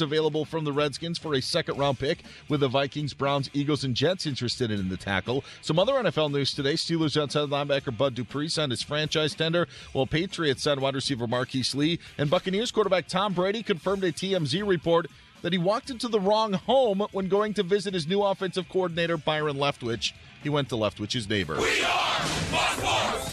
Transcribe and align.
available 0.00 0.46
from 0.46 0.64
the 0.64 0.72
Redskins 0.72 1.18
for 1.18 1.34
a 1.34 1.42
second 1.42 1.76
round 1.76 1.98
pick 1.98 2.22
with 2.48 2.60
the 2.60 2.68
Vikings, 2.68 3.12
Browns, 3.12 3.50
Eagles, 3.52 3.84
and 3.84 3.94
Jets 3.94 4.24
interested 4.24 4.70
in 4.70 4.88
the 4.88 4.96
tackle. 4.96 5.44
Some 5.60 5.78
other 5.78 5.92
NFL 5.92 6.32
news 6.32 6.54
today 6.54 6.74
Steelers 6.74 7.20
outside 7.20 7.50
linebacker 7.50 7.94
Bud 7.94 8.14
Dupree 8.14 8.48
signed 8.48 8.72
his 8.72 8.82
franchise 8.82 9.34
tender, 9.34 9.68
while 9.92 10.06
Patriots 10.06 10.62
signed 10.62 10.80
wide 10.80 10.94
receiver 10.94 11.26
Marquise 11.26 11.74
Lee. 11.74 11.98
And 12.16 12.30
Buccaneers 12.30 12.70
quarterback 12.70 13.06
Tom 13.06 13.34
Brady 13.34 13.62
confirmed 13.62 14.02
a 14.04 14.12
TMZ 14.12 14.66
report 14.66 15.08
that 15.42 15.52
he 15.52 15.58
walked 15.58 15.90
into 15.90 16.08
the 16.08 16.20
wrong 16.20 16.54
home 16.54 17.06
when 17.12 17.28
going 17.28 17.52
to 17.54 17.62
visit 17.62 17.92
his 17.92 18.06
new 18.06 18.22
offensive 18.22 18.70
coordinator, 18.70 19.18
Byron 19.18 19.56
Leftwich. 19.56 20.12
He 20.42 20.48
went 20.48 20.70
to 20.70 20.76
Leftwich's 20.76 21.28
neighbor. 21.28 21.58
We 21.60 21.82
are 21.82 23.32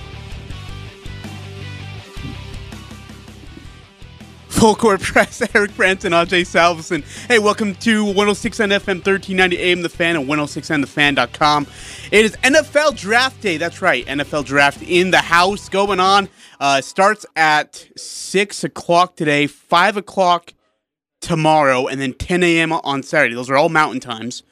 Full 4.61 4.75
Court 4.75 5.01
Press, 5.01 5.41
Eric 5.55 5.71
Frandsen, 5.71 6.11
Ajay 6.11 6.45
Salvesen. 6.45 7.03
Hey, 7.27 7.39
welcome 7.39 7.73
to 7.77 8.05
106 8.05 8.59
on 8.59 8.69
FM, 8.69 9.03
1390 9.03 9.57
AM, 9.57 9.81
The 9.81 9.89
Fan, 9.89 10.15
and 10.15 10.29
106onthefan.com. 10.29 11.65
It 12.11 12.25
is 12.25 12.37
NFL 12.43 12.95
Draft 12.95 13.41
Day. 13.41 13.57
That's 13.57 13.81
right, 13.81 14.05
NFL 14.05 14.45
Draft 14.45 14.83
in 14.83 15.09
the 15.09 15.17
house 15.17 15.67
going 15.67 15.99
on. 15.99 16.29
Uh, 16.59 16.79
starts 16.81 17.25
at 17.35 17.87
6 17.97 18.63
o'clock 18.63 19.15
today, 19.15 19.47
5 19.47 19.97
o'clock 19.97 20.53
tomorrow, 21.21 21.87
and 21.87 21.99
then 21.99 22.13
10 22.13 22.43
a.m. 22.43 22.71
on 22.71 23.01
Saturday. 23.01 23.33
Those 23.33 23.49
are 23.49 23.57
all 23.57 23.69
mountain 23.69 23.99
times. 23.99 24.43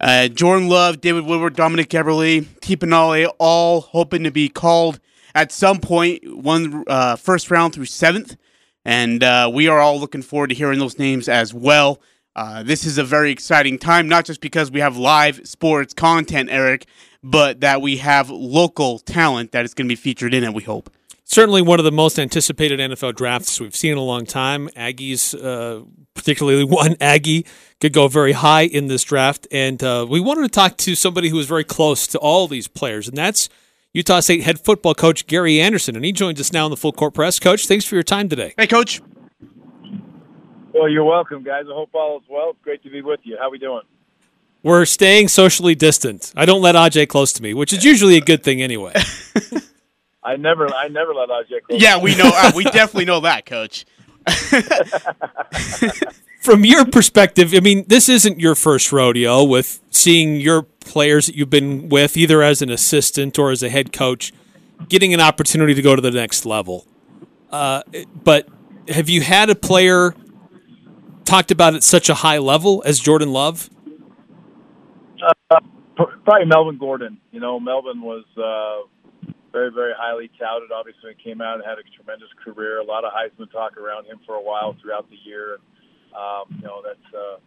Uh, 0.00 0.28
Jordan 0.28 0.70
Love, 0.70 1.02
David 1.02 1.26
Woodward, 1.26 1.54
Dominik 1.54 1.88
Eberle, 1.88 2.42
Tipa 2.62 2.88
Galeai, 2.88 3.30
all 3.38 3.82
hoping 3.82 4.24
to 4.24 4.30
be 4.30 4.48
called 4.48 4.98
at 5.34 5.52
some 5.52 5.78
point, 5.78 6.22
one 6.42 6.84
uh, 6.86 7.16
first 7.16 7.50
round 7.50 7.74
through 7.74 7.84
seventh. 7.84 8.38
And 8.86 9.24
uh, 9.24 9.50
we 9.52 9.66
are 9.66 9.80
all 9.80 9.98
looking 9.98 10.22
forward 10.22 10.46
to 10.50 10.54
hearing 10.54 10.78
those 10.78 10.96
names 10.96 11.28
as 11.28 11.52
well. 11.52 12.00
Uh, 12.36 12.62
this 12.62 12.86
is 12.86 12.98
a 12.98 13.04
very 13.04 13.32
exciting 13.32 13.80
time, 13.80 14.06
not 14.08 14.24
just 14.24 14.40
because 14.40 14.70
we 14.70 14.78
have 14.78 14.96
live 14.96 15.40
sports 15.42 15.92
content, 15.92 16.48
Eric, 16.52 16.86
but 17.20 17.60
that 17.62 17.82
we 17.82 17.96
have 17.96 18.30
local 18.30 19.00
talent 19.00 19.50
that 19.50 19.64
is 19.64 19.74
going 19.74 19.86
to 19.86 19.88
be 19.88 19.96
featured 19.96 20.32
in 20.32 20.44
it, 20.44 20.54
we 20.54 20.62
hope. 20.62 20.88
Certainly 21.24 21.62
one 21.62 21.80
of 21.80 21.84
the 21.84 21.90
most 21.90 22.16
anticipated 22.16 22.78
NFL 22.78 23.16
drafts 23.16 23.60
we've 23.60 23.74
seen 23.74 23.90
in 23.90 23.98
a 23.98 24.02
long 24.02 24.24
time. 24.24 24.68
Aggies, 24.76 25.34
uh, 25.34 25.84
particularly 26.14 26.62
one 26.82 26.94
Aggie, 27.00 27.44
could 27.80 27.92
go 27.92 28.06
very 28.06 28.32
high 28.32 28.66
in 28.66 28.86
this 28.86 29.02
draft. 29.02 29.48
And 29.50 29.82
uh, 29.82 30.06
we 30.08 30.20
wanted 30.20 30.42
to 30.42 30.48
talk 30.48 30.76
to 30.76 30.94
somebody 30.94 31.30
who 31.30 31.40
is 31.40 31.48
very 31.48 31.64
close 31.64 32.06
to 32.06 32.18
all 32.18 32.46
these 32.46 32.68
players, 32.68 33.08
and 33.08 33.16
that's 33.16 33.48
Utah 33.96 34.20
State 34.20 34.42
head 34.42 34.60
football 34.60 34.94
coach 34.94 35.26
Gary 35.26 35.58
Andersen, 35.58 35.96
and 35.96 36.04
he 36.04 36.12
joins 36.12 36.38
us 36.38 36.52
now 36.52 36.66
in 36.66 36.70
the 36.70 36.76
full 36.76 36.92
court 36.92 37.14
press. 37.14 37.38
Coach, 37.38 37.66
thanks 37.66 37.86
for 37.86 37.94
your 37.94 38.04
time 38.04 38.28
today. 38.28 38.52
Hey, 38.58 38.66
Coach. 38.66 39.00
Well, 40.74 40.86
you're 40.86 41.02
welcome, 41.02 41.42
guys. 41.42 41.64
I 41.66 41.72
hope 41.72 41.88
all 41.94 42.18
is 42.18 42.24
well. 42.28 42.50
It's 42.50 42.58
great 42.62 42.82
to 42.82 42.90
be 42.90 43.00
with 43.00 43.20
you. 43.22 43.38
How 43.38 43.46
are 43.46 43.50
we 43.50 43.58
doing? 43.58 43.80
We're 44.62 44.84
staying 44.84 45.28
socially 45.28 45.74
distant. 45.74 46.30
I 46.36 46.44
don't 46.44 46.60
let 46.60 46.74
Aj 46.74 47.08
close 47.08 47.32
to 47.32 47.42
me, 47.42 47.54
which 47.54 47.72
is 47.72 47.86
usually 47.86 48.18
a 48.18 48.20
good 48.20 48.44
thing 48.44 48.60
anyway. 48.60 48.92
I 50.22 50.36
never, 50.36 50.70
I 50.74 50.88
never 50.88 51.14
let 51.14 51.30
Aj 51.30 51.62
close. 51.62 51.80
Yeah, 51.80 51.98
we 51.98 52.14
know. 52.16 52.30
Uh, 52.34 52.52
we 52.54 52.64
definitely 52.64 53.06
know 53.06 53.20
that, 53.20 53.46
Coach. 53.46 53.86
From 56.40 56.66
your 56.66 56.84
perspective, 56.84 57.54
I 57.54 57.60
mean, 57.60 57.86
this 57.88 58.10
isn't 58.10 58.40
your 58.40 58.56
first 58.56 58.92
rodeo 58.92 59.42
with 59.42 59.80
seeing 59.90 60.38
your 60.38 60.66
players 60.86 61.26
that 61.26 61.34
you've 61.34 61.50
been 61.50 61.88
with, 61.88 62.16
either 62.16 62.42
as 62.42 62.62
an 62.62 62.70
assistant 62.70 63.38
or 63.38 63.50
as 63.50 63.62
a 63.62 63.68
head 63.68 63.92
coach, 63.92 64.32
getting 64.88 65.12
an 65.12 65.20
opportunity 65.20 65.74
to 65.74 65.82
go 65.82 65.94
to 65.94 66.00
the 66.00 66.10
next 66.10 66.46
level. 66.46 66.86
Uh, 67.50 67.82
but 68.24 68.48
have 68.88 69.08
you 69.08 69.20
had 69.20 69.50
a 69.50 69.54
player 69.54 70.14
talked 71.24 71.50
about 71.50 71.74
at 71.74 71.82
such 71.82 72.08
a 72.08 72.14
high 72.14 72.38
level 72.38 72.82
as 72.86 72.98
Jordan 72.98 73.32
Love? 73.32 73.68
Uh, 75.22 75.60
probably 75.96 76.46
Melvin 76.46 76.78
Gordon. 76.78 77.18
You 77.32 77.40
know, 77.40 77.58
Melvin 77.58 78.00
was 78.00 78.24
uh, 78.36 79.32
very, 79.52 79.72
very 79.72 79.92
highly 79.96 80.30
touted. 80.38 80.70
Obviously, 80.72 81.14
he 81.16 81.30
came 81.30 81.40
out 81.40 81.56
and 81.56 81.64
had 81.64 81.78
a 81.78 81.96
tremendous 81.96 82.28
career. 82.44 82.78
A 82.78 82.84
lot 82.84 83.04
of 83.04 83.12
Heisman 83.12 83.50
talk 83.50 83.76
around 83.76 84.06
him 84.06 84.20
for 84.26 84.34
a 84.34 84.42
while 84.42 84.76
throughout 84.80 85.08
the 85.10 85.16
year. 85.24 85.58
Um, 86.14 86.44
you 86.56 86.62
know, 86.62 86.82
that's 86.84 87.14
uh, 87.14 87.38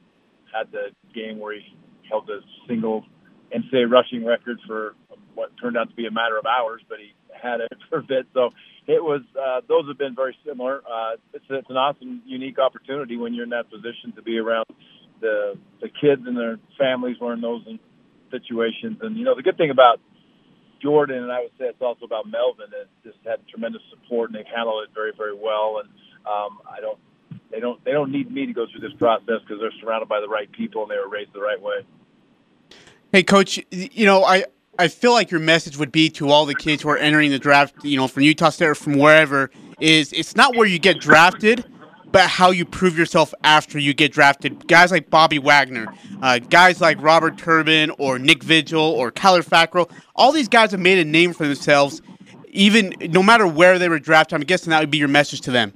had 0.52 0.72
the 0.72 0.90
game 1.14 1.40
where 1.40 1.54
he 1.54 1.76
held 2.10 2.30
a 2.30 2.40
single 2.68 3.06
NCAA 3.54 3.90
rushing 3.90 4.26
record 4.26 4.60
for 4.68 4.96
what 5.34 5.52
turned 5.62 5.78
out 5.78 5.90
to 5.90 5.96
be 5.96 6.06
a 6.06 6.12
matter 6.12 6.38
of 6.38 6.46
hours, 6.46 6.82
but 6.90 7.00
he 7.00 7.14
had 7.32 7.62
it 7.62 7.72
for 7.90 8.00
a 8.00 8.04
bit. 8.04 8.28
So 8.34 8.52
it 8.88 9.04
was 9.04 9.22
uh, 9.40 9.62
those 9.68 9.88
have 9.88 9.98
been 9.98 10.16
very 10.16 10.36
similar. 10.46 10.82
Uh, 10.82 11.16
it's, 11.34 11.46
it's 11.50 11.70
an 11.70 11.78
awesome, 11.78 12.22
unique 12.26 12.60
opportunity 12.60 13.18
when 13.18 13.34
you're 13.34 13.46
in 13.46 13.52
that 13.52 13.70
position 13.70 14.14
to 14.16 14.22
be 14.22 14.38
around 14.38 14.66
the 15.22 15.58
the 15.82 15.90
kids 15.90 16.24
and 16.26 16.38
their 16.38 16.60
families 16.78 17.18
were 17.20 17.34
in 17.34 17.42
those 17.42 17.64
situations. 18.32 18.98
And 19.02 19.18
you 19.18 19.26
know, 19.26 19.36
the 19.36 19.44
good 19.44 19.58
thing 19.58 19.70
about 19.70 20.00
Jordan, 20.82 21.24
and 21.24 21.32
I 21.32 21.42
would 21.42 21.52
say 21.60 21.66
it's 21.66 21.82
also 21.82 22.06
about 22.06 22.26
Melvin, 22.28 22.72
is 22.72 22.88
just 23.04 23.18
had 23.26 23.46
tremendous 23.48 23.82
support 23.90 24.30
and 24.30 24.40
they've 24.40 24.54
handled 24.54 24.84
it 24.88 24.94
very, 24.94 25.12
very 25.16 25.36
well. 25.36 25.84
And 25.84 25.90
um, 26.26 26.60
I 26.66 26.80
don't 26.80 27.00
they 27.52 27.60
don't 27.60 27.84
they 27.84 27.92
don't 27.92 28.12
need 28.12 28.32
me 28.32 28.46
to 28.46 28.54
go 28.54 28.66
through 28.72 28.82
this 28.82 28.96
process 28.98 29.42
because 29.42 29.60
they're 29.60 29.76
surrounded 29.82 30.08
by 30.08 30.20
the 30.20 30.30
right 30.30 30.52
people 30.52 30.84
and 30.84 30.92
they 30.92 30.98
were 30.98 31.10
raised 31.10 31.34
the 31.34 31.42
right 31.42 31.62
way. 31.62 31.86
Hey, 33.12 33.24
coach, 33.24 33.60
you 33.72 34.06
know 34.06 34.24
I. 34.24 34.46
I 34.78 34.88
feel 34.88 35.12
like 35.12 35.30
your 35.30 35.42
message 35.42 35.76
would 35.76 35.92
be 35.92 36.10
to 36.12 36.30
all 36.30 36.46
the 36.46 36.56
kids 36.56 36.84
who 36.84 36.88
are 36.88 36.98
entering 36.98 37.32
the 37.32 37.40
draft, 37.40 37.84
you 37.84 37.98
know, 37.98 38.08
from 38.08 38.24
Utah 38.24 38.50
State 38.50 38.68
or 38.70 38.76
from 38.76 38.98
wherever, 38.98 39.52
is 39.82 40.14
it's 40.14 40.38
not 40.38 40.56
where 40.56 40.66
you 40.66 40.80
get 40.80 41.02
drafted, 41.02 41.66
but 42.14 42.30
how 42.30 42.52
you 42.52 42.64
prove 42.64 42.98
yourself 42.98 43.34
after 43.44 43.78
you 43.78 43.94
get 43.94 44.14
drafted. 44.14 44.70
Guys 44.70 44.90
like 44.90 45.10
Bobby 45.10 45.38
Wagner, 45.38 45.94
uh, 46.22 46.40
guys 46.40 46.80
like 46.80 47.02
Robert 47.02 47.38
Turbin 47.38 47.92
or 47.98 48.20
Nick 48.20 48.42
Vigil 48.42 48.82
or 48.82 49.12
Kyler 49.12 49.44
Fackrell, 49.44 49.92
all 50.16 50.32
these 50.32 50.48
guys 50.48 50.72
have 50.72 50.80
made 50.80 50.98
a 50.98 51.04
name 51.04 51.34
for 51.34 51.46
themselves, 51.46 52.02
even 52.48 52.94
no 53.02 53.22
matter 53.22 53.46
where 53.46 53.78
they 53.80 53.90
were 53.90 54.00
drafted. 54.00 54.36
I'm 54.36 54.46
guessing 54.46 54.70
that 54.70 54.80
would 54.80 54.92
be 54.92 54.98
your 54.98 55.10
message 55.10 55.42
to 55.42 55.52
them. 55.52 55.74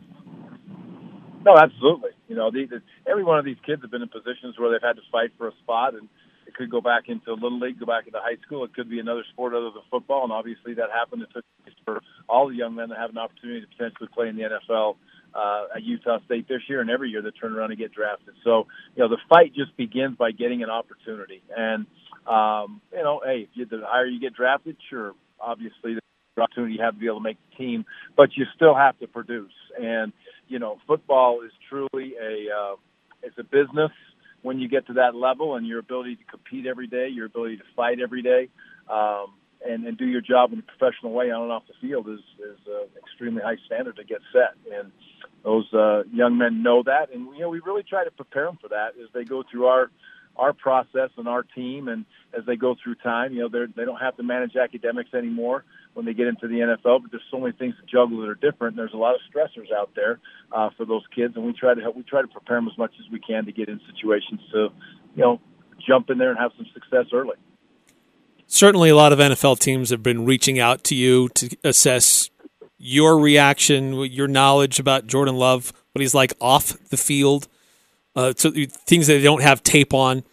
No, 1.44 1.58
absolutely. 1.58 2.12
You 2.30 2.36
know, 2.38 2.52
these, 2.52 2.70
every 3.06 3.26
one 3.26 3.38
of 3.38 3.44
these 3.44 3.58
kids 3.66 3.82
have 3.82 3.92
been 3.92 4.02
in 4.02 4.08
positions 4.08 4.58
where 4.58 4.72
they've 4.72 4.82
had 4.82 4.96
to 4.96 5.02
fight 5.12 5.32
for 5.38 5.50
a 5.50 5.54
spot, 5.62 5.94
and 5.94 6.08
it 6.54 6.58
could 6.58 6.70
go 6.70 6.82
back 6.82 7.10
into 7.10 7.32
a 7.32 7.34
little 7.34 7.60
league, 7.60 7.80
go 7.80 7.86
back 7.86 8.06
into 8.06 8.20
high 8.20 8.38
school. 8.46 8.64
It 8.64 8.74
could 8.74 8.90
be 8.90 9.00
another 9.00 9.24
sport 9.32 9.54
other 9.54 9.72
than 9.72 9.82
football, 9.90 10.24
and 10.24 10.32
obviously 10.32 10.74
that 10.76 10.90
happened. 10.94 11.24
It 11.24 11.30
took 11.34 11.46
place 11.64 11.76
for 11.84 12.02
all 12.30 12.50
the 12.50 12.56
young 12.56 12.76
men 12.76 12.90
to 12.90 12.96
have 12.96 13.10
an 13.10 13.18
opportunity 13.18 13.62
to 13.62 13.68
potentially 13.68 14.10
play 14.14 14.30
in 14.30 14.36
the 14.36 14.44
NFL 14.44 14.96
uh, 15.34 15.76
at 15.76 15.84
Utah 15.84 16.20
State 16.26 16.48
this 16.48 16.62
year, 16.70 16.82
and 16.82 16.90
every 16.90 17.10
year 17.10 17.22
they 17.22 17.32
turn 17.32 17.54
around 17.54 17.72
and 17.72 17.80
get 17.80 17.92
drafted. 17.92 18.36
So, 18.44 18.68
you 18.96 19.04
know, 19.04 19.10
the 19.10 19.18
fight 19.30 19.54
just 19.56 19.76
begins 19.78 20.16
by 20.16 20.32
getting 20.32 20.64
an 20.64 20.70
opportunity. 20.70 21.42
And, 21.56 21.86
um, 22.28 22.82
you 22.92 23.04
know, 23.04 23.22
hey, 23.24 23.48
if 23.48 23.50
you, 23.54 23.66
the 23.66 23.82
higher 23.86 24.06
you 24.06 24.20
get 24.20 24.36
drafted, 24.36 24.78
sure, 24.90 25.14
obviously 25.40 25.96
the 25.96 26.42
opportunity 26.42 26.76
you 26.76 26.84
have 26.84 26.94
to 26.94 27.00
be 27.00 27.08
able 27.08 27.18
to 27.18 27.24
make 27.24 27.38
the 27.50 27.58
team, 27.58 27.86
but 28.16 28.30
you 28.36 28.46
still 28.56 28.76
have 28.76 28.98
to 29.00 29.08
produce. 29.08 29.54
And 29.82 30.14
you 30.48 30.60
know, 30.60 30.78
football 30.86 31.42
is 31.44 31.52
truly 31.70 32.14
a 32.22 32.48
uh, 32.54 32.76
it's 33.24 33.38
a 33.40 33.44
business 33.44 33.92
when 34.44 34.60
you 34.60 34.68
get 34.70 34.86
to 34.88 34.94
that 34.94 35.16
level, 35.16 35.56
and 35.56 35.66
your 35.66 35.80
ability 35.80 36.18
to 36.18 36.24
compete 36.26 36.68
every 36.68 36.88
day, 36.88 37.08
your 37.08 37.26
ability 37.26 37.58
to 37.58 37.64
fight 37.76 38.00
every 38.00 38.22
day, 38.22 38.50
um, 38.90 39.34
and 39.66 39.88
and 39.88 39.98
do 39.98 40.06
your 40.06 40.22
job 40.22 40.54
in 40.54 40.60
a 40.60 40.62
professional 40.62 41.12
way 41.12 41.32
on 41.32 41.42
and 41.44 41.52
off 41.52 41.64
the 41.68 41.74
field 41.82 42.08
is 42.08 42.20
is 42.40 42.60
uh, 42.68 42.86
extremely 42.98 43.42
high 43.42 43.58
standard 43.66 43.96
to 43.96 44.04
get 44.04 44.20
set. 44.32 44.56
And 44.78 44.92
those 45.44 45.74
uh, 45.74 46.04
young 46.12 46.38
men 46.38 46.62
know 46.62 46.84
that, 46.84 47.12
and 47.14 47.34
you 47.34 47.40
know, 47.40 47.50
we 47.50 47.60
really 47.60 47.84
try 47.84 48.04
to 48.04 48.12
prepare 48.12 48.46
them 48.46 48.60
for 48.62 48.70
that 48.70 48.90
as 49.02 49.10
they 49.14 49.24
go 49.24 49.44
through 49.50 49.66
our 49.66 49.90
our 50.36 50.54
process 50.54 51.10
and 51.18 51.28
our 51.28 51.44
team. 51.44 51.88
And 51.88 52.06
as 52.38 52.46
they 52.46 52.56
go 52.56 52.76
through 52.82 52.96
time 52.96 53.34
you 53.34 53.42
know 53.42 53.50
they 53.50 53.72
they 53.76 53.86
don't 53.86 54.00
have 54.00 54.18
to 54.18 54.24
manage 54.24 54.56
academics 54.56 55.14
anymore 55.14 55.64
when 55.94 56.06
they 56.06 56.14
get 56.14 56.28
into 56.28 56.48
the 56.48 56.56
NFL. 56.56 57.02
But 57.02 57.12
there's 57.12 57.24
so 57.32 57.40
many 57.40 57.54
things 57.54 57.76
to 57.80 57.86
juggle 57.86 58.22
that 58.22 58.30
are 58.30 58.36
different. 58.36 58.76
There's 58.76 58.94
a 58.94 58.98
lot 58.98 59.16
of 59.16 59.22
stressors 59.34 59.72
out 59.72 59.92
there 59.96 60.20
uh, 60.52 60.70
for 60.78 60.86
those 60.86 61.04
kids, 61.16 61.36
and 61.36 61.46
we 61.46 61.54
try 61.54 61.74
to 61.74 61.82
help. 61.82 61.96
We 61.96 62.04
try 62.04 62.22
to 62.22 62.28
prepare 62.28 62.58
them 62.58 62.68
as 62.68 62.78
much 62.78 62.92
as 63.00 63.12
we 63.12 63.20
can 63.20 63.46
to 63.46 63.52
get 63.52 63.70
in 63.70 63.80
situations 63.94 64.42
to, 64.52 64.70
you 65.16 65.24
know, 65.24 65.40
jump 65.86 66.10
in 66.10 66.18
there 66.18 66.30
and 66.30 66.40
have 66.40 66.52
some 66.58 66.66
success 66.74 67.06
early. 67.14 67.36
Certainly, 68.48 68.90
a 68.90 68.96
lot 68.96 69.14
of 69.14 69.20
NFL 69.20 69.60
teams 69.60 69.90
have 69.90 70.04
been 70.04 70.26
reaching 70.26 70.60
out 70.60 70.84
to 70.86 70.96
you 70.96 71.30
to 71.30 71.56
assess 71.64 72.30
your 72.78 73.18
reaction, 73.18 73.94
your 73.94 74.28
knowledge 74.28 74.80
about 74.80 75.08
Jordan 75.08 75.36
Love, 75.36 75.72
what 75.94 76.02
he's 76.02 76.14
like 76.14 76.34
off 76.42 76.78
the 76.90 76.98
field, 76.98 77.48
uh, 78.16 78.34
so 78.36 78.52
things 78.52 79.08
that 79.08 79.14
they 79.14 79.24
don't 79.24 79.42
have 79.42 79.64
tape 79.64 79.94
on. 79.94 80.24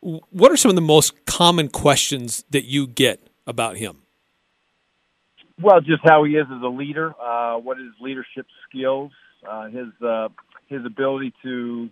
What 0.00 0.50
are 0.50 0.56
some 0.56 0.70
of 0.70 0.74
the 0.74 0.80
most 0.80 1.24
common 1.26 1.68
questions 1.68 2.44
that 2.50 2.64
you 2.64 2.86
get 2.86 3.28
about 3.46 3.76
him? 3.76 4.02
Well, 5.62 5.80
just 5.80 6.02
how 6.04 6.24
he 6.24 6.32
is 6.32 6.46
as 6.46 6.62
a 6.62 6.68
leader, 6.68 7.12
uh, 7.20 7.56
what 7.58 7.78
his 7.78 7.92
leadership 8.00 8.46
skills, 8.68 9.12
uh, 9.48 9.66
his 9.66 9.88
uh, 10.04 10.28
his 10.68 10.84
ability 10.86 11.32
to 11.42 11.90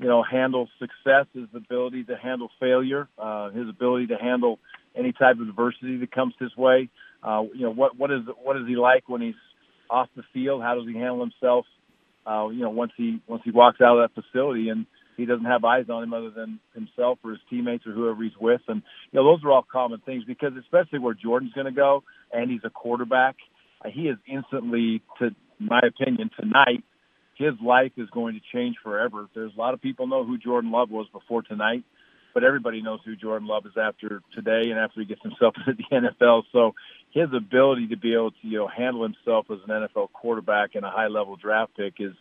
you 0.00 0.06
know, 0.06 0.22
handle 0.22 0.68
success, 0.78 1.26
his 1.34 1.48
ability 1.54 2.04
to 2.04 2.16
handle 2.16 2.50
failure, 2.60 3.08
uh, 3.18 3.50
his 3.50 3.68
ability 3.68 4.08
to 4.08 4.16
handle 4.16 4.58
any 4.96 5.12
type 5.12 5.36
of 5.40 5.48
adversity 5.48 5.96
that 5.98 6.12
comes 6.12 6.34
his 6.38 6.56
way. 6.56 6.88
Uh, 7.22 7.42
you 7.52 7.62
know, 7.62 7.70
what 7.72 7.98
what 7.98 8.10
is 8.10 8.20
what 8.42 8.56
is 8.56 8.66
he 8.66 8.76
like 8.76 9.08
when 9.08 9.20
he's 9.20 9.34
off 9.90 10.08
the 10.16 10.22
field? 10.32 10.62
How 10.62 10.74
does 10.76 10.86
he 10.86 10.94
handle 10.94 11.20
himself? 11.20 11.66
Uh, 12.26 12.48
you 12.48 12.60
know, 12.60 12.70
once 12.70 12.92
he 12.96 13.20
once 13.26 13.42
he 13.44 13.50
walks 13.50 13.80
out 13.80 13.98
of 13.98 14.10
that 14.14 14.22
facility 14.22 14.68
and 14.68 14.86
he 15.18 15.26
doesn't 15.26 15.44
have 15.44 15.64
eyes 15.64 15.90
on 15.90 16.02
him 16.02 16.14
other 16.14 16.30
than 16.30 16.58
himself 16.74 17.18
or 17.22 17.32
his 17.32 17.40
teammates 17.50 17.86
or 17.86 17.92
whoever 17.92 18.22
he's 18.22 18.32
with, 18.40 18.62
and 18.68 18.82
you 19.12 19.20
know, 19.20 19.24
those 19.24 19.44
are 19.44 19.52
all 19.52 19.66
common 19.70 20.00
things 20.00 20.24
because 20.24 20.52
especially 20.58 20.98
where 20.98 21.12
Jordan's 21.12 21.52
going 21.52 21.66
to 21.66 21.72
go, 21.72 22.02
and 22.32 22.50
he's 22.50 22.64
a 22.64 22.70
quarterback, 22.70 23.36
uh, 23.84 23.90
he 23.90 24.08
is 24.08 24.16
instantly, 24.26 25.02
to 25.18 25.34
my 25.58 25.80
opinion, 25.80 26.30
tonight 26.40 26.82
his 27.38 27.54
life 27.64 27.92
is 27.96 28.10
going 28.10 28.34
to 28.34 28.40
change 28.52 28.76
forever. 28.82 29.28
There's 29.34 29.54
a 29.54 29.58
lot 29.58 29.72
of 29.72 29.80
people 29.80 30.08
know 30.08 30.24
who 30.24 30.38
Jordan 30.38 30.72
Love 30.72 30.90
was 30.90 31.06
before 31.12 31.42
tonight, 31.42 31.84
but 32.34 32.42
everybody 32.42 32.82
knows 32.82 32.98
who 33.04 33.14
Jordan 33.14 33.46
Love 33.46 33.64
is 33.64 33.76
after 33.80 34.20
today 34.34 34.70
and 34.70 34.78
after 34.78 35.00
he 35.00 35.06
gets 35.06 35.22
himself 35.22 35.54
into 35.66 35.80
the 35.90 35.96
NFL. 35.96 36.42
So 36.52 36.74
his 37.12 37.28
ability 37.34 37.88
to 37.88 37.96
be 37.96 38.12
able 38.12 38.32
to 38.32 38.36
you 38.42 38.58
know 38.58 38.68
handle 38.68 39.04
himself 39.04 39.46
as 39.50 39.58
an 39.66 39.70
NFL 39.70 40.12
quarterback 40.12 40.74
and 40.74 40.84
a 40.84 40.90
high 40.90 41.06
level 41.06 41.36
draft 41.36 41.76
pick 41.76 41.94
is 42.00 42.12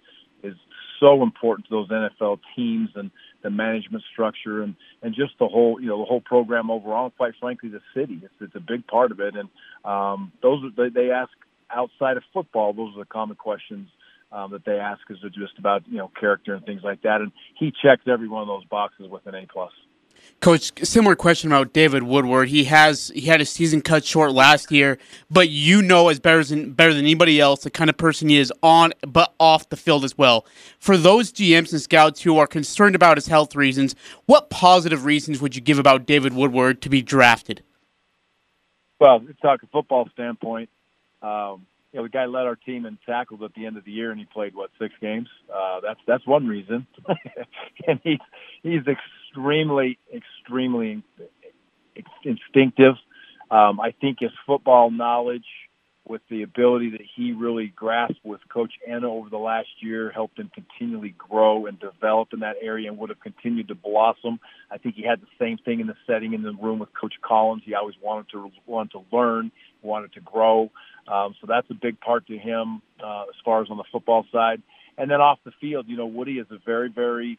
is 0.44 0.56
so 1.00 1.24
important 1.24 1.68
to 1.68 1.72
those 1.72 1.90
NFL 1.90 2.40
teams 2.56 2.90
and 2.96 3.12
the 3.44 3.50
management 3.50 4.04
structure 4.12 4.64
and 4.64 4.76
and 5.02 5.14
just 5.14 5.34
the 5.40 5.48
whole 5.48 5.80
you 5.80 5.88
know 5.88 6.00
the 6.00 6.06
whole 6.06 6.22
program 6.22 6.72
overall. 6.72 7.12
Quite 7.12 7.34
frankly, 7.40 7.70
the 7.70 7.82
city 7.96 8.20
it's, 8.24 8.34
it's 8.42 8.56
a 8.56 8.60
big 8.60 8.88
part 8.88 9.12
of 9.12 9.20
it. 9.20 9.36
And 9.36 9.50
um, 9.86 10.32
those 10.42 10.64
they, 10.76 10.90
they 10.90 11.12
ask 11.12 11.32
outside 11.70 12.18
of 12.18 12.24
football. 12.34 12.74
Those 12.74 12.96
are 12.96 13.00
the 13.00 13.06
common 13.06 13.36
questions 13.36 13.90
um, 14.32 14.52
that 14.52 14.66
they 14.66 14.80
ask 14.80 15.02
is 15.10 15.18
just 15.34 15.58
about 15.58 15.84
you 15.88 15.98
know 15.98 16.12
character 16.20 16.54
and 16.54 16.66
things 16.66 16.82
like 16.84 17.02
that. 17.04 17.22
And 17.22 17.32
he 17.56 17.72
checks 17.72 18.04
every 18.08 18.28
one 18.28 18.42
of 18.42 18.48
those 18.48 18.66
boxes 18.66 19.08
with 19.10 19.26
an 19.28 19.36
A 19.36 19.46
plus. 19.52 19.72
Coach, 20.40 20.72
similar 20.86 21.16
question 21.16 21.52
about 21.52 21.74
David 21.74 22.04
Woodward. 22.04 22.50
He 22.50 22.66
has 22.66 23.12
he 23.16 23.22
had 23.22 23.40
his 23.40 23.50
season 23.50 23.82
cut 23.82 24.06
short 24.06 24.34
last 24.34 24.72
year, 24.72 25.00
but 25.32 25.50
you 25.50 25.82
know 25.82 26.10
as 26.10 26.20
better 26.20 26.44
than 26.44 26.74
better 26.74 26.94
than 26.94 27.06
anybody 27.06 27.40
else 27.40 27.64
the 27.64 27.72
kind 27.72 27.90
of 27.90 27.98
person 27.98 28.30
he 28.30 28.38
is 28.38 28.54
on 28.62 28.94
but 29.02 29.34
off 29.40 29.70
the 29.70 29.76
field 29.76 30.04
as 30.04 30.16
well. 30.16 30.46
For 30.78 30.96
those 30.96 31.32
GMs 31.32 31.72
and 31.72 31.82
scouts 31.82 32.22
who 32.22 32.38
are 32.38 32.46
concerned 32.46 32.94
about 32.94 33.18
his 33.18 33.28
health 33.28 33.56
reasons, 33.56 33.96
what 34.28 34.52
positive 34.52 35.06
reasons 35.06 35.42
would 35.42 35.56
you 35.56 35.62
give 35.62 35.80
about 35.80 36.06
David 36.06 36.34
Woodward 36.34 36.84
to 36.84 36.90
be 36.90 37.02
drafted? 37.02 37.64
Well, 39.00 39.22
let's 39.26 39.40
talk 39.40 39.64
a 39.64 39.68
football 39.68 40.08
standpoint. 40.14 40.70
Um, 41.22 41.66
you 41.92 42.00
know, 42.00 42.04
the 42.04 42.10
guy 42.10 42.26
led 42.26 42.46
our 42.46 42.56
team 42.56 42.86
in 42.86 42.98
tackles 43.06 43.42
at 43.44 43.54
the 43.54 43.66
end 43.66 43.78
of 43.78 43.86
the 43.86 43.92
year, 43.92 44.12
and 44.12 44.20
he 44.20 44.26
played 44.26 44.54
what 44.54 44.70
six 44.80 44.94
games. 45.02 45.30
Uh, 45.54 45.80
that's 45.82 46.00
that's 46.06 46.28
one 46.28 46.46
reason, 46.46 46.86
and 47.88 48.00
he's 48.04 48.20
he's 48.62 48.84
extremely 49.38 49.98
extremely 50.14 51.04
instinctive. 52.24 52.96
Um, 53.50 53.80
I 53.80 53.92
think 54.00 54.18
his 54.20 54.32
football 54.46 54.92
knowledge, 54.92 55.46
with 56.06 56.22
the 56.30 56.44
ability 56.44 56.92
that 56.92 57.02
he 57.16 57.34
really 57.34 57.68
grasped 57.68 58.24
with 58.24 58.40
Coach 58.50 58.74
Ena 58.88 59.10
over 59.10 59.30
the 59.30 59.38
last 59.38 59.68
year, 59.82 60.10
helped 60.10 60.40
him 60.40 60.50
continually 60.54 61.14
grow 61.18 61.66
and 61.66 61.80
develop 61.80 62.30
in 62.34 62.40
that 62.40 62.56
area, 62.62 62.90
and 62.90 62.98
would 62.98 63.10
have 63.10 63.20
continued 63.20 63.68
to 63.68 63.76
blossom. 63.76 64.40
I 64.72 64.78
think 64.78 64.96
he 64.96 65.04
had 65.04 65.22
the 65.22 65.28
same 65.40 65.58
thing 65.58 65.80
in 65.80 65.88
the 65.88 65.96
setting 66.06 66.34
in 66.34 66.44
the 66.44 66.54
room 66.54 66.80
with 66.80 66.90
Coach 66.94 67.16
Collins. 67.22 67.64
He 67.66 67.74
always 67.74 67.96
wanted 68.02 68.30
to 68.32 68.52
wanted 68.66 68.92
to 68.92 69.04
learn, 69.12 69.52
wanted 69.82 70.14
to 70.14 70.22
grow. 70.22 70.72
Um, 71.08 71.36
so 71.40 71.48
that's 71.48 71.70
a 71.70 71.74
big 71.74 72.00
part 72.00 72.28
to 72.28 72.38
him 72.38 72.82
uh, 73.04 73.24
as 73.24 73.36
far 73.44 73.62
as 73.62 73.70
on 73.70 73.78
the 73.78 73.86
football 73.92 74.26
side. 74.32 74.62
And 74.98 75.12
then 75.12 75.22
off 75.22 75.40
the 75.46 75.52
field, 75.62 75.86
you 75.88 75.96
know, 75.96 76.08
Woody 76.08 76.40
is 76.40 76.48
a 76.52 76.58
very, 76.66 76.90
very 76.90 77.38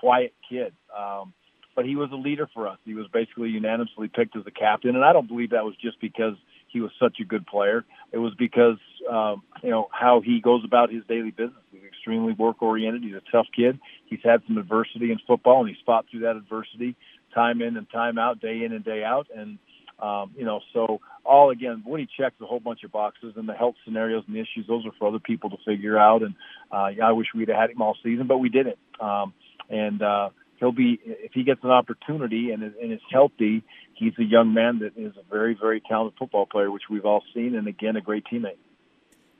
quiet 0.00 0.34
kid. 0.48 0.72
Um, 0.96 1.32
but 1.76 1.84
he 1.84 1.96
was 1.96 2.10
a 2.12 2.16
leader 2.16 2.48
for 2.54 2.68
us. 2.68 2.78
He 2.84 2.94
was 2.94 3.06
basically 3.12 3.48
unanimously 3.50 4.08
picked 4.08 4.36
as 4.36 4.44
the 4.44 4.50
captain. 4.50 4.94
And 4.94 5.04
I 5.04 5.12
don't 5.12 5.26
believe 5.26 5.50
that 5.50 5.64
was 5.64 5.74
just 5.80 6.00
because 6.00 6.34
he 6.68 6.80
was 6.80 6.90
such 7.00 7.18
a 7.20 7.24
good 7.24 7.46
player. 7.46 7.84
It 8.12 8.18
was 8.18 8.32
because, 8.38 8.78
um, 9.10 9.42
you 9.62 9.70
know, 9.70 9.88
how 9.92 10.20
he 10.20 10.40
goes 10.40 10.62
about 10.64 10.92
his 10.92 11.02
daily 11.08 11.30
business. 11.30 11.62
He's 11.72 11.82
extremely 11.84 12.32
work 12.32 12.62
oriented. 12.62 13.02
He's 13.02 13.14
a 13.14 13.22
tough 13.32 13.46
kid. 13.54 13.80
He's 14.06 14.20
had 14.22 14.42
some 14.46 14.58
adversity 14.58 15.10
in 15.10 15.18
football 15.26 15.60
and 15.60 15.68
he's 15.68 15.84
fought 15.84 16.06
through 16.10 16.20
that 16.20 16.36
adversity 16.36 16.96
time 17.34 17.60
in 17.60 17.76
and 17.76 17.90
time 17.90 18.18
out, 18.18 18.40
day 18.40 18.62
in 18.64 18.72
and 18.72 18.84
day 18.84 19.02
out. 19.02 19.26
And, 19.34 19.58
um, 20.00 20.32
you 20.36 20.44
know, 20.44 20.60
so 20.72 21.00
all 21.24 21.50
again, 21.50 21.82
Woody 21.86 22.08
checks 22.18 22.36
a 22.40 22.46
whole 22.46 22.60
bunch 22.60 22.84
of 22.84 22.92
boxes, 22.92 23.34
and 23.36 23.48
the 23.48 23.54
health 23.54 23.76
scenarios 23.84 24.24
and 24.26 24.36
the 24.36 24.40
issues 24.40 24.66
those 24.68 24.84
are 24.86 24.92
for 24.98 25.08
other 25.08 25.18
people 25.18 25.50
to 25.50 25.56
figure 25.64 25.98
out. 25.98 26.22
And 26.22 26.34
uh, 26.70 26.88
yeah, 26.96 27.08
I 27.08 27.12
wish 27.12 27.28
we'd 27.34 27.48
have 27.48 27.56
had 27.56 27.70
him 27.70 27.82
all 27.82 27.96
season, 28.02 28.26
but 28.26 28.38
we 28.38 28.48
didn't. 28.48 28.78
Um, 29.00 29.32
and 29.68 30.02
uh, 30.02 30.30
he'll 30.58 30.72
be 30.72 30.98
if 31.04 31.32
he 31.32 31.42
gets 31.42 31.60
an 31.62 31.70
opportunity 31.70 32.50
and 32.50 32.62
is, 32.62 32.72
and 32.80 32.92
is 32.92 33.00
healthy, 33.10 33.62
he's 33.94 34.12
a 34.18 34.24
young 34.24 34.54
man 34.54 34.80
that 34.80 34.92
is 34.96 35.12
a 35.16 35.22
very 35.30 35.56
very 35.60 35.80
talented 35.80 36.18
football 36.18 36.46
player, 36.46 36.70
which 36.70 36.84
we've 36.90 37.04
all 37.04 37.22
seen, 37.34 37.54
and 37.54 37.66
again, 37.66 37.96
a 37.96 38.00
great 38.00 38.24
teammate. 38.32 38.58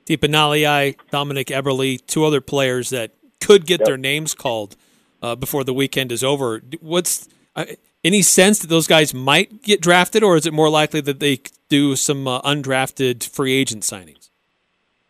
Tipa 0.05 0.29
Galeai, 0.29 0.95
Dominik 1.11 1.47
Eberle, 1.47 1.99
two 2.05 2.23
other 2.25 2.41
players 2.41 2.89
that 2.91 3.11
could 3.39 3.65
get 3.65 3.79
yep. 3.81 3.87
their 3.87 3.97
names 3.97 4.35
called 4.35 4.75
uh, 5.21 5.35
before 5.35 5.63
the 5.63 5.73
weekend 5.73 6.11
is 6.11 6.23
over. 6.23 6.61
What's 6.79 7.27
uh, 7.55 7.65
any 8.03 8.21
sense 8.21 8.59
that 8.59 8.67
those 8.67 8.87
guys 8.87 9.13
might 9.13 9.63
get 9.63 9.81
drafted, 9.81 10.23
or 10.23 10.35
is 10.35 10.45
it 10.45 10.53
more 10.53 10.69
likely 10.69 11.01
that 11.01 11.19
they 11.19 11.41
do 11.69 11.95
some 11.95 12.27
uh, 12.27 12.41
undrafted 12.41 13.27
free 13.27 13.53
agent 13.53 13.83
signings? 13.83 14.24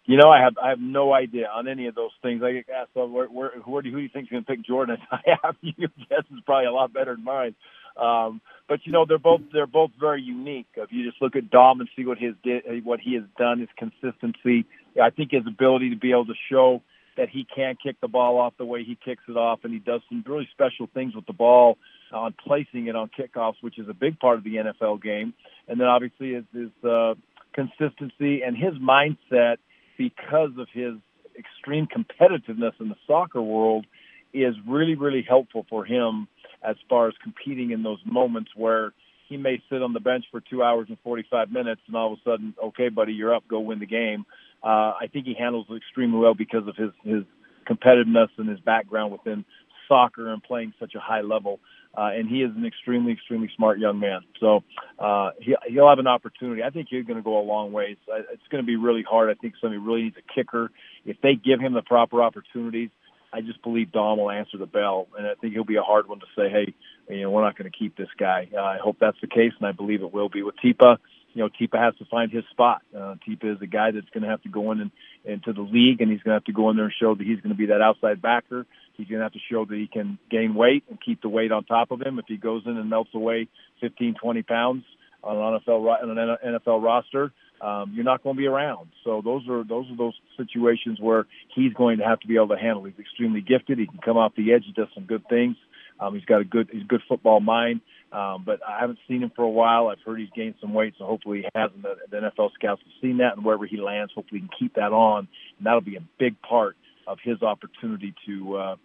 You 0.08 0.18
know, 0.18 0.30
I 0.30 0.42
have 0.42 0.56
I 0.62 0.70
have 0.70 0.80
no 0.80 1.14
idea 1.14 1.48
on 1.48 1.68
any 1.68 1.88
of 1.88 1.96
those 1.96 2.12
things. 2.22 2.44
I 2.44 2.52
get 2.52 2.66
asked, 2.70 2.92
well, 2.94 3.10
where, 3.10 3.26
where, 3.26 3.52
who, 3.60 3.82
do 3.82 3.90
you, 3.90 3.94
who 3.94 4.00
do 4.00 4.04
you 4.04 4.10
think 4.10 4.26
is 4.26 4.32
going 4.32 4.44
to 4.44 4.52
pick 4.52 4.62
Jordan? 4.62 4.98
I 5.12 5.22
have 5.44 5.56
your 5.62 5.90
guess 6.10 6.24
is 6.32 6.40
probably 6.46 6.68
a 6.68 6.72
lot 6.72 6.94
better 6.94 7.16
than 7.16 7.24
mine. 7.24 7.56
Um, 7.98 8.42
but 8.68 8.82
you 8.86 8.92
know, 8.92 9.06
they're 9.08 9.18
both 9.18 9.42
they're 9.52 9.68
both 9.68 9.92
very 10.00 10.22
unique. 10.22 10.68
If 10.76 10.92
you 10.92 11.10
just 11.10 11.22
look 11.22 11.36
at 11.36 11.50
Dom 11.50 11.80
and 11.80 11.90
see 11.96 12.06
what 12.06 12.18
his 12.18 12.36
what 12.84 13.00
he 13.00 13.16
has 13.16 13.24
done, 13.38 13.60
his 13.60 13.70
consistency, 13.78 14.66
I 15.02 15.10
think 15.10 15.32
his 15.32 15.48
ability 15.48 15.90
to 15.92 15.96
be 15.96 16.12
able 16.12 16.28
to 16.28 16.36
show 16.52 16.82
that 17.18 17.30
he 17.30 17.46
can 17.56 17.76
kick 17.82 17.96
the 18.02 18.08
ball 18.08 18.38
off 18.38 18.54
the 18.58 18.66
way 18.66 18.84
he 18.84 18.98
kicks 19.04 19.24
it 19.28 19.38
off, 19.38 19.60
and 19.64 19.74
he 19.74 19.80
does 19.80 20.02
some 20.10 20.24
really 20.28 20.48
special 20.52 20.88
things 20.94 21.16
with 21.16 21.26
the 21.26 21.34
ball 21.34 21.78
on 22.12 22.34
placing 22.46 22.88
it 22.88 22.96
on 22.96 23.10
kickoffs, 23.18 23.56
which 23.62 23.80
is 23.80 23.88
a 23.90 23.94
big 23.94 24.20
part 24.20 24.38
of 24.38 24.44
the 24.44 24.56
NFL 24.56 25.02
game. 25.02 25.34
And 25.68 25.80
then 25.80 25.88
obviously 25.88 26.34
his, 26.34 26.44
his 26.54 26.90
uh, 26.90 27.16
consistency 27.54 28.42
and 28.44 28.56
his 28.56 28.74
mindset 28.74 29.58
because 29.98 30.52
of 30.58 30.68
his 30.74 30.94
extreme 31.38 31.88
competitiveness 31.88 32.74
in 32.80 32.90
the 32.90 32.96
soccer 33.08 33.42
world 33.42 33.86
is 34.34 34.56
really, 34.68 34.96
really 34.96 35.26
helpful 35.28 35.66
for 35.70 35.86
him 35.86 36.28
as 36.68 36.76
far 36.90 37.08
as 37.08 37.14
competing 37.22 37.72
in 37.72 37.84
those 37.84 38.00
moments 38.06 38.52
where 38.56 38.94
he 39.30 39.38
may 39.38 39.62
sit 39.70 39.82
on 39.82 39.94
the 39.94 40.00
bench 40.00 40.26
for 40.32 40.42
two 40.42 40.62
hours 40.62 40.88
and 40.90 40.98
45 41.04 41.52
minutes 41.52 41.82
and 41.88 41.96
all 41.96 42.14
of 42.14 42.20
a 42.20 42.30
sudden, 42.30 42.54
okay, 42.64 42.90
buddy, 42.90 43.14
you're 43.14 43.34
up, 43.34 43.48
go 43.48 43.60
win 43.60 43.80
the 43.80 43.86
game. 43.86 44.26
Uh, 44.64 44.94
I 45.00 45.08
think 45.12 45.26
he 45.26 45.36
handles 45.38 45.68
it 45.70 45.76
extremely 45.76 46.20
well 46.20 46.34
because 46.34 46.68
of 46.68 46.76
his, 46.76 46.92
his 47.04 47.24
competitiveness 47.70 48.30
and 48.38 48.50
his 48.50 48.60
background 48.60 49.12
within 49.12 49.46
soccer 49.88 50.32
and 50.32 50.42
playing 50.44 50.74
such 50.80 50.96
a 50.96 51.00
high 51.00 51.22
level. 51.22 51.60
Uh, 51.98 52.12
and 52.14 52.28
he 52.28 52.42
is 52.42 52.52
an 52.56 52.66
extremely, 52.66 53.14
extremely 53.14 53.50
smart 53.56 53.80
young 53.80 54.00
man. 54.00 54.22
So 54.40 54.64
uh, 55.00 55.32
he, 55.40 55.56
he'll 55.68 55.90
have 55.90 56.00
an 56.00 56.08
opportunity. 56.08 56.64
I 56.64 56.70
think 56.70 56.88
he's 56.90 57.06
going 57.06 57.18
to 57.18 57.24
go 57.24 57.40
a 57.40 57.46
long 57.46 57.72
ways. 57.72 57.98
It's 58.08 58.48
going 58.50 58.64
to 58.64 58.68
be 58.68 58.76
really 58.76 59.04
hard. 59.04 59.30
I 59.30 59.36
think 59.36 59.56
somebody 59.62 59.80
really 59.80 60.04
needs 60.04 60.18
a 60.18 60.34
kicker. 60.34 60.72
If 61.06 61.18
they 61.22 61.36
give 61.36 61.60
him 61.60 61.74
the 61.74 61.82
proper 61.82 62.22
opportunities, 62.22 62.90
I 63.34 63.42
just 63.42 63.62
believe 63.64 63.92
Dom 63.92 64.20
will 64.20 64.32
answer 64.32 64.58
the 64.58 64.66
bell, 64.66 65.08
and 65.18 65.28
I 65.28 65.34
think 65.36 65.54
he'll 65.54 65.66
be 65.66 65.76
a 65.76 65.82
hard 65.82 66.08
one 66.08 66.20
to 66.20 66.26
say, 66.38 66.50
"Hey, 66.50 66.74
you 67.14 67.24
know, 67.24 67.32
we're 67.32 67.44
not 67.44 67.58
going 67.58 67.70
to 67.70 67.78
keep 67.78 67.98
this 67.98 68.08
guy." 68.18 68.48
Uh, 68.56 68.62
I 68.62 68.78
hope 68.78 68.98
that's 69.02 69.20
the 69.20 69.28
case, 69.28 69.52
and 69.60 69.68
I 69.68 69.74
believe 69.74 70.02
it 70.04 70.14
will 70.14 70.30
be 70.30 70.42
with 70.42 70.56
Tipa 70.64 70.98
you 71.36 71.44
know, 71.44 71.50
Tipa 71.50 71.78
has 71.78 71.94
to 71.98 72.06
find 72.06 72.32
his 72.32 72.46
spot. 72.50 72.82
Uh, 72.96 73.16
Tipa 73.28 73.56
is 73.56 73.62
a 73.62 73.68
guy 73.68 73.92
that's 73.92 74.10
going 74.10 74.24
to 74.24 74.30
have 74.30 74.42
to 74.44 74.50
go 74.50 74.72
in 74.72 74.80
and, 74.80 74.92
into 75.26 75.52
the 75.52 75.62
league, 75.62 76.02
and 76.02 76.10
he's 76.10 76.22
going 76.22 76.34
to 76.34 76.38
have 76.40 76.46
to 76.46 76.54
go 76.54 76.70
in 76.70 76.78
there 76.78 76.86
and 76.86 76.94
show 77.00 77.14
that 77.14 77.28
he's 77.28 77.42
going 77.42 77.50
to 77.50 77.58
be 77.58 77.68
that 77.68 77.82
outside 77.82 78.22
backer. 78.22 78.66
He's 78.96 79.08
going 79.08 79.20
to 79.20 79.26
have 79.26 79.34
to 79.34 79.40
show 79.52 79.66
that 79.66 79.76
he 79.76 79.88
can 79.88 80.18
gain 80.32 80.56
weight 80.56 80.86
and 80.90 80.98
keep 81.00 81.22
the 81.22 81.30
weight 81.30 81.52
on 81.52 81.66
top 81.66 81.92
of 81.92 82.02
him. 82.02 82.18
If 82.20 82.26
he 82.28 82.38
goes 82.38 82.64
in 82.66 82.78
and 82.78 82.90
melts 82.90 83.14
away 83.14 83.50
15, 83.82 84.16
20 84.22 84.44
pounds 84.44 84.86
on 85.24 85.36
an 85.36 85.60
NFL 85.60 86.04
on 86.04 86.18
an 86.18 86.38
NFL 86.46 86.82
roster, 86.82 87.34
um, 87.60 87.92
you're 87.94 88.06
not 88.06 88.24
going 88.24 88.38
to 88.38 88.40
be 88.40 88.48
around. 88.48 88.90
So 89.04 89.22
those 89.24 89.48
are 89.50 89.64
those 89.64 89.92
are 89.92 89.98
those 89.98 90.14
situations 90.38 91.00
where 91.02 91.26
he's 91.54 91.74
going 91.74 91.98
to 91.98 92.06
have 92.06 92.22
to 92.22 92.28
be 92.28 92.36
able 92.36 92.50
to 92.50 92.58
handle. 92.58 92.86
He's 92.86 93.00
extremely 93.00 93.42
gifted. 93.42 93.78
He 93.78 93.88
can 93.88 94.00
come 94.00 94.18
off 94.18 94.34
the 94.38 94.54
edge. 94.54 94.64
He 94.66 94.72
does 94.72 94.88
some 94.94 95.04
good 95.04 95.28
things. 95.28 95.58
Um, 96.00 96.14
he's 96.14 96.26
got 96.26 96.42
a 96.42 96.46
good 96.46 96.70
he's 96.72 96.84
a 96.84 96.88
good 96.88 97.02
football 97.08 97.40
mind. 97.40 97.82
Um, 98.12 98.44
but 98.46 98.60
I 98.68 98.80
haven't 98.80 99.00
seen 99.08 99.24
him 99.24 99.32
for 99.36 99.44
a 99.44 99.50
while. 99.50 99.88
I've 99.88 100.00
heard 100.06 100.20
he's 100.20 100.30
gained 100.36 100.56
some 100.62 100.74
weight, 100.74 100.94
so 100.98 101.06
hopefully 101.06 101.40
he 101.40 101.48
has. 101.56 101.72
And 101.74 101.84
the, 101.84 101.96
the 102.10 102.18
NFL 102.18 102.54
scouts 102.54 102.82
have 102.82 102.94
seen 103.02 103.18
that, 103.18 103.36
and 103.36 103.46
wherever 103.46 103.66
he 103.66 103.78
lands, 103.78 104.14
hopefully 104.16 104.42
he 104.42 104.48
can 104.48 104.58
keep 104.58 104.76
that 104.76 104.94
on, 104.94 105.28
and 105.58 105.66
that'll 105.66 105.82
be 105.82 105.98
a 105.98 106.04
big 106.18 106.42
part 106.42 106.78
of 107.08 107.18
his 107.24 107.42
opportunity 107.42 108.14
to 108.26 108.56
uh, 108.56 108.76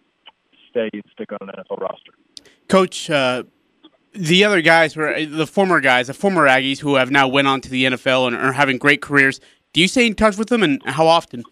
stay 0.69 0.89
and 0.91 1.03
stick 1.13 1.29
on 1.31 1.49
an 1.49 1.55
NFL 1.55 1.79
roster. 1.79 2.11
Coach, 2.67 3.09
uh, 3.09 3.43
the 4.13 4.43
other 4.43 4.61
guys 4.61 4.95
were 4.95 5.25
the 5.25 5.47
former 5.47 5.79
guys, 5.79 6.07
the 6.07 6.13
former 6.13 6.47
Aggies 6.47 6.79
who 6.79 6.95
have 6.95 7.11
now 7.11 7.27
went 7.27 7.47
on 7.47 7.61
to 7.61 7.69
the 7.69 7.85
NFL 7.85 8.27
and 8.27 8.35
are 8.35 8.51
having 8.51 8.77
great 8.77 9.01
careers. 9.01 9.39
Do 9.73 9.81
you 9.81 9.87
stay 9.87 10.07
in 10.07 10.15
touch 10.15 10.37
with 10.37 10.49
them, 10.49 10.63
and 10.63 10.81
how 10.85 11.07
often? 11.07 11.43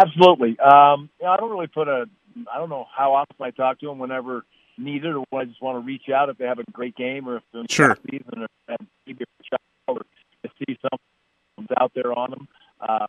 Absolutely. 0.00 0.58
Um, 0.60 1.10
you 1.20 1.26
know, 1.26 1.32
I 1.32 1.36
don't 1.36 1.50
really 1.50 1.66
put 1.66 1.88
a 1.88 2.06
I 2.52 2.58
don't 2.58 2.70
know 2.70 2.86
how 2.94 3.14
often 3.14 3.36
I 3.40 3.50
talk 3.50 3.80
to 3.80 3.86
them 3.86 3.98
whenever 3.98 4.44
needed 4.78 5.14
or 5.14 5.24
I 5.32 5.44
just 5.44 5.62
want 5.62 5.76
to 5.76 5.86
reach 5.86 6.08
out 6.14 6.28
if 6.28 6.38
they 6.38 6.46
have 6.46 6.58
a 6.58 6.64
great 6.72 6.96
game 6.96 7.28
or 7.28 7.36
if 7.36 7.42
they're 7.52 7.62
in 7.62 7.68
sure. 7.68 7.96
the 8.02 8.10
season 8.10 8.42
or 8.42 8.76
maybe 9.06 9.24
out 9.52 9.60
or 9.88 10.02
see 10.66 10.78
something 10.80 11.76
out 11.78 11.92
there 11.94 12.12
on 12.12 12.30
them. 12.30 12.48
Uh, 12.80 13.06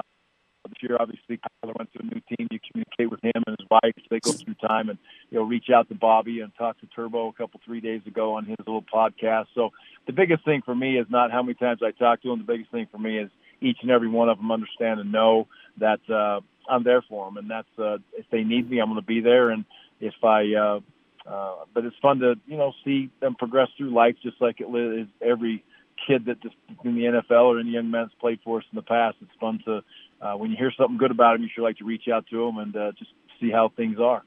this 0.70 0.89
year, 0.89 0.98
obviously, 1.00 1.38
Kyler 1.38 1.77
went 1.77 1.91
to 1.93 2.00
a 2.00 2.03
new 2.03 2.22
team. 2.29 2.48
You 2.50 2.60
communicate 2.72 3.12
with 3.12 3.22
him 3.22 3.43
and 3.46 3.55
his 3.60 3.67
wife. 3.70 3.93
They 4.10 4.20
go 4.20 4.32
through 4.32 4.55
time 4.65 4.89
and 4.89 4.98
you 5.29 5.39
know 5.39 5.46
reach 5.46 5.65
out 5.74 5.89
to 5.89 5.96
Bobby 5.96 6.39
and 6.39 6.53
talk 6.58 6.79
to 6.79 6.88
Turbo 6.88 7.27
a 7.27 7.34
couple 7.34 7.60
three 7.65 7.82
days 7.82 8.01
ago 8.08 8.36
on 8.36 8.46
his 8.46 8.58
little 8.60 8.84
podcast. 8.84 9.48
So 9.55 9.72
the 10.08 10.13
biggest 10.13 10.46
thing 10.46 10.62
for 10.63 10.74
me 10.74 10.98
is 10.98 11.08
not 11.10 11.32
how 11.32 11.43
many 11.43 11.55
times 11.55 11.82
I 11.84 11.91
talk 11.91 12.22
to 12.22 12.32
him. 12.32 12.39
The 12.39 12.53
biggest 12.53 12.72
thing 12.72 12.88
for 12.91 12.98
me 12.98 13.20
is 13.20 13.29
each 13.62 13.79
and 13.82 13.91
every 13.91 14.10
one 14.10 14.29
of 14.29 14.38
them 14.38 14.51
understand 14.51 15.00
and 15.00 15.12
know 15.12 15.48
that 15.79 16.00
uh, 16.10 16.39
I'm 16.70 16.84
there 16.84 17.01
for 17.01 17.25
them, 17.25 17.38
and 17.38 17.50
that's 17.50 17.67
uh, 17.77 17.98
if 18.13 18.25
they 18.32 18.43
need 18.43 18.70
me, 18.70 18.79
I'm 18.79 18.88
going 18.88 19.01
to 19.01 19.05
be 19.05 19.22
there. 19.22 19.50
And 19.50 19.65
if 20.00 20.13
I, 20.24 20.53
uh, 20.53 20.79
uh, 21.25 21.55
but 21.73 21.85
it's 21.85 21.95
fun 22.01 22.19
to 22.19 22.35
you 22.47 22.57
know 22.57 22.73
see 22.83 23.09
them 23.19 23.35
progress 23.35 23.69
through 23.77 23.93
life, 23.93 24.15
just 24.21 24.41
like 24.41 24.59
it 24.59 24.67
is 24.67 25.07
every 25.21 25.63
kid 26.07 26.25
that 26.25 26.41
just 26.41 26.55
in 26.83 26.95
the 26.95 27.03
NFL 27.03 27.43
or 27.43 27.59
any 27.59 27.71
young 27.71 27.89
men's 27.89 28.11
played 28.19 28.39
for 28.43 28.59
us 28.59 28.65
in 28.71 28.75
the 28.75 28.81
past. 28.81 29.17
It's 29.21 29.31
fun 29.39 29.59
to 29.65 29.83
uh, 30.21 30.35
when 30.35 30.51
you 30.51 30.57
hear 30.57 30.71
something 30.77 30.97
good 30.97 31.11
about 31.11 31.33
them, 31.33 31.43
you 31.43 31.49
sure 31.53 31.63
like 31.63 31.77
to 31.77 31.85
reach 31.85 32.07
out 32.13 32.25
to 32.29 32.45
them 32.45 32.57
and 32.57 32.75
uh, 32.75 32.91
just 32.97 33.11
see 33.39 33.51
how 33.51 33.71
things 33.75 33.99
are. 33.99 34.23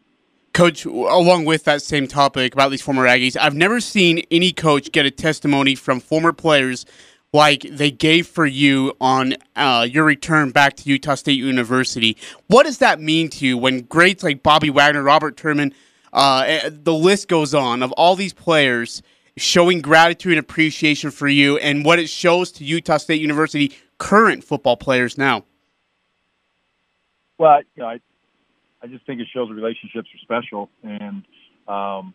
Coach, 0.53 0.87
along 0.87 1.45
with 1.45 1.65
that 1.65 1.83
same 1.83 2.07
topic 2.07 2.55
about 2.55 2.71
these 2.71 2.81
former 2.81 3.07
Aggies, 3.07 3.37
I've 3.39 3.55
never 3.55 3.79
seen 3.79 4.23
any 4.31 4.53
coach 4.53 4.91
get 4.91 5.05
a 5.05 5.11
testimony 5.11 5.75
from 5.75 6.01
former 6.01 6.33
players 6.33 6.87
like 7.33 7.63
they 7.63 7.91
gave 7.91 8.27
for 8.27 8.47
you 8.47 8.95
on 8.99 9.35
uh, 9.55 9.87
your 9.91 10.05
return 10.05 10.51
back 10.51 10.75
to 10.77 10.89
Utah 10.89 11.15
State 11.15 11.39
University. 11.39 12.17
What 12.47 12.65
does 12.65 12.79
that 12.79 13.01
mean 13.01 13.29
to 13.31 13.47
you 13.47 13.59
when 13.59 13.83
greats 13.83 14.23
like 14.23 14.43
Bobby 14.43 14.71
Wagner, 14.71 15.03
Robert 15.03 15.37
Turbin, 15.37 15.75
uh, 16.17 16.71
the 16.71 16.95
list 16.95 17.29
goes 17.29 17.55
on 17.55 17.83
of 17.83 17.93
all 17.93 18.17
these 18.17 18.33
players 18.33 19.03
showing 19.37 19.83
gratitude 19.83 20.33
and 20.33 20.41
appreciation 20.41 21.11
for 21.11 21.29
you 21.29 21.59
and 21.59 21.85
what 21.85 21.99
it 21.99 22.09
shows 22.09 22.51
to 22.53 22.65
Utah 22.65 22.97
State 22.97 23.21
University 23.21 23.77
current 23.99 24.43
football 24.43 24.79
players 24.79 25.19
now? 25.19 25.45
Well, 27.39 27.61
you 27.75 27.83
know, 27.83 27.89
I, 27.91 28.01
I 28.83 28.87
just 28.87 29.05
think 29.05 29.21
it 29.21 29.27
shows 29.33 29.51
relationships 29.51 30.09
are 30.15 30.19
special, 30.23 30.71
and 30.83 31.23
um, 31.69 32.15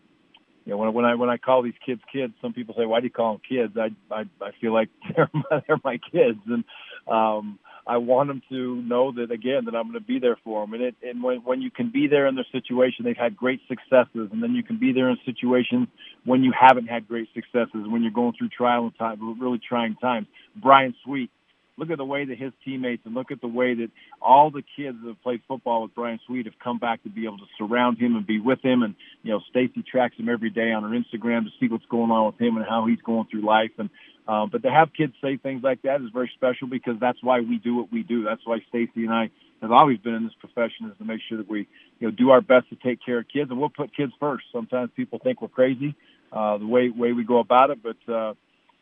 you 0.64 0.72
know, 0.72 0.78
when, 0.78 0.92
when 0.94 1.04
I 1.04 1.14
when 1.14 1.30
I 1.30 1.36
call 1.36 1.62
these 1.62 1.74
kids 1.86 2.00
kids, 2.12 2.34
some 2.42 2.52
people 2.52 2.74
say, 2.76 2.86
"Why 2.86 2.98
do 2.98 3.06
you 3.06 3.12
call 3.12 3.34
them 3.34 3.42
kids?" 3.48 3.76
I 3.76 3.90
I, 4.12 4.24
I 4.40 4.50
feel 4.60 4.72
like 4.72 4.88
they're 5.14 5.30
my, 5.32 5.62
they're 5.68 5.80
my 5.84 5.98
kids, 5.98 6.40
and 6.46 6.64
um, 7.06 7.60
I 7.86 7.96
want 7.96 8.28
them 8.28 8.42
to 8.50 8.76
know 8.82 9.12
that 9.12 9.30
again 9.30 9.64
that 9.64 9.74
I'm 9.74 9.90
going 9.90 9.94
to 9.94 10.00
be 10.00 10.18
there 10.18 10.38
for 10.44 10.64
them. 10.64 10.74
And 10.74 10.82
it 10.82 10.94
and 11.02 11.22
when 11.22 11.38
when 11.38 11.62
you 11.62 11.70
can 11.70 11.90
be 11.90 12.06
there 12.06 12.26
in 12.26 12.34
their 12.34 12.46
situation, 12.52 13.04
they've 13.04 13.16
had 13.16 13.36
great 13.36 13.60
successes, 13.68 14.28
and 14.30 14.42
then 14.42 14.54
you 14.54 14.62
can 14.62 14.78
be 14.78 14.92
there 14.92 15.08
in 15.08 15.16
situations 15.24 15.88
when 16.24 16.44
you 16.44 16.52
haven't 16.58 16.86
had 16.86 17.08
great 17.08 17.28
successes, 17.34 17.86
when 17.88 18.02
you're 18.02 18.12
going 18.12 18.34
through 18.38 18.50
trial 18.50 18.84
and 18.84 18.98
time, 18.98 19.40
really 19.40 19.58
trying 19.58 19.96
times. 19.96 20.28
Brian 20.54 20.94
Suite, 21.04 21.30
look 21.76 21.90
at 21.90 21.98
the 21.98 22.04
way 22.04 22.24
that 22.24 22.38
his 22.38 22.52
teammates 22.64 23.02
and 23.04 23.14
look 23.14 23.32
at 23.32 23.40
the 23.40 23.48
way 23.48 23.74
that 23.74 23.90
all 24.20 24.50
the 24.50 24.62
kids 24.76 24.98
that 25.02 25.08
have 25.08 25.22
played 25.22 25.40
football 25.48 25.82
with 25.82 25.94
Brian 25.94 26.20
Suite 26.26 26.46
have 26.46 26.58
come 26.62 26.78
back 26.78 27.02
to 27.02 27.08
be 27.08 27.24
able 27.24 27.38
to 27.38 27.46
surround 27.58 27.98
him 27.98 28.14
and 28.14 28.26
be 28.26 28.38
with 28.38 28.62
him. 28.62 28.82
And, 28.82 28.94
you 29.22 29.32
know, 29.32 29.40
Stacy 29.50 29.82
tracks 29.82 30.16
him 30.16 30.28
every 30.28 30.50
day 30.50 30.70
on 30.72 30.82
her 30.84 30.90
Instagram 30.90 31.44
to 31.44 31.50
see 31.58 31.68
what's 31.68 31.86
going 31.86 32.10
on 32.10 32.26
with 32.26 32.40
him 32.40 32.56
and 32.56 32.66
how 32.66 32.86
he's 32.86 33.00
going 33.00 33.26
through 33.30 33.44
life. 33.44 33.72
And, 33.78 33.90
um, 34.28 34.50
but 34.50 34.62
to 34.62 34.70
have 34.70 34.92
kids 34.96 35.14
say 35.20 35.36
things 35.36 35.62
like 35.64 35.82
that 35.82 36.00
is 36.00 36.08
very 36.12 36.30
special 36.34 36.68
because 36.68 36.94
that's 37.00 37.18
why 37.22 37.40
we 37.40 37.58
do 37.58 37.74
what 37.74 37.92
we 37.92 38.02
do. 38.02 38.22
That's 38.24 38.40
why 38.44 38.58
Stacy 38.68 39.04
and 39.04 39.12
I 39.12 39.30
have 39.60 39.72
always 39.72 39.98
been 39.98 40.14
in 40.14 40.24
this 40.24 40.34
profession 40.38 40.90
is 40.90 40.96
to 40.98 41.04
make 41.04 41.20
sure 41.28 41.38
that 41.38 41.48
we, 41.48 41.66
you 41.98 42.08
know, 42.08 42.10
do 42.10 42.30
our 42.30 42.40
best 42.40 42.68
to 42.70 42.76
take 42.76 43.04
care 43.04 43.18
of 43.18 43.26
kids 43.28 43.50
and 43.50 43.58
we'll 43.58 43.68
put 43.68 43.94
kids 43.96 44.12
first. 44.20 44.44
Sometimes 44.52 44.90
people 44.94 45.18
think 45.18 45.42
we're 45.42 45.48
crazy, 45.48 45.94
uh, 46.32 46.58
the 46.58 46.66
way, 46.66 46.88
way 46.88 47.12
we 47.12 47.24
go 47.24 47.38
about 47.38 47.70
it, 47.70 47.78
but, 47.82 48.12
uh, 48.12 48.34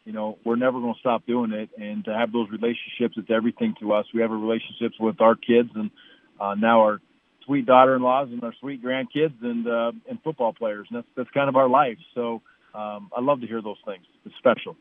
you 0.04 0.12
know, 0.12 0.38
we're 0.44 0.56
never 0.56 0.80
going 0.80 0.94
to 0.94 1.00
stop 1.00 1.26
doing 1.26 1.52
it. 1.52 1.70
And 1.78 2.04
to 2.04 2.14
have 2.14 2.32
those 2.32 2.48
relationships, 2.50 3.14
it's 3.16 3.30
everything 3.30 3.74
to 3.80 3.92
us. 3.92 4.06
We 4.12 4.22
have 4.22 4.30
relationships 4.30 4.96
with 4.98 5.20
our 5.20 5.36
kids 5.36 5.70
and 5.74 5.90
uh, 6.38 6.54
now 6.54 6.80
our 6.80 7.00
sweet 7.44 7.66
daughter-in-laws 7.66 8.28
and 8.30 8.42
our 8.44 8.54
sweet 8.60 8.82
grandkids 8.82 9.42
and 9.42 9.66
uh, 9.66 9.92
and 10.08 10.22
football 10.22 10.52
players. 10.52 10.86
And 10.90 10.98
that's 10.98 11.08
that's 11.16 11.30
kind 11.30 11.48
of 11.48 11.56
our 11.56 11.68
life. 11.68 11.98
So 12.14 12.40
um, 12.74 13.10
I 13.14 13.20
love 13.20 13.40
to 13.40 13.46
hear 13.46 13.60
those 13.60 13.76
things. 13.84 14.04
It's 14.24 14.34
special. 14.38 14.76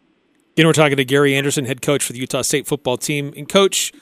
Know, 0.63 0.69
we're 0.69 0.73
talking 0.73 0.97
to 0.97 1.05
Gary 1.05 1.35
Andersen, 1.35 1.65
head 1.65 1.81
coach 1.81 2.03
for 2.03 2.11
the 2.11 2.19
Utah 2.19 2.41
State 2.41 2.67
football 2.67 2.97
team. 2.97 3.33
And 3.37 3.47
coach, 3.47 3.93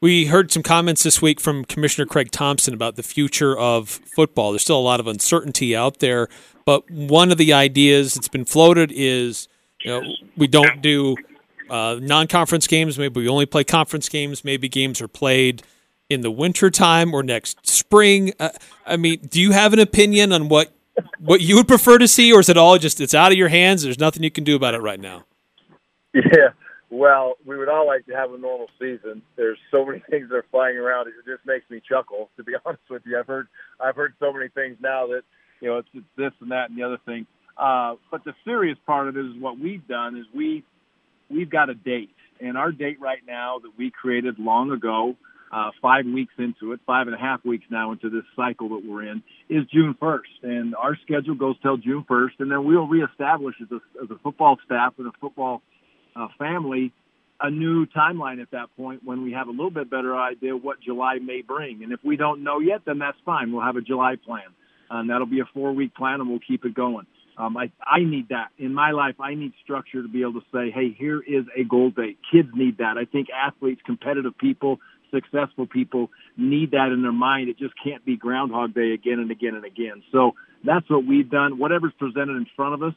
we 0.00 0.26
heard 0.26 0.50
some 0.50 0.62
comments 0.62 1.02
this 1.02 1.20
week 1.20 1.40
from 1.40 1.64
Commissioner 1.64 2.06
Craig 2.06 2.30
Thompson 2.30 2.72
about 2.72 2.96
the 2.96 3.02
future 3.02 3.56
of 3.56 3.88
football. 3.88 4.52
There's 4.52 4.62
still 4.62 4.78
a 4.78 4.80
lot 4.80 4.98
of 4.98 5.06
uncertainty 5.06 5.76
out 5.76 5.98
there, 5.98 6.28
but 6.64 6.90
one 6.90 7.30
of 7.30 7.36
the 7.36 7.52
ideas 7.52 8.14
that's 8.14 8.28
been 8.28 8.46
floated 8.46 8.92
is 8.94 9.48
you 9.84 9.90
know, 9.90 10.14
we 10.38 10.46
don't 10.46 10.80
do 10.80 11.16
uh, 11.68 11.98
non-conference 12.00 12.66
games. 12.66 12.98
Maybe 12.98 13.20
we 13.20 13.28
only 13.28 13.46
play 13.46 13.64
conference 13.64 14.08
games. 14.08 14.42
Maybe 14.42 14.70
games 14.70 15.02
are 15.02 15.08
played 15.08 15.64
in 16.08 16.22
the 16.22 16.30
wintertime 16.30 17.12
or 17.12 17.22
next 17.22 17.66
spring. 17.66 18.32
Uh, 18.40 18.50
I 18.86 18.96
mean, 18.96 19.20
do 19.28 19.40
you 19.40 19.52
have 19.52 19.72
an 19.72 19.80
opinion 19.80 20.32
on 20.32 20.48
what 20.48 20.72
what 21.18 21.42
you 21.42 21.56
would 21.56 21.68
prefer 21.68 21.98
to 21.98 22.08
see, 22.08 22.32
or 22.32 22.40
is 22.40 22.48
it 22.48 22.56
all 22.56 22.78
just 22.78 23.02
it's 23.02 23.12
out 23.12 23.32
of 23.32 23.38
your 23.38 23.48
hands? 23.48 23.82
There's 23.82 23.98
nothing 23.98 24.22
you 24.22 24.30
can 24.30 24.44
do 24.44 24.56
about 24.56 24.74
it 24.74 24.80
right 24.80 24.98
now. 24.98 25.24
Yeah. 26.16 26.50
Well, 26.88 27.34
we 27.44 27.56
would 27.58 27.68
all 27.68 27.86
like 27.86 28.06
to 28.06 28.14
have 28.14 28.32
a 28.32 28.38
normal 28.38 28.68
season. 28.78 29.22
There's 29.36 29.58
so 29.70 29.84
many 29.84 30.02
things 30.10 30.28
that 30.30 30.36
are 30.36 30.46
flying 30.50 30.76
around. 30.76 31.08
It 31.08 31.14
just 31.26 31.44
makes 31.46 31.68
me 31.68 31.80
chuckle, 31.86 32.30
to 32.36 32.44
be 32.44 32.52
honest 32.64 32.82
with 32.88 33.02
you. 33.04 33.18
I've 33.18 33.26
heard 33.26 33.48
I've 33.80 33.96
heard 33.96 34.14
so 34.20 34.32
many 34.32 34.48
things 34.48 34.76
now 34.80 35.08
that 35.08 35.22
you 35.60 35.68
know 35.68 35.78
it's, 35.78 35.88
it's 35.92 36.06
this 36.16 36.32
and 36.40 36.50
that 36.52 36.70
and 36.70 36.78
the 36.78 36.84
other 36.84 36.98
thing. 37.04 37.26
Uh, 37.58 37.94
but 38.10 38.24
the 38.24 38.34
serious 38.44 38.78
part 38.86 39.08
of 39.08 39.16
it 39.16 39.26
is 39.26 39.32
what 39.40 39.58
we've 39.58 39.86
done 39.88 40.16
is 40.16 40.24
we 40.34 40.64
we've 41.30 41.50
got 41.50 41.70
a 41.70 41.74
date, 41.74 42.14
and 42.40 42.56
our 42.56 42.72
date 42.72 43.00
right 43.00 43.22
now 43.26 43.58
that 43.58 43.72
we 43.76 43.90
created 43.90 44.38
long 44.38 44.70
ago, 44.70 45.16
uh, 45.52 45.70
five 45.82 46.04
weeks 46.04 46.34
into 46.38 46.72
it, 46.72 46.80
five 46.86 47.06
and 47.06 47.16
a 47.16 47.18
half 47.18 47.44
weeks 47.44 47.64
now 47.70 47.92
into 47.92 48.10
this 48.10 48.24
cycle 48.36 48.68
that 48.70 48.82
we're 48.86 49.04
in, 49.04 49.22
is 49.48 49.64
June 49.72 49.96
1st, 50.00 50.42
and 50.42 50.74
our 50.74 50.96
schedule 51.02 51.34
goes 51.34 51.56
till 51.62 51.76
June 51.76 52.04
1st, 52.08 52.40
and 52.40 52.50
then 52.50 52.64
we'll 52.64 52.86
reestablish 52.86 53.54
as 53.62 53.68
a, 53.70 54.02
as 54.02 54.10
a 54.10 54.18
football 54.22 54.58
staff 54.64 54.94
and 54.98 55.06
a 55.06 55.12
football 55.20 55.62
uh, 56.16 56.28
family 56.38 56.92
a 57.40 57.50
new 57.50 57.86
timeline 57.86 58.40
at 58.40 58.50
that 58.52 58.74
point 58.76 59.02
when 59.04 59.22
we 59.22 59.32
have 59.32 59.48
a 59.48 59.50
little 59.50 59.70
bit 59.70 59.90
better 59.90 60.16
idea 60.16 60.56
what 60.56 60.80
July 60.80 61.18
may 61.18 61.42
bring. 61.42 61.82
And 61.82 61.92
if 61.92 62.00
we 62.02 62.16
don't 62.16 62.42
know 62.42 62.60
yet, 62.60 62.82
then 62.86 62.98
that's 62.98 63.18
fine. 63.24 63.52
We'll 63.52 63.64
have 63.64 63.76
a 63.76 63.82
July 63.82 64.16
plan. 64.24 64.48
And 64.88 65.10
that'll 65.10 65.26
be 65.26 65.40
a 65.40 65.48
four 65.52 65.72
week 65.72 65.94
plan 65.94 66.20
and 66.20 66.30
we'll 66.30 66.40
keep 66.46 66.64
it 66.64 66.74
going. 66.74 67.06
Um, 67.38 67.56
I, 67.56 67.70
I 67.84 68.02
need 68.02 68.30
that 68.30 68.48
in 68.56 68.72
my 68.72 68.92
life. 68.92 69.16
I 69.20 69.34
need 69.34 69.52
structure 69.62 70.00
to 70.00 70.08
be 70.08 70.22
able 70.22 70.40
to 70.40 70.46
say, 70.52 70.70
hey, 70.70 70.96
here 70.96 71.20
is 71.20 71.44
a 71.54 71.64
goal 71.64 71.90
date. 71.90 72.18
Kids 72.32 72.48
need 72.54 72.78
that. 72.78 72.96
I 72.96 73.04
think 73.04 73.28
athletes, 73.30 73.82
competitive 73.84 74.38
people, 74.38 74.78
successful 75.12 75.66
people 75.66 76.08
need 76.38 76.70
that 76.70 76.92
in 76.92 77.02
their 77.02 77.12
mind. 77.12 77.50
It 77.50 77.58
just 77.58 77.74
can't 77.82 78.04
be 78.06 78.16
Groundhog 78.16 78.74
Day 78.74 78.92
again 78.92 79.18
and 79.18 79.30
again 79.30 79.54
and 79.54 79.66
again. 79.66 80.02
So 80.12 80.32
that's 80.64 80.88
what 80.88 81.04
we've 81.06 81.28
done. 81.28 81.58
Whatever's 81.58 81.92
presented 81.98 82.36
in 82.36 82.46
front 82.56 82.72
of 82.72 82.82
us, 82.82 82.94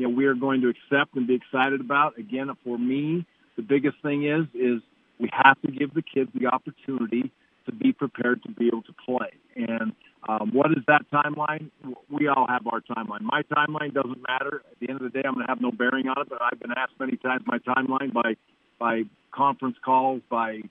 you 0.00 0.08
know, 0.08 0.14
we 0.14 0.24
are 0.24 0.34
going 0.34 0.62
to 0.62 0.68
accept 0.68 1.14
and 1.14 1.26
be 1.26 1.34
excited 1.34 1.80
about. 1.80 2.18
Again, 2.18 2.48
for 2.64 2.78
me, 2.78 3.26
the 3.56 3.62
biggest 3.62 3.96
thing 4.02 4.24
is 4.24 4.46
is 4.54 4.80
we 5.18 5.28
have 5.30 5.60
to 5.60 5.70
give 5.70 5.92
the 5.92 6.02
kids 6.02 6.30
the 6.34 6.46
opportunity 6.46 7.30
to 7.66 7.72
be 7.72 7.92
prepared 7.92 8.42
to 8.44 8.50
be 8.50 8.68
able 8.68 8.82
to 8.82 8.94
play. 9.04 9.28
And 9.56 9.92
um, 10.26 10.52
what 10.54 10.70
is 10.70 10.82
that 10.86 11.02
timeline? 11.12 11.70
We 12.08 12.28
all 12.28 12.46
have 12.48 12.66
our 12.66 12.80
timeline. 12.80 13.20
My 13.20 13.42
timeline 13.42 13.92
doesn't 13.92 14.22
matter. 14.26 14.62
At 14.70 14.80
the 14.80 14.88
end 14.88 15.02
of 15.02 15.02
the 15.02 15.10
day, 15.10 15.22
I'm 15.26 15.34
going 15.34 15.46
to 15.46 15.50
have 15.50 15.60
no 15.60 15.70
bearing 15.70 16.08
on 16.08 16.22
it. 16.22 16.30
But 16.30 16.40
I've 16.40 16.58
been 16.58 16.72
asked 16.74 16.94
many 16.98 17.18
times 17.18 17.42
my 17.46 17.58
timeline 17.58 18.14
by 18.14 18.36
by 18.78 19.02
conference 19.32 19.76
calls 19.84 20.22
by 20.30 20.62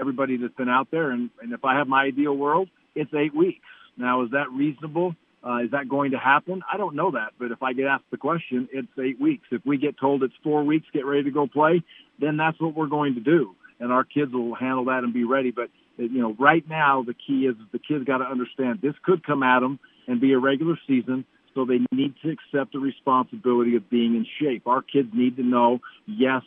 everybody 0.00 0.38
that's 0.38 0.54
been 0.54 0.70
out 0.70 0.88
there. 0.90 1.10
And, 1.10 1.28
and 1.42 1.52
if 1.52 1.66
I 1.66 1.76
have 1.76 1.86
my 1.86 2.04
ideal 2.04 2.34
world, 2.34 2.70
it's 2.94 3.12
eight 3.12 3.36
weeks. 3.36 3.60
Now, 3.98 4.24
is 4.24 4.30
that 4.30 4.50
reasonable? 4.50 5.14
Uh, 5.44 5.64
is 5.64 5.70
that 5.70 5.88
going 5.88 6.10
to 6.10 6.18
happen? 6.18 6.62
I 6.70 6.76
don't 6.76 6.94
know 6.94 7.12
that, 7.12 7.32
but 7.38 7.50
if 7.50 7.62
I 7.62 7.72
get 7.72 7.86
asked 7.86 8.10
the 8.10 8.18
question, 8.18 8.68
it's 8.72 8.88
eight 8.98 9.20
weeks. 9.20 9.46
If 9.50 9.62
we 9.64 9.78
get 9.78 9.98
told 9.98 10.22
it's 10.22 10.34
four 10.44 10.64
weeks, 10.64 10.86
get 10.92 11.06
ready 11.06 11.24
to 11.24 11.30
go 11.30 11.46
play, 11.46 11.82
then 12.18 12.36
that's 12.36 12.60
what 12.60 12.74
we're 12.74 12.86
going 12.88 13.14
to 13.14 13.20
do, 13.20 13.54
and 13.78 13.90
our 13.90 14.04
kids 14.04 14.32
will 14.32 14.54
handle 14.54 14.84
that 14.86 15.02
and 15.02 15.14
be 15.14 15.24
ready. 15.24 15.50
But 15.50 15.70
you 15.96 16.20
know, 16.20 16.36
right 16.38 16.66
now 16.68 17.02
the 17.02 17.14
key 17.14 17.46
is 17.46 17.56
the 17.72 17.78
kids 17.78 18.04
got 18.04 18.18
to 18.18 18.24
understand 18.24 18.80
this 18.82 18.94
could 19.02 19.24
come 19.24 19.42
at 19.42 19.60
them 19.60 19.78
and 20.06 20.20
be 20.20 20.32
a 20.32 20.38
regular 20.38 20.78
season. 20.86 21.24
So 21.54 21.64
they 21.64 21.80
need 21.90 22.14
to 22.22 22.30
accept 22.30 22.72
the 22.72 22.78
responsibility 22.78 23.76
of 23.76 23.90
being 23.90 24.14
in 24.14 24.26
shape. 24.40 24.66
Our 24.66 24.82
kids 24.82 25.08
need 25.12 25.36
to 25.36 25.42
know, 25.42 25.80
yes, 26.06 26.42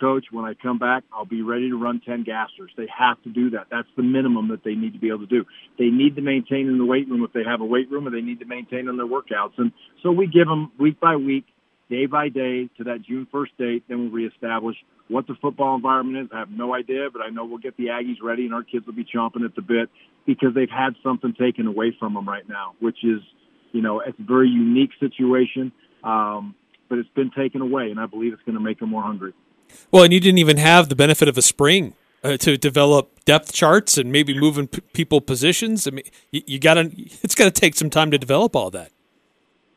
coach, 0.00 0.26
when 0.30 0.44
I 0.44 0.54
come 0.54 0.78
back, 0.78 1.04
I'll 1.12 1.24
be 1.24 1.42
ready 1.42 1.68
to 1.70 1.76
run 1.76 2.00
10 2.04 2.24
gassers. 2.24 2.68
They 2.76 2.86
have 2.96 3.22
to 3.24 3.30
do 3.30 3.50
that. 3.50 3.66
That's 3.70 3.88
the 3.96 4.02
minimum 4.02 4.48
that 4.48 4.64
they 4.64 4.74
need 4.74 4.92
to 4.92 4.98
be 4.98 5.08
able 5.08 5.20
to 5.20 5.26
do. 5.26 5.44
They 5.78 5.86
need 5.86 6.16
to 6.16 6.22
maintain 6.22 6.68
in 6.68 6.78
the 6.78 6.84
weight 6.84 7.08
room 7.08 7.24
if 7.24 7.32
they 7.32 7.44
have 7.44 7.60
a 7.60 7.64
weight 7.64 7.90
room, 7.90 8.06
and 8.06 8.14
they 8.14 8.20
need 8.20 8.40
to 8.40 8.46
maintain 8.46 8.88
on 8.88 8.96
their 8.96 9.06
workouts. 9.06 9.58
And 9.58 9.72
so 10.02 10.10
we 10.10 10.26
give 10.26 10.46
them 10.46 10.72
week 10.78 11.00
by 11.00 11.16
week, 11.16 11.44
day 11.90 12.06
by 12.06 12.28
day 12.28 12.68
to 12.78 12.84
that 12.84 13.02
June 13.02 13.26
1st 13.32 13.56
date. 13.58 13.84
Then 13.88 14.00
we'll 14.00 14.10
reestablish 14.10 14.76
what 15.08 15.26
the 15.26 15.34
football 15.40 15.76
environment 15.76 16.26
is. 16.26 16.30
I 16.34 16.38
have 16.40 16.50
no 16.50 16.74
idea, 16.74 17.08
but 17.12 17.22
I 17.22 17.30
know 17.30 17.44
we'll 17.44 17.58
get 17.58 17.76
the 17.76 17.86
Aggies 17.86 18.22
ready, 18.22 18.44
and 18.44 18.54
our 18.54 18.62
kids 18.62 18.86
will 18.86 18.94
be 18.94 19.04
chomping 19.04 19.44
at 19.44 19.54
the 19.54 19.62
bit 19.62 19.90
because 20.26 20.54
they've 20.54 20.70
had 20.70 20.94
something 21.02 21.34
taken 21.38 21.66
away 21.66 21.94
from 21.98 22.14
them 22.14 22.28
right 22.28 22.48
now, 22.48 22.74
which 22.80 23.04
is, 23.04 23.20
you 23.72 23.82
know, 23.82 24.00
it's 24.00 24.18
a 24.18 24.22
very 24.22 24.48
unique 24.48 24.90
situation. 25.00 25.72
Um, 26.02 26.54
but 26.88 26.98
it's 26.98 27.08
been 27.14 27.30
taken 27.30 27.60
away, 27.60 27.90
and 27.90 27.98
I 27.98 28.06
believe 28.06 28.32
it's 28.32 28.42
going 28.42 28.56
to 28.56 28.62
make 28.62 28.78
them 28.78 28.90
more 28.90 29.02
hungry. 29.02 29.32
Well, 29.90 30.02
and 30.04 30.12
you 30.12 30.20
didn't 30.20 30.38
even 30.38 30.56
have 30.56 30.88
the 30.88 30.96
benefit 30.96 31.28
of 31.28 31.38
a 31.38 31.42
spring 31.42 31.94
uh, 32.22 32.36
to 32.38 32.56
develop 32.56 33.24
depth 33.24 33.52
charts 33.52 33.98
and 33.98 34.10
maybe 34.10 34.38
moving 34.38 34.66
p- 34.66 34.80
people 34.92 35.20
positions. 35.20 35.86
I 35.86 35.90
mean, 35.90 36.04
you, 36.30 36.42
you 36.46 36.58
got 36.58 36.74
to. 36.74 36.90
It's 37.22 37.34
going 37.34 37.50
to 37.50 37.60
take 37.60 37.74
some 37.74 37.90
time 37.90 38.10
to 38.10 38.18
develop 38.18 38.56
all 38.56 38.70
that. 38.70 38.90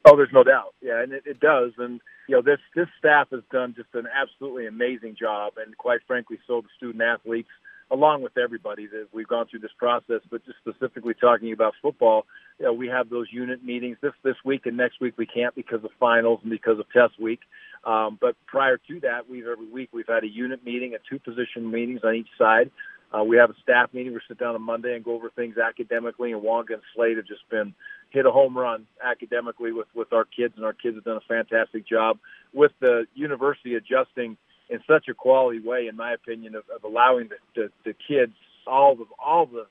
Oh, 0.06 0.16
there's 0.16 0.34
no 0.34 0.44
doubt. 0.44 0.74
Yeah, 0.82 1.04
and 1.04 1.12
it, 1.12 1.24
it 1.26 1.40
does. 1.40 1.74
And 1.78 2.00
you 2.28 2.36
know, 2.36 2.42
this 2.42 2.60
this 2.76 2.88
staff 2.98 3.28
has 3.32 3.42
done 3.52 3.74
just 3.76 3.90
an 3.94 4.08
absolutely 4.14 4.66
amazing 4.66 5.16
job, 5.20 5.54
and 5.58 5.78
quite 5.78 6.00
frankly, 6.08 6.40
so 6.48 6.62
the 6.62 6.70
student 6.78 7.02
athletes, 7.04 7.50
along 7.92 8.22
with 8.22 8.38
everybody 8.38 8.88
that 8.88 9.08
we've 9.12 9.28
gone 9.28 9.48
through 9.48 9.60
this 9.60 9.72
process. 9.78 10.22
But 10.30 10.46
just 10.46 10.58
specifically 10.60 11.14
talking 11.14 11.52
about 11.52 11.74
football, 11.82 12.26
you 12.60 12.66
know, 12.66 12.74
we 12.74 12.88
have 12.88 13.10
those 13.10 13.28
unit 13.32 13.64
meetings 13.64 13.98
this 14.02 14.14
this 14.24 14.36
week 14.44 14.66
and 14.66 14.78
next 14.78 15.00
week 15.00 15.14
we 15.18 15.26
can't 15.26 15.54
because 15.56 15.84
of 15.84 15.92
finals 16.00 16.40
and 16.42 16.50
because 16.50 16.80
of 16.80 16.86
test 16.92 17.20
week. 17.20 17.42
Um, 17.84 18.18
but 18.20 18.36
prior 18.48 18.78
to 18.88 19.00
that, 19.02 19.30
we've 19.30 19.46
every 19.46 19.68
week 19.68 19.90
we've 19.94 20.08
had 20.08 20.24
a 20.24 20.28
unit 20.28 20.66
meeting 20.66 20.94
and 20.94 21.02
two 21.10 21.20
position 21.20 21.70
meetings 21.70 22.02
on 22.04 22.16
each 22.16 22.30
side. 22.38 22.72
Uh, 23.16 23.24
we 23.24 23.38
have 23.38 23.50
a 23.50 23.56
staff 23.64 23.94
meeting. 23.94 24.14
We 24.14 24.20
sit 24.28 24.38
down 24.38 24.56
on 24.56 24.62
Monday 24.62 24.96
and 24.96 25.04
go 25.04 25.14
over 25.14 25.30
things 25.30 25.58
academically. 25.58 26.34
And 26.34 26.42
Wonga 26.42 26.74
and 26.74 26.82
Slade 26.94 27.18
have 27.18 27.26
just 27.26 27.48
been 27.50 27.74
hit 28.10 28.26
a 28.26 28.32
home 28.32 28.58
run 28.58 28.86
academically 29.04 29.72
with 29.72 29.88
with 29.94 30.12
our 30.12 30.26
kids, 30.26 30.56
and 30.58 30.66
our 30.66 30.74
kids 30.74 30.96
have 30.96 31.06
done 31.06 31.18
a 31.18 31.28
fantastic 31.28 31.88
job 31.88 32.18
with 32.54 32.72
the 32.80 33.06
university 33.14 33.76
adjusting 33.76 34.36
in 34.70 34.80
such 34.86 35.08
a 35.08 35.14
quality 35.14 35.60
way, 35.60 35.88
in 35.88 35.96
my 35.96 36.12
opinion, 36.12 36.56
of, 36.56 36.64
of 36.76 36.84
allowing 36.84 37.30
the, 37.30 37.36
the, 37.56 37.72
the 37.86 37.96
kids, 38.08 38.34
all 38.66 38.96
the 38.96 39.06
all 39.24 39.46
the 39.46 39.68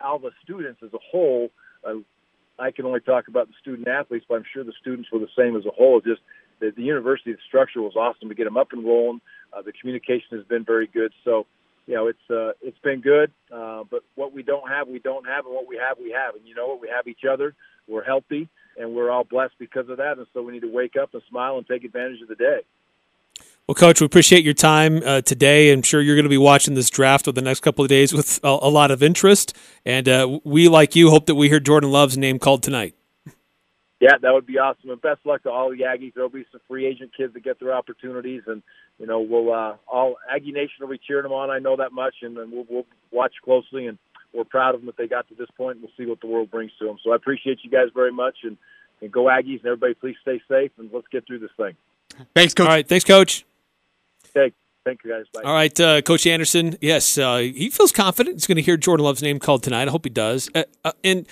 all 0.00 0.18
the 0.18 0.30
students 0.42 0.82
as 0.82 0.92
a 0.94 0.98
whole. 1.10 1.50
Uh, 1.84 1.94
I 2.58 2.70
can 2.70 2.84
only 2.84 3.00
talk 3.00 3.28
about 3.28 3.48
the 3.48 3.54
student 3.60 3.88
athletes, 3.88 4.26
but 4.28 4.36
I'm 4.36 4.44
sure 4.52 4.64
the 4.64 4.72
students 4.80 5.10
were 5.12 5.20
the 5.20 5.28
same 5.36 5.56
as 5.56 5.64
a 5.66 5.70
whole. 5.70 6.00
Just 6.00 6.20
the, 6.60 6.72
the 6.74 6.82
university 6.82 7.32
the 7.32 7.38
structure 7.46 7.80
was 7.80 7.94
awesome 7.96 8.28
to 8.28 8.34
get 8.34 8.44
them 8.44 8.56
up 8.56 8.72
and 8.72 8.84
rolling. 8.84 9.20
Uh, 9.52 9.62
the 9.62 9.72
communication 9.72 10.36
has 10.36 10.44
been 10.44 10.64
very 10.64 10.86
good. 10.86 11.12
So, 11.24 11.46
you 11.86 11.94
know, 11.94 12.08
it's 12.08 12.30
uh, 12.30 12.52
it's 12.60 12.78
been 12.82 13.00
good. 13.00 13.30
Uh, 13.52 13.84
but 13.90 14.02
what 14.14 14.32
we 14.32 14.42
don't 14.42 14.68
have, 14.68 14.88
we 14.88 14.98
don't 14.98 15.26
have, 15.26 15.46
and 15.46 15.54
what 15.54 15.68
we 15.68 15.76
have, 15.76 15.98
we 15.98 16.10
have. 16.10 16.34
And 16.34 16.46
you 16.46 16.54
know 16.54 16.66
what? 16.68 16.80
We 16.80 16.88
have 16.88 17.06
each 17.06 17.24
other. 17.30 17.54
We're 17.86 18.04
healthy, 18.04 18.48
and 18.76 18.94
we're 18.94 19.10
all 19.10 19.24
blessed 19.24 19.54
because 19.58 19.88
of 19.88 19.96
that. 19.98 20.18
And 20.18 20.26
so 20.34 20.42
we 20.42 20.52
need 20.52 20.62
to 20.62 20.72
wake 20.72 20.96
up 21.00 21.14
and 21.14 21.22
smile 21.30 21.56
and 21.56 21.66
take 21.66 21.84
advantage 21.84 22.20
of 22.20 22.28
the 22.28 22.34
day. 22.34 22.60
Well, 23.68 23.74
Coach, 23.74 24.00
we 24.00 24.06
appreciate 24.06 24.44
your 24.44 24.54
time 24.54 25.02
uh, 25.04 25.20
today. 25.20 25.70
I'm 25.70 25.82
sure 25.82 26.00
you're 26.00 26.16
going 26.16 26.24
to 26.24 26.30
be 26.30 26.38
watching 26.38 26.72
this 26.72 26.88
draft 26.88 27.28
over 27.28 27.34
the 27.34 27.42
next 27.42 27.60
couple 27.60 27.84
of 27.84 27.90
days 27.90 28.14
with 28.14 28.40
a, 28.42 28.48
a 28.48 28.70
lot 28.70 28.90
of 28.90 29.02
interest. 29.02 29.54
And 29.84 30.08
uh, 30.08 30.38
we, 30.42 30.68
like 30.68 30.96
you, 30.96 31.10
hope 31.10 31.26
that 31.26 31.34
we 31.34 31.50
hear 31.50 31.60
Jordan 31.60 31.92
Love's 31.92 32.16
name 32.16 32.38
called 32.38 32.62
tonight. 32.62 32.94
Yeah, 34.00 34.16
that 34.22 34.32
would 34.32 34.46
be 34.46 34.58
awesome. 34.58 34.88
And 34.88 35.02
best 35.02 35.20
luck 35.26 35.42
to 35.42 35.50
all 35.50 35.68
the 35.68 35.80
Aggies. 35.80 36.14
There'll 36.14 36.30
be 36.30 36.46
some 36.50 36.62
free 36.66 36.86
agent 36.86 37.10
kids 37.14 37.34
that 37.34 37.44
get 37.44 37.60
their 37.60 37.74
opportunities, 37.74 38.40
and 38.46 38.62
you 38.98 39.06
know, 39.06 39.20
we'll 39.20 39.52
uh, 39.52 39.76
all 39.86 40.16
Aggie 40.34 40.52
Nation 40.52 40.76
will 40.80 40.88
be 40.88 41.00
cheering 41.06 41.24
them 41.24 41.32
on. 41.32 41.50
I 41.50 41.58
know 41.58 41.76
that 41.76 41.92
much, 41.92 42.14
and, 42.22 42.38
and 42.38 42.50
we'll, 42.50 42.64
we'll 42.70 42.86
watch 43.10 43.34
closely. 43.44 43.86
And 43.86 43.98
we're 44.32 44.44
proud 44.44 44.76
of 44.76 44.80
them 44.80 44.86
that 44.86 44.96
they 44.96 45.08
got 45.08 45.28
to 45.28 45.34
this 45.34 45.50
point. 45.58 45.80
We'll 45.82 45.90
see 45.94 46.06
what 46.06 46.22
the 46.22 46.26
world 46.26 46.50
brings 46.50 46.72
to 46.78 46.86
them. 46.86 46.96
So 47.04 47.12
I 47.12 47.16
appreciate 47.16 47.58
you 47.62 47.70
guys 47.70 47.88
very 47.94 48.12
much, 48.12 48.36
and, 48.44 48.56
and 49.02 49.12
go 49.12 49.24
Aggies. 49.24 49.58
And 49.58 49.66
everybody, 49.66 49.92
please 49.92 50.16
stay 50.22 50.40
safe, 50.48 50.70
and 50.78 50.88
let's 50.90 51.08
get 51.08 51.26
through 51.26 51.40
this 51.40 51.50
thing. 51.58 51.74
Thanks, 52.34 52.54
Coach. 52.54 52.66
All 52.66 52.72
right, 52.72 52.88
thanks, 52.88 53.04
Coach. 53.04 53.44
Thank 54.88 55.04
you 55.04 55.10
guys. 55.10 55.26
Bye. 55.34 55.42
All 55.44 55.52
right, 55.52 55.80
uh, 55.80 56.00
Coach 56.00 56.26
Andersen. 56.26 56.78
Yes, 56.80 57.18
uh, 57.18 57.38
he 57.38 57.68
feels 57.68 57.92
confident. 57.92 58.36
He's 58.36 58.46
going 58.46 58.56
to 58.56 58.62
hear 58.62 58.78
Jordan 58.78 59.04
Love's 59.04 59.22
name 59.22 59.38
called 59.38 59.62
tonight. 59.62 59.86
I 59.86 59.90
hope 59.90 60.06
he 60.06 60.10
does. 60.10 60.48
Uh, 60.54 60.62
uh 60.82 60.92
and 61.04 61.26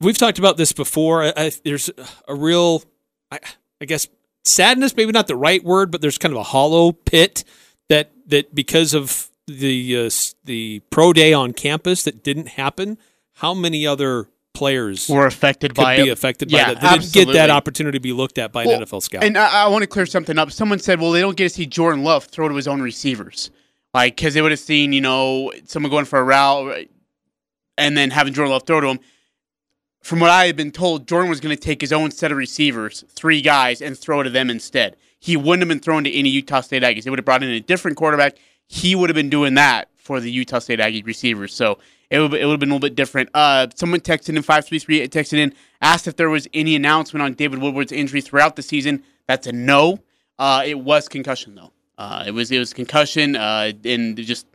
we've 0.00 0.16
talked 0.16 0.38
about 0.38 0.56
this 0.56 0.72
before. 0.72 1.24
I, 1.24 1.32
I, 1.36 1.52
there's 1.62 1.90
a 2.26 2.34
real, 2.34 2.82
I, 3.30 3.38
I, 3.82 3.84
guess, 3.84 4.08
sadness. 4.46 4.96
Maybe 4.96 5.12
not 5.12 5.26
the 5.26 5.36
right 5.36 5.62
word, 5.62 5.90
but 5.90 6.00
there's 6.00 6.16
kind 6.16 6.32
of 6.32 6.40
a 6.40 6.44
hollow 6.44 6.92
pit 6.92 7.44
that 7.90 8.12
that 8.28 8.54
because 8.54 8.94
of 8.94 9.30
the 9.46 10.06
uh, 10.06 10.10
the 10.44 10.80
pro 10.88 11.12
day 11.12 11.34
on 11.34 11.52
campus 11.52 12.04
that 12.04 12.24
didn't 12.24 12.48
happen. 12.48 12.96
How 13.36 13.52
many 13.52 13.86
other 13.86 14.28
players 14.54 15.08
were 15.08 15.26
affected 15.26 15.74
could 15.74 15.82
by 15.82 15.96
be 15.96 16.08
it. 16.08 16.12
affected 16.12 16.50
Yeah, 16.50 16.74
by 16.74 16.74
that? 16.74 16.80
They 16.82 16.98
didn't 16.98 17.12
get 17.12 17.32
that 17.34 17.50
opportunity 17.50 17.98
to 17.98 18.02
be 18.02 18.12
looked 18.12 18.38
at 18.38 18.52
by 18.52 18.64
Well, 18.66 18.80
an 18.80 18.86
NFL 18.86 19.02
scout. 19.02 19.24
And 19.24 19.36
I, 19.36 19.64
I 19.64 19.68
want 19.68 19.82
to 19.82 19.86
clear 19.88 20.06
something 20.06 20.38
up. 20.38 20.50
Someone 20.52 20.78
said, 20.78 21.00
well, 21.00 21.12
they 21.12 21.20
don't 21.20 21.36
get 21.36 21.44
to 21.44 21.54
see 21.54 21.66
Jordan 21.66 22.04
Love 22.04 22.24
throw 22.24 22.48
to 22.48 22.54
his 22.54 22.68
own 22.68 22.82
receivers. 22.82 23.50
Like, 23.94 24.16
because 24.16 24.34
they 24.34 24.42
would 24.42 24.52
have 24.52 24.60
seen, 24.60 24.92
you 24.92 25.00
know, 25.00 25.52
someone 25.66 25.90
going 25.90 26.04
for 26.06 26.18
a 26.18 26.24
route 26.24 26.86
and 27.76 27.96
then 27.96 28.10
having 28.10 28.32
Jordan 28.32 28.52
Love 28.52 28.64
throw 28.66 28.80
to 28.80 28.88
him. 28.88 29.00
From 30.02 30.18
what 30.18 30.30
I 30.30 30.46
had 30.46 30.56
been 30.56 30.72
told, 30.72 31.06
Jordan 31.06 31.30
was 31.30 31.40
going 31.40 31.54
to 31.54 31.62
take 31.62 31.80
his 31.80 31.92
own 31.92 32.10
set 32.10 32.32
of 32.32 32.38
receivers, 32.38 33.04
three 33.10 33.40
guys, 33.40 33.80
and 33.80 33.96
throw 33.96 34.22
to 34.22 34.30
them 34.30 34.50
instead. 34.50 34.96
He 35.20 35.36
wouldn't 35.36 35.60
have 35.60 35.68
been 35.68 35.78
thrown 35.78 36.02
to 36.04 36.12
any 36.12 36.28
Utah 36.28 36.60
State 36.62 36.82
Aggies. 36.82 37.04
They 37.04 37.10
would 37.10 37.20
have 37.20 37.24
brought 37.24 37.44
in 37.44 37.50
a 37.50 37.60
different 37.60 37.96
quarterback. 37.96 38.36
He 38.66 38.96
would 38.96 39.10
have 39.10 39.14
been 39.14 39.30
doing 39.30 39.54
that 39.54 39.88
for 40.02 40.20
the 40.20 40.30
Utah 40.30 40.58
State 40.58 40.80
Aggie 40.80 41.02
receivers. 41.02 41.54
So 41.54 41.78
it 42.10 42.18
would, 42.18 42.34
it 42.34 42.44
would 42.44 42.52
have 42.52 42.60
been 42.60 42.70
a 42.70 42.74
little 42.74 42.86
bit 42.86 42.96
different. 42.96 43.30
Uh, 43.32 43.68
someone 43.74 44.00
texted 44.00 44.30
in 44.30 44.42
533 44.42 45.08
texted 45.08 45.38
in, 45.38 45.54
asked 45.80 46.06
if 46.06 46.16
there 46.16 46.28
was 46.28 46.48
any 46.52 46.74
announcement 46.74 47.22
on 47.22 47.34
David 47.34 47.60
Woodward's 47.60 47.92
injury 47.92 48.20
throughout 48.20 48.56
the 48.56 48.62
season. 48.62 49.04
That's 49.26 49.46
a 49.46 49.52
no. 49.52 50.00
Uh, 50.38 50.64
it 50.66 50.78
was 50.78 51.08
concussion 51.08 51.54
though. 51.54 51.72
Uh, 51.96 52.24
it 52.26 52.32
was 52.32 52.50
it 52.50 52.58
was 52.58 52.72
concussion, 52.72 53.36
uh, 53.36 53.70
and 53.84 54.16
just 54.16 54.46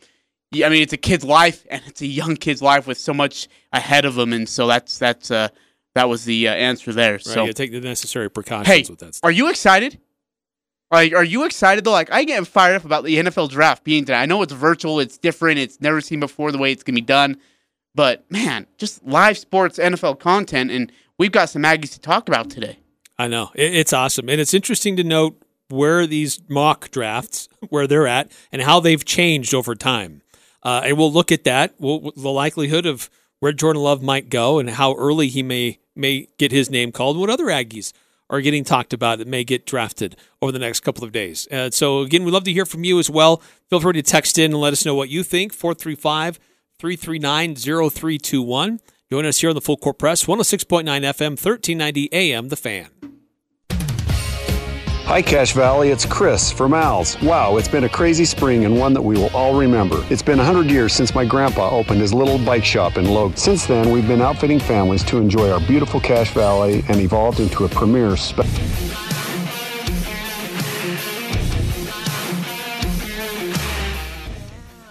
I 0.54 0.70
mean 0.70 0.82
it's 0.82 0.94
a 0.94 0.98
kid's 0.98 1.24
life 1.24 1.66
and 1.70 1.82
it's 1.88 2.02
a 2.02 2.08
young 2.08 2.36
kid's 2.36 2.62
life 2.62 2.88
with 2.88 2.98
so 2.98 3.14
much 3.14 3.48
ahead 3.72 4.04
of 4.04 4.18
him, 4.18 4.34
and 4.34 4.50
so 4.50 4.68
that's 4.68 5.00
that's 5.00 5.32
uh, 5.32 5.48
that 5.96 6.10
was 6.10 6.26
the 6.26 6.50
uh, 6.50 6.54
answer 6.54 6.92
there. 6.92 7.14
right, 7.14 7.22
so 7.22 7.46
you 7.46 7.54
take 7.54 7.72
the 7.72 7.80
necessary 7.80 8.30
precautions 8.30 8.68
hey, 8.68 8.86
with 8.90 9.00
that. 9.00 9.16
Stuff. 9.16 9.28
are 9.28 9.32
you 9.32 9.50
excited? 9.50 10.00
Like, 10.92 11.14
are 11.14 11.24
you 11.24 11.44
excited 11.46 11.84
though? 11.84 11.92
Like, 11.92 12.12
I 12.12 12.24
get 12.24 12.46
fired 12.48 12.76
up 12.76 12.86
about 12.86 13.04
the 13.04 13.18
NFL 13.18 13.50
draft 13.50 13.84
being 13.84 14.06
today. 14.06 14.18
I 14.18 14.26
know 14.26 14.42
it's 14.42 14.54
virtual, 14.54 15.00
it's 15.00 15.18
different, 15.18 15.60
it's 15.60 15.82
never 15.82 16.02
seen 16.02 16.20
before 16.20 16.52
the 16.52 16.58
way 16.58 16.72
it's 16.72 16.84
gonna 16.84 16.96
be 16.96 17.02
done. 17.02 17.38
But 17.94 18.30
man, 18.32 18.68
just 18.78 19.04
live 19.04 19.38
sports 19.38 19.80
NFL 19.80 20.20
content, 20.20 20.72
and 20.72 20.92
we've 21.18 21.32
got 21.32 21.50
some 21.50 21.64
Aggies 21.64 21.94
to 21.94 22.00
talk 22.00 22.28
about 22.28 22.50
today. 22.50 22.80
I 23.18 23.28
know 23.28 23.52
it's 23.56 23.94
awesome, 23.94 24.30
and 24.30 24.40
it's 24.40 24.54
interesting 24.54 24.96
to 24.98 25.04
note 25.04 25.42
where 25.70 26.08
these 26.08 26.40
mock 26.48 26.92
drafts, 26.92 27.50
where 27.70 27.88
they're 27.88 28.08
at, 28.08 28.32
and 28.52 28.62
how 28.62 28.80
they've 28.80 29.04
changed 29.04 29.54
over 29.54 29.76
time. 29.76 30.22
Uh, 30.64 30.82
and 30.86 30.98
we'll 30.98 31.12
look 31.12 31.32
at 31.32 31.44
that, 31.44 31.74
we'll, 31.80 32.12
the 32.16 32.30
likelihood 32.30 32.86
of 32.86 33.10
where 33.40 33.52
Jordan 33.52 33.82
Love 33.82 34.02
might 34.02 34.30
go, 34.30 34.60
and 34.60 34.70
how 34.70 34.96
early 34.96 35.28
he 35.28 35.44
may 35.44 35.80
may 35.96 36.28
get 36.38 36.52
his 36.52 36.70
name 36.70 36.92
called. 36.92 37.18
What 37.18 37.30
other 37.30 37.46
Aggies 37.46 37.92
are 38.30 38.42
getting 38.42 38.64
talked 38.64 38.94
about 38.94 39.20
that 39.20 39.28
may 39.28 39.44
get 39.44 39.66
drafted 39.66 40.16
over 40.42 40.52
the 40.52 40.60
next 40.60 40.82
couple 40.82 41.04
of 41.04 41.12
days. 41.12 41.48
Uh, 41.52 41.70
so 41.72 42.02
again, 42.02 42.24
we'd 42.24 42.32
love 42.32 42.44
to 42.44 42.54
hear 42.54 42.66
from 42.66 42.84
you 42.84 43.00
as 43.00 43.10
well. 43.10 43.42
Feel 43.70 43.80
free 43.80 43.94
to 43.94 44.02
text 44.02 44.38
in 44.38 44.52
and 44.52 44.62
let 44.62 44.74
us 44.74 44.86
know 44.86 44.96
what 44.96 45.10
you 45.10 45.24
think. 45.24 45.54
435 45.54 46.40
339 46.80 47.56
0321. 47.56 48.80
Join 49.10 49.26
us 49.26 49.40
here 49.40 49.50
on 49.50 49.56
the 49.56 49.62
Full 49.62 49.78
Court 49.78 49.98
Press, 49.98 50.26
106.9 50.26 50.84
FM, 50.84 51.32
1390 51.32 52.10
AM, 52.12 52.50
The 52.50 52.58
Fan. 52.58 53.17
Hi, 55.08 55.22
Cache 55.22 55.54
Valley. 55.54 55.88
It's 55.92 56.06
Chris 56.06 56.52
from 56.52 56.74
Al's. 56.74 57.18
Wow, 57.22 57.56
it's 57.56 57.70
been 57.70 57.86
a 57.86 57.90
crazy 57.90 58.26
spring 58.26 58.66
and 58.66 58.78
one 58.78 58.92
that 58.92 59.02
we 59.02 59.16
will 59.16 59.34
all 59.34 59.58
remember. 59.58 60.06
It's 60.10 60.22
been 60.22 60.38
100 60.38 60.70
years 60.70 60.92
since 60.92 61.16
my 61.16 61.24
grandpa 61.24 61.70
opened 61.70 62.02
his 62.02 62.14
little 62.14 62.38
bike 62.38 62.66
shop 62.66 62.98
in 62.98 63.06
Logan. 63.06 63.38
Since 63.38 63.68
then, 63.68 63.90
we've 63.90 64.06
been 64.06 64.22
outfitting 64.22 64.60
families 64.60 65.06
to 65.06 65.18
enjoy 65.18 65.50
our 65.50 65.62
beautiful 65.62 66.02
Cache 66.02 66.32
Valley 66.32 66.84
and 66.90 67.00
evolved 67.00 67.40
into 67.40 67.64
a 67.64 67.70
premier 67.70 68.18
spe- 68.18 68.40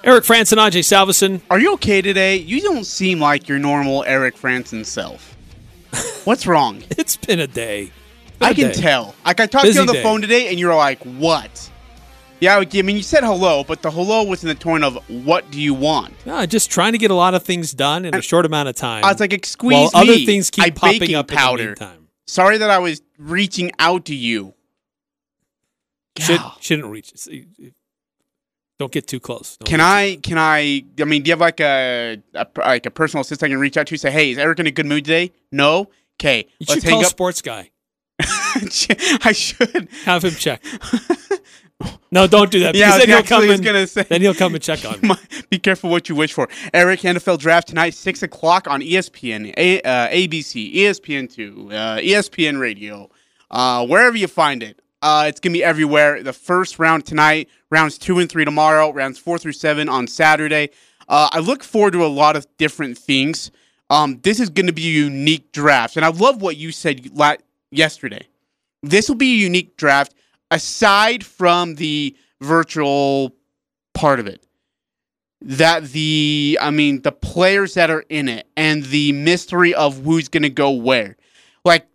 Eric 0.03 0.25
Frandsen 0.25 0.53
and 0.53 0.73
Ajay 0.73 0.83
Salvesen. 0.83 1.43
Are 1.51 1.61
you 1.61 1.75
okay 1.75 2.01
today? 2.01 2.37
You 2.37 2.63
don't 2.63 2.87
seem 2.87 3.21
like 3.21 3.49
your 3.51 3.59
normal 3.59 4.03
Eric 4.05 4.35
Frandsen 4.37 4.87
self. 4.87 5.37
What's 6.25 6.47
wrong? 6.47 6.83
It's 6.97 7.19
been 7.19 7.39
a 7.39 7.47
day. 7.47 7.93
I 8.41 8.55
can 8.55 8.69
day. 8.69 8.75
tell. 8.75 9.15
Like 9.25 9.41
I 9.41 9.47
talked 9.47 9.67
to 9.67 9.73
you 9.73 9.81
on 9.81 9.87
the 9.87 9.95
day. 9.95 10.03
phone 10.03 10.21
today, 10.21 10.49
and 10.49 10.59
you're 10.59 10.75
like, 10.75 11.03
"What?" 11.05 11.71
Yeah, 12.39 12.59
I 12.59 12.83
mean, 12.83 12.97
you 12.97 13.03
said 13.03 13.25
hello, 13.25 13.65
but 13.65 13.81
the 13.81 13.91
hello 13.91 14.23
was 14.25 14.43
in 14.45 14.49
the 14.49 14.55
tone 14.55 14.85
of 14.85 14.97
"What 15.25 15.51
do 15.51 15.61
you 15.61 15.73
want?" 15.75 16.15
No, 16.27 16.45
just 16.47 16.71
trying 16.71 16.93
to 16.93 16.99
get 16.99 17.11
a 17.11 17.15
lot 17.15 17.35
of 17.35 17.43
things 17.43 17.73
done 17.73 18.05
in 18.05 18.15
a 18.15 18.21
short 18.23 18.45
amount 18.45 18.69
of 18.69 18.75
time. 18.77 19.05
I 19.05 19.13
was 19.13 19.21
like, 19.21 19.33
"Excuse 19.33 19.73
while 19.73 19.85
me." 20.05 20.13
other 20.13 20.15
things 20.25 20.51
keep 20.51 20.65
I 20.65 20.71
popping 20.71 21.15
up 21.15 21.29
powder. 21.29 21.63
in 21.63 21.75
the 21.75 21.81
meantime. 21.81 22.09
Sorry 22.27 22.59
that 22.59 22.69
I 22.71 22.79
was 22.79 23.01
reaching 23.19 23.73
out 23.79 24.05
to 24.07 24.15
you. 24.15 24.53
Should, 26.19 26.41
shouldn't 26.61 26.89
reach. 26.89 27.13
Don't 28.79 28.93
get 28.93 29.07
too 29.07 29.21
close. 29.21 29.57
Don't 29.57 29.67
Can 29.69 29.81
I? 29.81 30.17
Can 30.17 30.37
I? 30.39 30.85
I 31.01 31.05
mean, 31.05 31.23
do 31.23 31.29
you 31.29 31.33
have 31.33 31.41
like 31.41 31.61
a, 31.61 32.21
a 32.35 32.47
like 32.59 32.85
a 32.87 32.91
personal 32.91 33.23
assistant 33.23 33.51
I 33.51 33.53
can 33.53 33.59
reach 33.61 33.77
out 33.79 33.87
to? 33.87 33.97
Say, 33.97 34.11
hey, 34.11 34.33
is 34.33 34.39
Eric 34.39 34.59
in 34.59 34.67
a 34.67 34.71
good 34.71 34.87
mood 34.87 35.05
today? 35.05 35.33
No. 35.51 35.89
Okay, 36.21 36.47
You 36.59 36.67
let's 36.69 36.75
should 36.75 36.83
call 36.85 36.99
hang 36.99 37.03
a 37.05 37.07
up. 37.07 37.11
sports 37.11 37.43
guy. 37.43 37.71
I 39.25 39.33
should. 39.33 39.89
Have 40.05 40.25
him 40.25 40.33
check. 40.33 40.63
No, 42.11 42.27
don't 42.27 42.51
do 42.51 42.61
that. 42.61 42.75
Yeah, 42.75 42.97
then 42.97 43.09
he'll 43.09 43.17
come 43.23 43.43
actually, 43.43 43.47
I 43.47 43.51
was 43.51 43.59
and 43.59 43.65
gonna 43.67 43.87
say- 43.87 44.03
then 44.05 44.23
he'll 44.23 44.33
come 44.35 44.55
and 44.55 44.63
check 44.63 44.83
on. 44.87 45.01
Be 45.51 45.59
careful 45.59 45.91
what 45.91 46.09
you 46.09 46.15
wish 46.15 46.33
for. 46.33 46.49
Eric, 46.73 47.01
NFL 47.01 47.39
draft 47.39 47.69
tonight, 47.69 47.93
six 47.93 48.23
o'clock 48.23 48.67
on 48.67 48.81
ESPN, 48.81 49.53
A, 49.59 49.83
uh, 49.83 50.09
ABC, 50.09 50.75
ESPN 50.75 51.31
two, 51.33 51.69
uh, 51.73 51.99
ESPN 51.99 52.59
Radio, 52.59 53.11
uh, 53.51 53.87
wherever 53.87 54.17
you 54.17 54.27
find 54.27 54.63
it. 54.63 54.81
Uh, 55.03 55.27
it's 55.29 55.39
gonna 55.39 55.53
be 55.53 55.63
everywhere. 55.63 56.23
The 56.23 56.33
first 56.33 56.79
round 56.79 57.05
tonight, 57.05 57.51
rounds 57.71 57.99
two 57.99 58.19
and 58.21 58.31
three 58.31 58.47
tomorrow, 58.47 58.91
rounds 58.91 59.19
four 59.19 59.37
through 59.39 59.53
seven 59.53 59.89
on 59.91 60.07
Saturday. 60.07 60.71
Uh, 61.09 61.29
I 61.33 61.41
look 61.41 61.63
forward 61.63 61.93
to 61.93 62.05
a 62.05 62.09
lot 62.09 62.37
of 62.37 62.47
different 62.57 62.97
things. 62.97 63.51
Um, 63.91 64.19
this 64.23 64.41
is 64.41 64.49
going 64.49 64.67
to 64.67 64.73
be 64.73 64.87
a 64.89 64.91
unique 65.05 65.53
draft, 65.53 65.97
and 65.97 66.05
I 66.05 66.09
love 66.09 66.41
what 66.43 66.57
you 66.57 66.73
said 66.73 67.11
la- 67.15 67.37
yesterday. 67.71 68.27
This 68.83 69.09
will 69.09 69.17
be 69.17 69.35
a 69.35 69.39
unique 69.39 69.77
draft 69.77 70.15
aside 70.51 71.25
from 71.25 71.75
the 71.75 72.17
virtual 72.41 73.35
part 73.95 74.21
of 74.21 74.27
it 74.27 74.47
that 75.43 75.85
the 75.91 76.59
I 76.61 76.71
mean 76.71 77.03
the 77.03 77.13
players 77.13 77.75
that 77.75 77.91
are 77.91 78.05
in 78.09 78.29
it 78.29 78.47
and 78.57 78.85
the 78.85 79.13
mystery 79.13 79.75
of 79.75 80.03
who's 80.03 80.29
going 80.29 80.43
to 80.43 80.51
go 80.51 80.71
where. 80.71 81.17
Like 81.65 81.87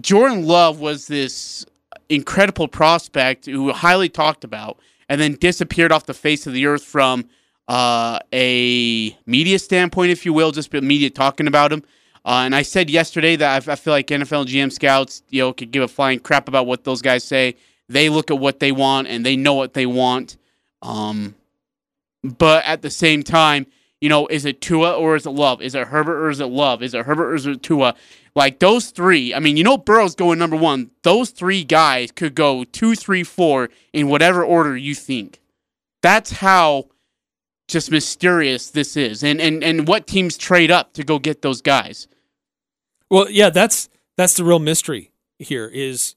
Jordan 0.00 0.46
Love 0.46 0.80
was 0.80 1.06
this 1.06 1.64
incredible 2.08 2.68
prospect 2.68 3.46
who 3.46 3.72
highly 3.72 4.08
talked 4.08 4.44
about 4.44 4.78
and 5.08 5.20
then 5.20 5.34
disappeared 5.34 5.92
off 5.92 6.06
the 6.06 6.14
face 6.14 6.46
of 6.46 6.52
the 6.52 6.66
earth 6.66 6.84
from 6.84 7.28
uh, 7.68 8.18
a 8.32 9.16
media 9.26 9.58
standpoint, 9.58 10.10
if 10.10 10.24
you 10.24 10.32
will, 10.32 10.52
just 10.52 10.72
media 10.72 11.10
talking 11.10 11.46
about 11.46 11.72
him. 11.72 11.82
Uh, 12.24 12.42
and 12.44 12.54
I 12.54 12.62
said 12.62 12.88
yesterday 12.88 13.36
that 13.36 13.68
I, 13.68 13.72
I 13.72 13.76
feel 13.76 13.92
like 13.92 14.06
NFL 14.06 14.46
GM 14.46 14.72
scouts, 14.72 15.22
you 15.28 15.42
know, 15.42 15.52
could 15.52 15.70
give 15.70 15.82
a 15.82 15.88
flying 15.88 16.20
crap 16.20 16.48
about 16.48 16.66
what 16.66 16.84
those 16.84 17.02
guys 17.02 17.22
say. 17.22 17.56
They 17.88 18.08
look 18.08 18.30
at 18.30 18.38
what 18.38 18.60
they 18.60 18.72
want 18.72 19.08
and 19.08 19.26
they 19.26 19.36
know 19.36 19.54
what 19.54 19.74
they 19.74 19.84
want. 19.84 20.38
Um, 20.80 21.34
but 22.22 22.64
at 22.64 22.80
the 22.80 22.90
same 22.90 23.22
time, 23.22 23.66
you 24.00 24.08
know, 24.08 24.26
is 24.26 24.44
it 24.44 24.60
Tua 24.60 24.94
or 24.94 25.16
is 25.16 25.26
it 25.26 25.30
Love? 25.30 25.60
Is 25.60 25.74
it 25.74 25.88
Herbert 25.88 26.24
or 26.24 26.30
is 26.30 26.40
it 26.40 26.46
Love? 26.46 26.82
Is 26.82 26.94
it 26.94 27.04
Herbert 27.04 27.30
or 27.30 27.34
is 27.34 27.46
it 27.46 27.62
Tua? 27.62 27.94
Like 28.34 28.58
those 28.58 28.90
three, 28.90 29.32
I 29.32 29.38
mean, 29.38 29.56
you 29.56 29.64
know, 29.64 29.78
Burrow's 29.78 30.14
going 30.14 30.38
number 30.38 30.56
one. 30.56 30.90
Those 31.02 31.30
three 31.30 31.62
guys 31.62 32.10
could 32.10 32.34
go 32.34 32.64
two, 32.64 32.94
three, 32.94 33.22
four 33.22 33.70
in 33.92 34.08
whatever 34.08 34.44
order 34.44 34.76
you 34.76 34.94
think. 34.94 35.40
That's 36.02 36.32
how 36.32 36.88
just 37.68 37.90
mysterious 37.90 38.70
this 38.70 38.96
is, 38.96 39.24
and 39.24 39.40
and 39.40 39.64
and 39.64 39.88
what 39.88 40.06
teams 40.06 40.36
trade 40.36 40.70
up 40.70 40.92
to 40.94 41.02
go 41.02 41.18
get 41.18 41.40
those 41.42 41.62
guys. 41.62 42.08
Well, 43.14 43.30
yeah, 43.30 43.50
that's 43.50 43.88
that's 44.16 44.34
the 44.34 44.42
real 44.42 44.58
mystery 44.58 45.12
here 45.38 45.68
is 45.72 46.16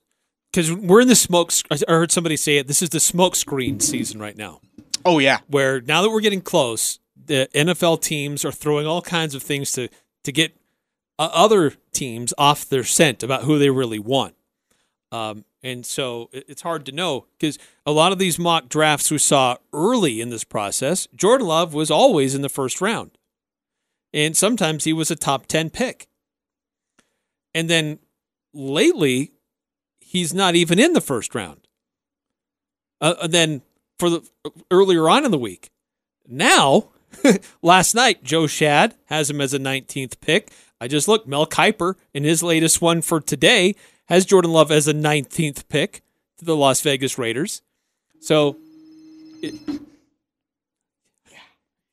because 0.51 0.73
we're 0.73 1.01
in 1.01 1.07
the 1.07 1.15
smoke. 1.15 1.53
I 1.69 1.77
heard 1.87 2.11
somebody 2.11 2.35
say 2.35 2.57
it. 2.57 2.67
This 2.67 2.81
is 2.81 2.89
the 2.89 2.99
smoke 2.99 3.35
screen 3.35 3.79
season 3.79 4.19
right 4.19 4.35
now, 4.35 4.61
Oh 5.05 5.19
yeah, 5.19 5.41
where 5.47 5.79
now 5.79 6.01
that 6.01 6.09
we're 6.09 6.21
getting 6.21 6.41
close, 6.41 6.97
the 7.15 7.47
NFL 7.53 8.01
teams 8.01 8.43
are 8.43 8.51
throwing 8.51 8.87
all 8.87 9.03
kinds 9.03 9.35
of 9.35 9.43
things 9.43 9.71
to 9.73 9.89
to 10.23 10.31
get 10.31 10.57
uh, 11.19 11.29
other 11.31 11.75
teams 11.91 12.33
off 12.35 12.67
their 12.67 12.83
scent 12.83 13.21
about 13.21 13.43
who 13.43 13.59
they 13.59 13.69
really 13.69 13.99
want. 13.99 14.33
Um, 15.11 15.45
and 15.61 15.85
so 15.85 16.31
it's 16.33 16.63
hard 16.63 16.83
to 16.87 16.91
know 16.91 17.27
because 17.37 17.59
a 17.85 17.91
lot 17.91 18.11
of 18.11 18.17
these 18.17 18.39
mock 18.39 18.69
drafts 18.69 19.11
we 19.11 19.19
saw 19.19 19.57
early 19.71 20.19
in 20.19 20.31
this 20.31 20.43
process, 20.43 21.07
Jordan 21.15 21.45
Love 21.45 21.75
was 21.75 21.91
always 21.91 22.33
in 22.33 22.41
the 22.41 22.49
first 22.49 22.81
round. 22.81 23.11
And 24.11 24.35
sometimes 24.35 24.85
he 24.85 24.93
was 24.93 25.11
a 25.11 25.15
top 25.15 25.45
10 25.45 25.69
pick. 25.69 26.07
And 27.53 27.69
then 27.69 27.99
lately, 28.53 29.31
he's 29.99 30.33
not 30.33 30.55
even 30.55 30.79
in 30.79 30.93
the 30.93 31.01
first 31.01 31.35
round. 31.35 31.67
Uh, 32.99 33.15
and 33.23 33.33
then 33.33 33.61
for 33.99 34.09
the 34.09 34.27
earlier 34.71 35.09
on 35.09 35.25
in 35.25 35.31
the 35.31 35.37
week, 35.37 35.69
now, 36.27 36.89
last 37.61 37.95
night, 37.95 38.23
Joe 38.23 38.43
Schad 38.43 38.93
has 39.05 39.29
him 39.29 39.41
as 39.41 39.53
a 39.53 39.59
19th 39.59 40.19
pick. 40.19 40.51
I 40.79 40.87
just 40.87 41.07
looked, 41.07 41.27
Mel 41.27 41.47
Kiper 41.47 41.95
in 42.13 42.23
his 42.23 42.43
latest 42.43 42.81
one 42.81 43.01
for 43.01 43.19
today 43.19 43.75
has 44.07 44.25
Jordan 44.25 44.51
Love 44.51 44.71
as 44.71 44.87
a 44.87 44.93
19th 44.93 45.67
pick 45.67 46.01
to 46.37 46.45
the 46.45 46.55
Las 46.55 46.81
Vegas 46.81 47.17
Raiders. 47.17 47.61
So, 48.19 48.57
it, 49.41 49.55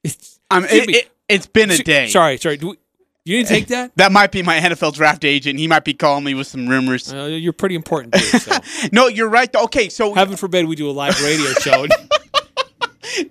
it's, 0.02 0.40
um, 0.50 0.64
it, 0.64 0.88
it, 0.88 1.10
it's 1.28 1.46
been 1.46 1.70
a 1.70 1.78
day. 1.78 2.08
Sorry, 2.08 2.36
sorry. 2.36 2.56
Do 2.56 2.70
we, 2.70 2.76
you 3.24 3.36
didn't 3.38 3.48
take 3.48 3.66
that? 3.68 3.92
That 3.96 4.12
might 4.12 4.32
be 4.32 4.42
my 4.42 4.58
NFL 4.58 4.94
draft 4.94 5.24
agent. 5.24 5.58
He 5.58 5.66
might 5.68 5.84
be 5.84 5.94
calling 5.94 6.24
me 6.24 6.34
with 6.34 6.46
some 6.46 6.68
rumors. 6.68 7.12
Uh, 7.12 7.24
you're 7.26 7.52
pretty 7.52 7.74
important. 7.74 8.14
Dude, 8.14 8.22
so. 8.42 8.58
no, 8.92 9.06
you're 9.08 9.28
right. 9.28 9.54
Okay, 9.54 9.88
so 9.88 10.14
Heaven 10.20 10.36
forbid 10.36 10.66
we 10.66 10.76
do 10.76 10.88
a 10.88 10.92
live 10.92 11.20
radio 11.22 11.52
show. 11.54 11.86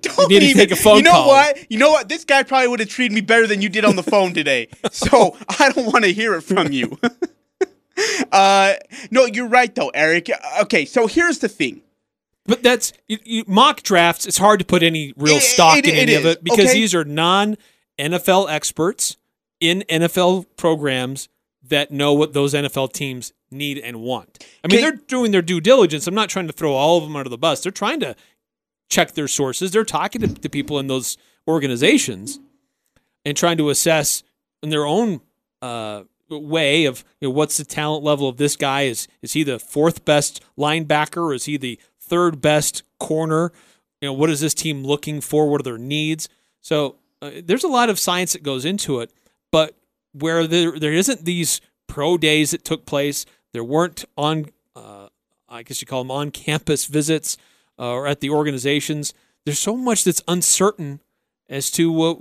don't 0.02 0.30
need 0.30 0.40
to 0.40 0.46
even- 0.46 0.58
take 0.58 0.72
a 0.72 0.76
phone 0.76 0.98
You 0.98 1.04
know 1.04 1.12
call. 1.12 1.28
what? 1.28 1.72
You 1.72 1.78
know 1.80 1.92
what? 1.92 2.10
This 2.10 2.24
guy 2.26 2.44
probably 2.44 2.68
would 2.70 2.80
have 2.80 2.90
treated 2.90 3.14
me 3.14 3.22
better 3.22 3.48
than 3.48 3.62
you 3.62 3.70
did 3.70 3.86
on 3.86 3.96
the 3.96 4.04
phone 4.04 4.34
today. 4.34 4.68
so 4.92 5.38
I 5.60 5.72
don't 5.72 5.92
want 5.92 6.06
to 6.06 6.14
hear 6.14 6.34
it 6.36 6.42
from 6.42 6.72
you. 6.72 6.98
uh, 8.32 8.74
no, 9.12 9.26
you're 9.26 9.48
right 9.48 9.74
though, 9.74 9.90
Eric. 9.90 10.30
Okay, 10.62 10.86
so 10.86 11.08
here's 11.08 11.40
the 11.40 11.50
thing. 11.50 11.82
But 12.46 12.62
that's 12.64 12.92
you, 13.08 13.20
you, 13.24 13.44
mock 13.48 13.84
drafts. 13.84 14.26
It's 14.26 14.38
hard 14.38 14.60
to 14.60 14.66
put 14.66 14.84
any 14.84 15.14
real 15.18 15.38
It- 15.38 15.42
stock 15.44 15.78
it- 15.78 15.88
in 15.88 15.96
it 15.96 16.00
any 16.00 16.14
of 16.16 16.26
it 16.26 16.44
because 16.44 16.66
okay? 16.66 16.74
these 16.74 16.94
are 16.96 17.06
non 17.06 17.58
NFL 18.00 18.50
experts 18.50 19.18
in 19.64 19.84
NFL 19.90 20.46
programs 20.58 21.30
that 21.64 21.92
know 21.92 22.12
what 22.14 22.34
those 22.34 22.54
NFL 22.54 22.92
teams 22.92 23.32
need 23.50 23.78
and 23.78 24.02
want. 24.02 24.46
I 24.64 24.68
mean, 24.68 24.80
Okay. 24.80 24.82
they're 24.82 25.00
doing 25.08 25.32
their 25.32 25.42
due 25.42 25.62
diligence. 25.62 26.06
I'm 26.08 26.14
not 26.16 26.28
trying 26.30 26.48
to 26.48 26.54
throw 26.54 26.74
all 26.74 26.98
of 26.98 27.04
them 27.04 27.16
under 27.16 27.30
the 27.30 27.38
bus. 27.38 27.64
They're 27.64 27.72
trying 27.72 28.02
to 28.02 28.16
check 28.90 29.14
their 29.14 29.30
sources. 29.30 29.72
They're 29.72 29.86
talking 29.86 30.22
to, 30.22 30.28
to 30.28 30.50
people 30.50 30.78
in 30.80 30.88
those 30.88 31.18
organizations 31.48 32.40
and 33.24 33.38
trying 33.38 33.58
to 33.58 33.70
assess 33.70 34.24
in 34.62 34.70
their 34.70 34.86
own 34.86 35.22
uh, 35.62 36.04
way 36.30 36.84
of 36.86 37.06
you 37.22 37.30
know, 37.30 37.32
what's 37.34 37.56
the 37.58 37.64
talent 37.64 38.04
level 38.04 38.28
of 38.28 38.36
this 38.38 38.58
guy. 38.58 38.82
Is 38.82 39.08
is 39.22 39.32
he 39.34 39.44
the 39.44 39.60
fourth 39.60 40.04
best 40.04 40.42
linebacker? 40.58 41.34
Is 41.34 41.46
he 41.46 41.56
the 41.58 41.80
third 42.00 42.42
best 42.42 42.84
corner? 43.00 43.54
You 44.02 44.10
know, 44.10 44.14
what 44.14 44.30
is 44.30 44.42
this 44.42 44.54
team 44.54 44.84
looking 44.84 45.22
for? 45.22 45.50
What 45.50 45.62
are 45.62 45.64
their 45.64 45.78
needs? 45.78 46.28
So 46.60 46.98
uh, 47.22 47.32
there's 47.42 47.64
a 47.64 47.70
lot 47.70 47.90
of 47.90 47.98
science 47.98 48.34
that 48.34 48.44
goes 48.44 48.66
into 48.66 49.00
it, 49.00 49.12
but 49.54 49.78
where 50.14 50.48
there 50.48 50.80
there 50.80 50.92
isn't 50.94 51.26
these 51.26 51.62
pro 51.86 52.18
days 52.18 52.52
that 52.52 52.66
took 52.66 52.88
place, 52.88 53.24
there 53.52 53.64
weren't 53.64 54.04
on 54.18 54.48
uh, 54.76 55.10
I 55.48 55.62
guess 55.62 55.80
you 55.80 55.86
call 55.86 56.04
them 56.04 56.10
on 56.10 56.32
campus 56.32 56.88
visits 56.88 57.38
uh, 57.78 57.92
or 57.92 58.08
at 58.08 58.20
the 58.20 58.32
organizations. 58.32 59.14
There's 59.46 59.60
so 59.60 59.78
much 59.78 60.04
that's 60.04 60.24
uncertain 60.28 61.02
as 61.48 61.70
to 61.72 61.92
what 61.92 62.18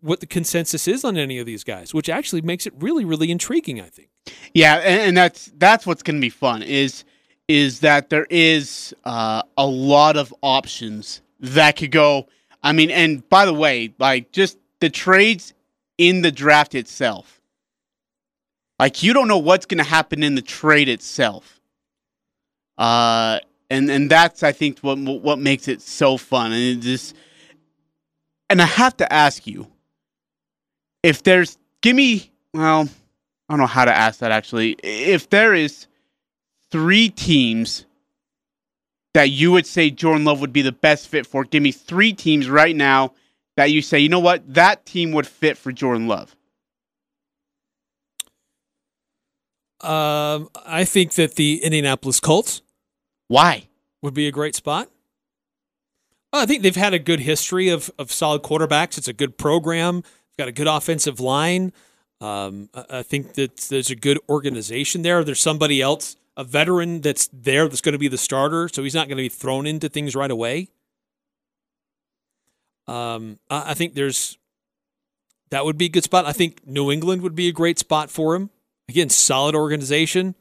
what 0.00 0.18
the 0.18 0.26
consensus 0.26 0.88
is 0.88 1.04
on 1.04 1.16
any 1.16 1.38
of 1.38 1.46
these 1.46 1.62
guys, 1.62 1.94
which 1.94 2.08
actually 2.08 2.42
makes 2.42 2.66
it 2.66 2.74
really 2.76 3.04
really 3.04 3.30
intriguing. 3.30 3.80
I 3.80 3.88
think. 3.88 4.08
Yeah, 4.52 4.74
and, 4.78 5.16
that's 5.16 5.52
that's 5.56 5.86
what's 5.86 6.02
going 6.02 6.16
to 6.16 6.20
be 6.20 6.30
fun 6.30 6.64
is 6.64 7.04
is 7.46 7.78
that 7.80 8.10
there 8.10 8.26
is 8.28 8.92
uh, 9.04 9.42
a 9.56 9.66
lot 9.66 10.16
of 10.16 10.34
options 10.42 11.22
that 11.38 11.76
could 11.76 11.92
go. 11.92 12.26
I 12.60 12.72
mean, 12.72 12.90
and 12.90 13.28
by 13.28 13.46
the 13.46 13.54
way, 13.54 13.94
like 14.00 14.32
just 14.32 14.58
the 14.80 14.90
trades 14.90 15.54
in 16.02 16.22
the 16.22 16.32
draft 16.32 16.74
itself. 16.74 17.40
Like 18.78 19.04
you 19.04 19.12
don't 19.12 19.28
know 19.28 19.38
what's 19.38 19.66
going 19.66 19.78
to 19.78 19.84
happen 19.84 20.24
in 20.24 20.34
the 20.34 20.42
trade 20.42 20.88
itself. 20.88 21.60
Uh, 22.76 23.38
and 23.70 23.88
and 23.88 24.10
that's 24.10 24.42
I 24.42 24.50
think 24.50 24.80
what 24.80 24.98
what 24.98 25.38
makes 25.38 25.68
it 25.68 25.80
so 25.80 26.16
fun, 26.16 26.52
and 26.52 26.60
it 26.60 26.80
just. 26.80 27.14
And 28.50 28.60
I 28.60 28.66
have 28.66 28.96
to 28.98 29.10
ask 29.10 29.46
you, 29.46 29.68
if 31.04 31.22
there's 31.22 31.56
give 31.80 31.94
me 31.94 32.32
well, 32.52 32.88
I 33.48 33.52
don't 33.52 33.60
know 33.60 33.66
how 33.66 33.84
to 33.84 33.96
ask 33.96 34.18
that 34.20 34.32
actually. 34.32 34.72
If 34.82 35.30
there 35.30 35.54
is 35.54 35.86
three 36.72 37.08
teams 37.10 37.86
that 39.14 39.30
you 39.30 39.52
would 39.52 39.66
say 39.66 39.90
Jordan 39.90 40.24
Love 40.24 40.40
would 40.40 40.52
be 40.52 40.62
the 40.62 40.72
best 40.72 41.06
fit 41.06 41.26
for, 41.26 41.44
give 41.44 41.62
me 41.62 41.70
three 41.70 42.12
teams 42.12 42.48
right 42.48 42.74
now 42.74 43.12
that 43.56 43.70
you 43.70 43.82
say, 43.82 43.98
you 43.98 44.08
know 44.08 44.20
what, 44.20 44.54
that 44.54 44.86
team 44.86 45.12
would 45.12 45.26
fit 45.26 45.58
for 45.58 45.72
Jordan 45.72 46.08
Love. 46.08 46.34
Um, 49.80 50.48
I 50.64 50.84
think 50.84 51.14
that 51.14 51.34
the 51.34 51.62
Indianapolis 51.62 52.20
Colts 52.20 52.62
Why? 53.28 53.68
would 54.00 54.14
be 54.14 54.28
a 54.28 54.32
great 54.32 54.54
spot. 54.54 54.88
Well, 56.32 56.42
I 56.42 56.46
think 56.46 56.62
they've 56.62 56.74
had 56.74 56.94
a 56.94 56.98
good 56.98 57.20
history 57.20 57.68
of, 57.68 57.90
of 57.98 58.10
solid 58.10 58.42
quarterbacks. 58.42 58.96
It's 58.96 59.08
a 59.08 59.12
good 59.12 59.36
program. 59.36 59.98
It's 59.98 60.36
got 60.38 60.48
a 60.48 60.52
good 60.52 60.66
offensive 60.66 61.20
line. 61.20 61.72
Um, 62.20 62.70
I 62.88 63.02
think 63.02 63.34
that 63.34 63.56
there's 63.68 63.90
a 63.90 63.96
good 63.96 64.18
organization 64.28 65.02
there. 65.02 65.24
There's 65.24 65.40
somebody 65.40 65.82
else, 65.82 66.16
a 66.36 66.44
veteran 66.44 67.00
that's 67.00 67.28
there 67.32 67.68
that's 67.68 67.80
going 67.80 67.92
to 67.94 67.98
be 67.98 68.08
the 68.08 68.16
starter, 68.16 68.68
so 68.68 68.84
he's 68.84 68.94
not 68.94 69.08
going 69.08 69.16
to 69.18 69.24
be 69.24 69.28
thrown 69.28 69.66
into 69.66 69.88
things 69.88 70.14
right 70.14 70.30
away. 70.30 70.68
Um, 72.86 73.38
I 73.50 73.70
I 73.70 73.74
think 73.74 73.94
there's 73.94 74.38
that 75.50 75.64
would 75.64 75.76
be 75.76 75.86
a 75.86 75.90
good 75.90 76.04
spot. 76.04 76.24
I 76.24 76.32
think 76.32 76.66
New 76.66 76.90
England 76.90 77.22
would 77.22 77.34
be 77.34 77.48
a 77.48 77.52
great 77.52 77.78
spot 77.78 78.10
for 78.10 78.34
him. 78.34 78.50
Again, 78.88 79.10
solid 79.10 79.54
organization. 79.54 80.34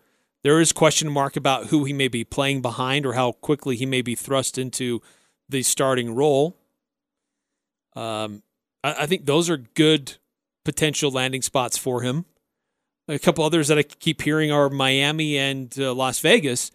There 0.44 0.60
is 0.60 0.72
question 0.72 1.12
mark 1.12 1.36
about 1.36 1.68
who 1.68 1.84
he 1.84 1.94
may 1.94 2.08
be 2.08 2.24
playing 2.24 2.62
behind 2.62 3.06
or 3.06 3.14
how 3.14 3.34
quickly 3.34 3.76
he 3.76 3.86
may 3.86 4.02
be 4.02 4.16
thrust 4.16 4.58
into 4.58 5.02
the 5.50 5.64
starting 5.64 6.16
role. 6.16 6.58
Um, 7.96 8.42
I, 8.84 9.04
I 9.04 9.06
think 9.06 9.26
those 9.26 9.50
are 9.50 9.58
good 9.58 10.18
potential 10.64 11.12
landing 11.12 11.42
spots 11.42 11.78
for 11.78 12.02
him. 12.02 12.26
A 13.08 13.20
couple 13.20 13.44
others 13.44 13.68
that 13.68 13.78
I 13.78 13.84
keep 13.84 14.22
hearing 14.22 14.52
are 14.52 14.70
Miami 14.70 15.38
and 15.38 15.74
uh, 15.78 15.94
Las 15.94 16.20
Vegas. 16.20 16.72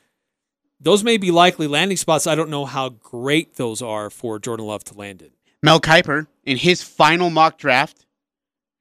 Those 0.79 1.03
may 1.03 1.17
be 1.17 1.31
likely 1.31 1.67
landing 1.67 1.97
spots. 1.97 2.27
I 2.27 2.35
don't 2.35 2.51
know 2.51 2.67
how 2.67 2.91
great 2.91 3.57
those 3.57 3.81
are 3.81 4.11
for 4.11 4.39
Jordan 4.39 4.67
Love 4.67 4.85
to 4.85 4.95
land 4.95 5.23
in. 5.23 5.31
Mel 5.63 5.81
Kiper, 5.81 6.27
in 6.45 6.57
his 6.57 6.83
final 6.83 7.31
mock 7.31 7.59
draft, 7.59 8.07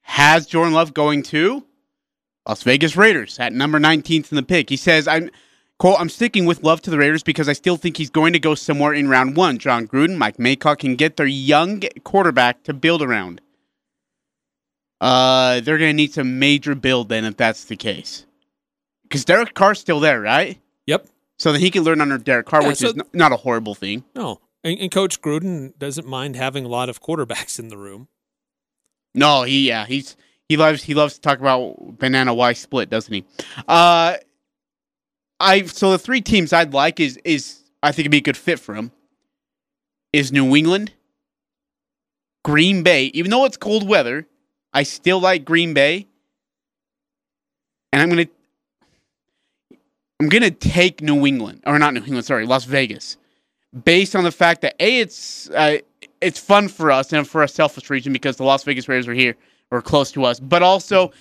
has 0.01 0.45
Jordan 0.45 0.73
Love 0.73 0.93
going 0.93 1.23
to 1.23 1.65
Las 2.47 2.63
Vegas 2.63 2.95
Raiders 2.95 3.39
at 3.39 3.53
number 3.53 3.79
19th 3.79 4.31
in 4.31 4.35
the 4.35 4.43
pick. 4.43 4.69
He 4.69 4.77
says, 4.77 5.07
I'm 5.07 5.31
quote, 5.79 5.99
I'm 5.99 6.09
sticking 6.09 6.45
with 6.45 6.63
Love 6.63 6.81
to 6.83 6.89
the 6.91 6.97
Raiders 6.97 7.23
because 7.23 7.49
I 7.49 7.53
still 7.53 7.77
think 7.77 7.97
he's 7.97 8.09
going 8.11 8.33
to 8.33 8.39
go 8.39 8.53
somewhere 8.55 8.93
in 8.93 9.07
round 9.07 9.35
one. 9.35 9.57
Jon 9.57 9.88
Gruden, 9.88 10.17
Mike 10.17 10.38
Mayock 10.38 10.79
can 10.79 10.95
get 10.95 11.17
their 11.17 11.25
young 11.25 11.81
quarterback 12.03 12.63
to 12.63 12.73
build 12.73 13.01
around. 13.01 13.41
Uh, 15.01 15.59
they're 15.61 15.77
going 15.77 15.89
to 15.89 15.93
need 15.93 16.13
some 16.13 16.39
major 16.39 16.75
build 16.75 17.09
then 17.09 17.25
if 17.25 17.35
that's 17.38 17.65
the 17.65 17.75
case. 17.75 18.25
Because 19.03 19.25
Derek 19.25 19.53
Carr's 19.53 19.79
still 19.79 19.99
there, 19.99 20.21
right? 20.21 20.59
Yep. 20.88 21.07
So 21.38 21.51
that 21.51 21.59
he 21.59 21.69
can 21.69 21.83
learn 21.83 21.99
under 21.99 22.17
Derek 22.17 22.45
Carr, 22.45 22.61
Yeah, 22.61 22.67
which 22.69 22.77
so- 22.77 22.88
is 22.88 22.93
n- 22.93 23.01
not 23.13 23.31
a 23.31 23.38
horrible 23.38 23.75
thing. 23.75 24.03
No. 24.15 24.39
And, 24.65 24.80
and 24.80 24.91
Coach 24.91 25.21
Gruden 25.21 25.78
doesn't 25.78 26.08
mind 26.08 26.36
having 26.36 26.65
a 26.65 26.67
lot 26.67 26.89
of 26.89 27.01
quarterbacks 27.01 27.60
in 27.60 27.69
the 27.69 27.78
room. 27.78 28.10
No, 29.13 29.43
he 29.43 29.67
yeah, 29.67 29.86
he's 29.86 30.17
he 30.49 30.58
loves 30.58 30.84
he 30.84 30.93
loves 30.93 31.13
to 31.13 31.21
talk 31.21 31.39
about 31.39 31.97
banana 31.99 32.34
Y 32.34 32.51
split, 32.54 32.89
doesn't 32.89 33.13
he? 33.13 33.23
Uh 33.67 34.17
I 35.39 35.63
so 35.63 35.91
the 35.91 35.99
three 35.99 36.19
teams 36.19 36.51
I'd 36.51 36.73
like 36.73 36.99
is 36.99 37.17
is 37.23 37.62
I 37.82 37.91
think 37.91 38.01
it'd 38.01 38.12
be 38.12 38.17
a 38.17 38.21
good 38.21 38.36
fit 38.36 38.60
for 38.60 38.75
him. 38.75 38.91
Is 40.12 40.32
New 40.32 40.56
England, 40.56 40.93
Green 42.43 42.84
Bay, 42.84 43.06
even 43.13 43.32
though 43.32 43.45
it's 43.45 43.58
cold 43.58 43.88
weather, 43.88 44.28
I 44.73 44.84
still 44.84 45.19
like 45.19 45.45
Green 45.45 45.73
Bay. 45.73 46.08
And 47.93 48.01
I'm 48.01 48.10
gonna 48.10 48.28
I'm 50.19 50.30
gonna 50.30 50.51
take 50.51 51.01
New 51.01 51.25
England 51.25 51.62
or 51.65 51.78
not 51.78 51.93
New 51.93 52.01
England, 52.01 52.25
sorry, 52.25 52.45
Las 52.45 52.65
Vegas, 52.65 53.17
based 53.83 54.15
on 54.15 54.23
the 54.23 54.31
fact 54.31 54.61
that 54.61 54.75
a 54.79 54.99
it's 54.99 55.49
uh, 55.49 55.77
it's 56.21 56.39
fun 56.39 56.67
for 56.67 56.91
us 56.91 57.11
and 57.13 57.27
for 57.27 57.43
a 57.43 57.47
selfish 57.47 57.89
reason 57.89 58.13
because 58.13 58.38
the 58.38 58.43
Las 58.43 58.63
Vegas 58.63 58.88
Raiders 58.88 59.07
are 59.07 59.13
here 59.13 59.35
or 59.71 59.81
close 59.81 60.11
to 60.11 60.23
us, 60.23 60.39
but 60.39 60.63
also 60.63 61.11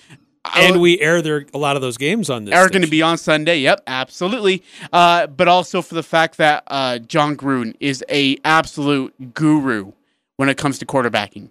And 0.55 0.79
we 0.79 0.99
air 0.99 1.21
their 1.21 1.45
a 1.53 1.57
lot 1.57 1.75
of 1.75 1.81
those 1.81 1.97
games 1.97 2.29
on 2.29 2.45
this. 2.45 2.53
are 2.53 2.69
going 2.69 2.83
to 2.83 2.87
be 2.87 3.01
on 3.01 3.17
Sunday. 3.17 3.59
Yep, 3.59 3.81
absolutely. 3.87 4.63
Uh, 4.93 5.27
but 5.27 5.47
also 5.47 5.81
for 5.81 5.95
the 5.95 6.03
fact 6.03 6.37
that 6.37 6.63
uh, 6.67 6.99
Jon 6.99 7.35
Gruden 7.35 7.75
is 7.79 8.03
a 8.09 8.37
absolute 8.45 9.33
guru 9.33 9.93
when 10.37 10.49
it 10.49 10.57
comes 10.57 10.77
to 10.79 10.85
quarterbacking. 10.85 11.49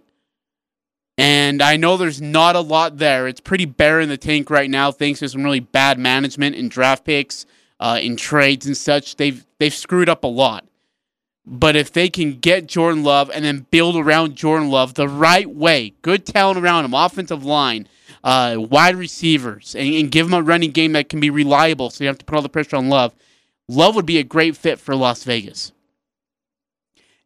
And 1.16 1.62
I 1.62 1.76
know 1.76 1.96
there's 1.96 2.20
not 2.20 2.56
a 2.56 2.60
lot 2.60 2.98
there. 2.98 3.28
It's 3.28 3.40
pretty 3.40 3.66
bare 3.66 4.00
in 4.00 4.08
the 4.08 4.16
tank 4.16 4.50
right 4.50 4.68
now, 4.68 4.90
thanks 4.90 5.20
to 5.20 5.28
some 5.28 5.44
really 5.44 5.60
bad 5.60 5.98
management 5.98 6.56
in 6.56 6.68
draft 6.68 7.04
picks, 7.04 7.46
uh, 7.78 7.98
in 8.02 8.16
trades 8.16 8.66
and 8.66 8.76
such. 8.76 9.16
They've 9.16 9.46
they've 9.58 9.74
screwed 9.74 10.08
up 10.08 10.24
a 10.24 10.28
lot. 10.28 10.66
But 11.46 11.76
if 11.76 11.92
they 11.92 12.08
can 12.08 12.38
get 12.38 12.66
Jordan 12.66 13.02
Love 13.02 13.30
and 13.32 13.44
then 13.44 13.66
build 13.70 13.96
around 13.96 14.34
Jordan 14.34 14.70
Love 14.70 14.94
the 14.94 15.08
right 15.08 15.48
way, 15.48 15.92
good 16.00 16.24
talent 16.24 16.58
around 16.58 16.86
him, 16.86 16.94
offensive 16.94 17.44
line, 17.44 17.86
uh, 18.22 18.56
wide 18.58 18.96
receivers, 18.96 19.74
and, 19.74 19.94
and 19.94 20.10
give 20.10 20.26
him 20.26 20.32
a 20.34 20.40
running 20.42 20.70
game 20.70 20.92
that 20.92 21.10
can 21.10 21.20
be 21.20 21.28
reliable 21.28 21.90
so 21.90 22.02
you 22.02 22.08
have 22.08 22.16
to 22.18 22.24
put 22.24 22.36
all 22.36 22.42
the 22.42 22.48
pressure 22.48 22.76
on 22.76 22.88
Love, 22.88 23.14
Love 23.68 23.94
would 23.94 24.06
be 24.06 24.18
a 24.18 24.24
great 24.24 24.56
fit 24.56 24.78
for 24.78 24.96
Las 24.96 25.24
Vegas. 25.24 25.72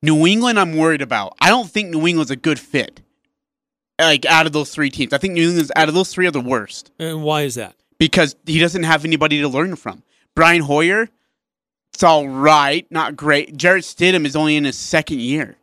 New 0.02 0.26
England, 0.26 0.59
I'm 0.59 0.76
worried 0.76 1.02
about. 1.02 1.37
I 1.40 1.48
don't 1.50 1.68
think 1.70 1.90
New 1.90 2.07
England's 2.07 2.31
a 2.31 2.37
good 2.37 2.59
fit. 2.59 3.00
Like 4.00 4.24
out 4.26 4.46
of 4.46 4.52
those 4.52 4.72
three 4.72 4.90
teams, 4.90 5.12
I 5.12 5.18
think 5.18 5.35
New 5.35 5.48
England's 5.48 5.72
out 5.74 5.88
of 5.88 5.94
those 5.94 6.12
three 6.12 6.26
are 6.26 6.31
the 6.33 6.40
worst 6.40 6.92
And 7.00 7.22
why 7.24 7.42
is 7.42 7.57
that? 7.57 7.74
because 7.98 8.37
he 8.46 8.61
doesn't 8.61 8.85
have 8.85 9.04
anybody 9.04 9.40
to 9.40 9.48
learn 9.48 9.74
from. 9.74 10.04
Brian 10.37 10.62
Hoyer, 10.62 11.09
it's 11.98 12.04
all 12.04 12.28
right, 12.28 12.87
not 12.92 13.16
great. 13.16 13.56
Jarrett 13.56 13.82
Stidham 13.82 14.24
is 14.24 14.37
only 14.37 14.54
in 14.54 14.62
his 14.62 14.78
second 14.78 15.18
year. 15.18 15.56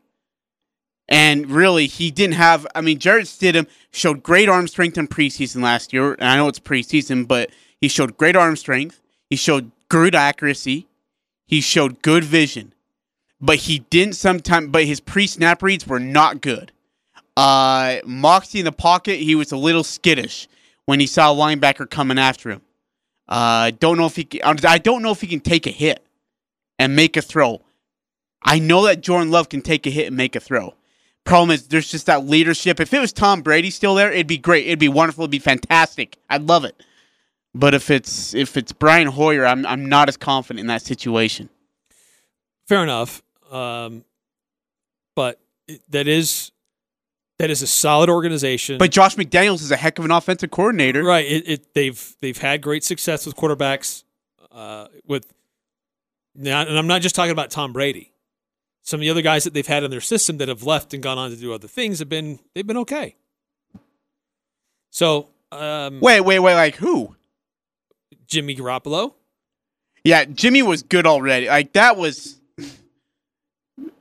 And 1.08 1.50
really, 1.50 1.88
he 1.88 2.12
didn't 2.12 2.34
have. 2.34 2.68
I 2.76 2.82
mean, 2.82 3.00
Jarrett 3.00 3.28
Stidham 3.28 3.68
showed 3.92 4.22
great 4.22 4.50
arm 4.50 4.68
strength 4.68 4.98
in 4.98 5.08
preseason 5.08 5.64
last 5.64 5.94
year. 5.94 6.12
And 6.16 6.28
I 6.28 6.36
know 6.36 6.50
it's 6.50 6.60
preseason, 6.60 7.26
but 7.26 7.52
he 7.80 7.88
showed 7.88 8.18
great 8.18 8.36
arm 8.36 8.58
strength. 8.58 9.00
He 9.30 9.38
showed 9.38 9.72
good 9.88 10.14
accuracy. 10.14 10.88
He 11.48 11.62
showed 11.62 12.02
good 12.02 12.26
vision. 12.26 12.74
But 13.40 13.60
he 13.60 13.80
didn't 13.90 14.16
sometimes, 14.16 14.68
but 14.72 14.84
his 14.84 15.00
pre 15.00 15.28
snap 15.28 15.64
reads 15.64 15.88
were 15.88 16.02
not 16.02 16.42
good. 16.42 16.74
Uh, 17.38 18.00
Moxie 18.04 18.60
in 18.60 18.66
the 18.66 18.74
pocket, 18.74 19.22
he 19.22 19.36
was 19.36 19.54
a 19.54 19.58
little 19.58 19.86
skittish 19.86 20.50
when 20.86 21.00
he 21.00 21.08
saw 21.08 21.32
a 21.32 21.36
linebacker 21.36 21.90
coming 21.90 22.20
after 22.20 22.50
him. 22.50 22.62
Uh, 23.26 23.72
don't 23.80 23.98
know 23.98 24.08
if 24.08 24.18
he. 24.18 24.28
I 24.44 24.80
don't 24.80 25.02
know 25.02 25.12
if 25.12 25.22
he 25.22 25.28
can 25.28 25.40
take 25.40 25.66
a 25.66 25.72
hit 25.72 26.05
and 26.80 26.96
make 26.96 27.18
a 27.18 27.22
throw. 27.22 27.62
I 28.42 28.60
know 28.60 28.86
that 28.86 29.02
Jordan 29.02 29.32
Love 29.32 29.50
can 29.50 29.62
take 29.62 29.88
a 29.88 29.90
hit 29.90 30.08
and 30.08 30.16
make 30.16 30.36
a 30.36 30.40
throw. 30.40 30.76
Problem 31.24 31.52
is, 31.52 31.68
there's 31.68 31.90
just 31.90 32.06
that 32.06 32.28
leadership. 32.28 32.80
If 32.80 32.94
it 32.94 33.00
was 33.00 33.12
Tom 33.12 33.42
Brady 33.42 33.72
still 33.72 33.96
there, 33.96 34.12
it'd 34.12 34.28
be 34.28 34.38
great. 34.38 34.68
It'd 34.68 34.78
be 34.78 34.90
wonderful. 34.90 35.24
It'd 35.24 35.32
be 35.32 35.40
fantastic. 35.40 36.18
I'd 36.30 36.44
love 36.44 36.66
it. 36.66 36.82
But 37.56 37.74
if 37.74 37.90
it's 37.90 38.36
if 38.36 38.58
it's 38.58 38.72
Brian 38.74 39.08
Hoyer, 39.08 39.46
I'm 39.46 39.66
I'm 39.66 39.88
not 39.88 40.08
as 40.08 40.18
confident 40.18 40.60
in 40.60 40.68
that 40.68 40.84
situation. 40.84 41.50
Fair 42.68 42.84
enough. 42.84 43.24
Um, 43.50 44.04
but 45.16 45.40
that 45.90 46.08
is 46.08 46.52
that 47.40 47.50
is 47.50 47.62
a 47.62 47.68
solid 47.68 48.10
organization. 48.10 48.78
But 48.78 48.92
Josh 48.92 49.16
McDaniels 49.16 49.62
is 49.62 49.72
a 49.72 49.78
heck 49.78 49.98
of 49.98 50.06
an 50.06 50.12
offensive 50.12 50.52
coordinator. 50.52 51.04
right, 51.04 51.26
it, 51.26 51.48
it 51.48 51.74
they've 51.74 52.16
they've 52.22 52.38
had 52.38 52.62
great 52.62 52.84
success 52.84 53.26
with 53.26 53.36
quarterbacks. 53.36 54.04
Uh, 54.52 54.88
with 55.06 55.34
now, 56.36 56.62
and 56.62 56.78
I'm 56.78 56.88
not 56.88 57.02
just 57.02 57.16
talking 57.16 57.32
about 57.32 57.52
Tom 57.52 57.74
Brady. 57.74 58.12
Some 58.84 59.00
of 59.00 59.02
the 59.02 59.10
other 59.10 59.22
guys 59.24 59.46
that 59.46 59.54
they've 59.54 59.66
had 59.66 59.84
in 59.84 59.90
their 59.90 60.02
system 60.02 60.38
that 60.38 60.48
have 60.48 60.64
left 60.64 60.94
and 60.94 61.02
gone 61.02 61.18
on 61.18 61.32
to 61.32 61.36
do 61.36 61.54
other 61.54 61.68
things 61.68 62.00
have 62.00 62.10
been 62.10 62.40
they've 62.54 62.68
been 62.68 62.78
okay. 62.78 63.16
So 64.92 65.30
um, 65.52 66.00
Wait, 66.02 66.22
wait, 66.22 66.40
wait. 66.40 66.56
Like 66.56 66.76
who? 66.76 67.16
Jimmy 68.28 68.56
Garoppolo, 68.56 69.14
Yeah, 70.04 70.26
Jimmy 70.26 70.64
was 70.64 70.84
good 70.84 71.06
already. 71.06 71.48
Like 71.48 71.74
that 71.74 71.98
was. 71.98 72.35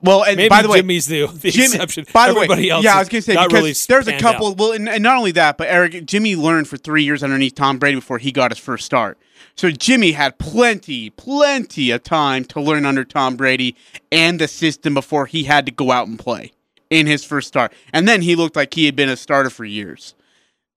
Well, 0.03 0.23
and 0.23 0.37
maybe 0.37 0.49
by 0.49 0.63
the 0.63 0.69
way, 0.69 0.81
Jimmy's 0.81 1.07
the, 1.07 1.27
the 1.27 1.51
Jimmy, 1.51 1.67
exception. 1.67 2.07
By 2.13 2.27
the 2.27 2.35
Everybody 2.37 2.63
way, 2.63 2.71
else, 2.71 2.85
yeah, 2.85 2.97
I 2.97 2.99
was 3.01 3.09
gonna 3.09 3.23
say 3.23 3.33
because 3.33 3.53
really 3.53 3.73
there's 3.73 4.07
a 4.07 4.19
couple. 4.19 4.49
out. 4.49 4.59
Well, 4.59 4.73
and, 4.73 4.89
and 4.89 5.03
not 5.03 5.17
only 5.17 5.33
that, 5.33 5.57
but 5.57 5.69
Eric 5.69 6.07
Jimmy 6.07 6.37
learned 6.37 6.69
for 6.69 6.77
three 6.77 7.03
years 7.03 7.23
underneath 7.23 7.55
Tom 7.55 7.79
Brady 7.79 7.97
before 7.97 8.19
he 8.19 8.31
got 8.31 8.51
his 8.51 8.59
first 8.59 8.85
start. 8.85 9.19
So 9.57 9.71
Jimmy 9.71 10.13
had 10.13 10.39
plenty, 10.39 11.11
plenty 11.11 11.91
of 11.91 12.03
time 12.03 12.45
to 12.47 12.61
learn 12.61 12.85
under 12.85 13.05
Tom 13.05 13.37
Brady 13.37 13.77
and 14.11 14.41
the 14.41 14.49
system 14.49 14.95
before 14.95 15.27
he 15.27 15.45
had 15.45 15.65
to 15.67 15.73
go 15.73 15.91
out 15.91 16.09
and 16.09 16.19
play 16.19 16.53
in 16.91 17.07
his 17.07 17.25
first 17.25 17.49
start. 17.49 17.73
And 17.93 18.07
then 18.07 18.23
he 18.23 18.37
looked 18.37 18.57
like 18.57 18.75
he 18.75 18.87
had 18.87 18.97
been 18.97 19.09
a 19.09 19.17
starter 19.17 19.51
for 19.51 19.65
years. 19.65 20.15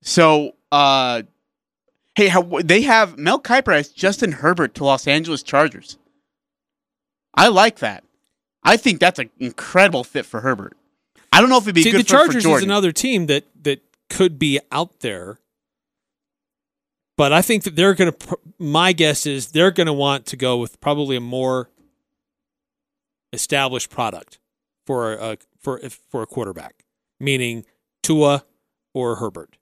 So, 0.02 0.54
uh, 0.72 1.24
hey, 2.16 2.28
how, 2.28 2.44
they 2.64 2.84
have 2.84 3.18
Mel 3.18 3.42
Kiper 3.42 3.76
as 3.76 3.90
Justin 3.90 4.32
Herbert 4.32 4.76
to 4.76 4.86
Los 4.86 5.08
Angeles 5.08 5.44
Chargers. 5.44 5.98
I 7.34 7.48
like 7.48 7.80
that. 7.80 8.04
I 8.68 8.76
think 8.76 9.00
that's 9.00 9.18
an 9.18 9.30
incredible 9.40 10.04
fit 10.04 10.26
for 10.26 10.42
Herbert. 10.42 10.76
I 11.32 11.40
don't 11.40 11.50
know 11.50 11.58
if 11.58 11.64
it'd 11.64 11.76
be 11.76 11.84
See, 11.84 11.92
good 11.92 12.02
the 12.02 12.04
for 12.04 12.10
Chargers 12.10 12.46
is 12.46 12.64
another 12.64 12.92
team 12.92 13.28
that 13.28 13.46
that 13.64 13.82
could 14.10 14.38
be 14.38 14.60
out 14.72 15.00
there, 15.00 15.40
but 17.16 17.32
I 17.32 17.42
think 17.42 17.64
that 17.64 17.76
they're 17.76 17.94
going 17.94 18.12
to. 18.12 18.38
My 18.60 18.92
guess 18.92 19.26
is 19.26 19.52
they're 19.52 19.72
going 19.72 19.88
to 19.88 19.94
want 19.94 20.26
to 20.28 20.36
go 20.36 20.58
with 20.58 20.82
probably 20.82 21.16
a 21.16 21.22
more 21.22 21.70
established 23.32 23.90
product 23.90 24.40
for 24.86 25.14
a 25.14 25.38
for 25.60 25.80
for 26.10 26.22
a 26.22 26.26
quarterback, 26.26 26.84
meaning 27.20 27.66
Tua 28.04 28.44
or 28.94 29.16
Herbert. 29.16 29.58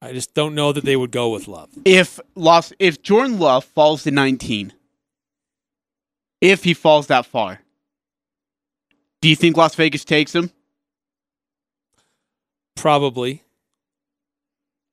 I 0.00 0.12
just 0.12 0.34
don't 0.34 0.56
know 0.56 0.72
that 0.72 0.84
they 0.84 0.96
would 0.96 1.12
go 1.12 1.30
with 1.30 1.46
Love. 1.46 1.70
if 1.84 2.18
Los, 2.34 2.72
if 2.80 3.02
Jordan 3.02 3.38
Love 3.38 3.64
falls 3.64 4.02
to 4.02 4.10
19, 4.10 4.72
if 6.42 6.64
he 6.64 6.74
falls 6.74 7.06
that 7.06 7.24
far, 7.24 7.60
do 9.22 9.28
you 9.28 9.36
think 9.36 9.56
Las 9.56 9.74
Vegas 9.76 10.04
takes 10.04 10.34
him? 10.34 10.50
Probably. 12.76 13.44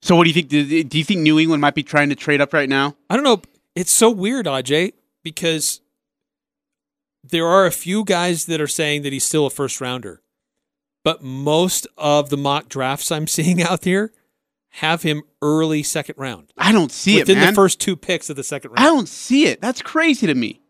So 0.01 0.15
what 0.15 0.23
do 0.23 0.29
you 0.29 0.33
think? 0.33 0.47
Do, 0.49 0.97
you 0.97 1.03
think 1.03 1.21
New 1.21 1.39
England 1.39 1.59
might 1.59 1.75
be 1.75 1.83
trying 1.83 2.09
to 2.09 2.15
trade 2.15 2.39
up 2.39 2.53
right 2.53 2.69
now? 2.69 2.95
I 3.09 3.15
don't 3.15 3.25
know. 3.25 3.41
It's 3.75 3.91
so 3.91 4.09
weird, 4.09 4.45
Aj, 4.45 4.93
because 5.23 5.81
there 7.23 7.47
are 7.47 7.65
a 7.65 7.71
few 7.71 8.05
guys 8.05 8.45
that 8.45 8.61
are 8.61 8.67
saying 8.67 9.01
that 9.01 9.11
he's 9.11 9.25
still 9.25 9.45
a 9.45 9.49
first 9.49 9.81
rounder, 9.81 10.21
but 11.03 11.23
most 11.23 11.87
of 11.97 12.29
the 12.29 12.37
mock 12.37 12.69
drafts 12.69 13.11
I'm 13.11 13.27
seeing 13.27 13.61
out 13.61 13.83
here 13.83 14.13
have 14.73 15.01
him 15.01 15.23
early 15.41 15.81
second 15.81 16.15
round. 16.17 16.53
I 16.55 16.71
don't 16.71 16.91
see 16.91 17.19
within 17.19 17.37
it, 17.37 17.41
man. 17.41 17.53
the 17.53 17.55
first 17.55 17.81
two 17.81 17.95
picks 17.95 18.29
of 18.29 18.35
the 18.35 18.43
second 18.43 18.71
round. 18.71 18.79
I 18.79 18.83
don't 18.83 19.09
see 19.09 19.47
it. 19.47 19.59
That's 19.59 19.81
crazy 19.81 20.27
to 20.27 20.35
me. 20.35 20.61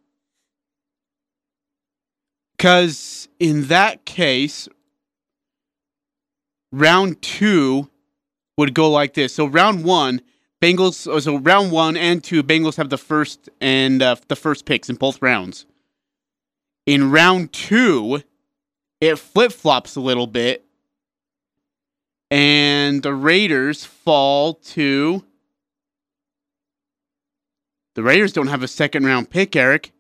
Because 2.60 3.30
in 3.40 3.68
that 3.68 4.04
case, 4.04 4.68
round 6.74 7.22
two 7.22 7.90
would 8.58 8.74
go 8.74 8.92
like 8.92 9.14
this. 9.14 9.34
So 9.34 9.46
round 9.46 9.86
one, 9.86 10.22
Bengals. 10.62 11.08
oh, 11.10 11.20
So 11.20 11.38
round 11.38 11.72
one 11.72 11.96
and 11.96 12.22
two, 12.22 12.44
Bengals 12.44 12.76
have 12.76 12.90
the 12.90 12.98
first 12.98 13.48
and 13.62 14.02
uh, 14.02 14.18
the 14.28 14.36
first 14.36 14.66
picks 14.66 14.90
in 14.90 14.98
both 14.98 15.22
rounds. 15.22 15.66
In 16.86 17.12
round 17.12 17.54
two, 17.54 18.24
it 19.00 19.16
flip 19.16 19.54
flops 19.54 19.96
a 19.96 20.02
little 20.02 20.28
bit, 20.28 20.66
and 22.30 23.02
the 23.04 23.14
Raiders 23.14 23.86
fall 23.86 24.56
to. 24.56 25.24
The 27.96 28.04
Raiders 28.04 28.34
don't 28.34 28.48
have 28.48 28.64
a 28.64 28.68
second 28.68 29.06
round 29.06 29.30
pick, 29.30 29.56
Eric. 29.56 29.94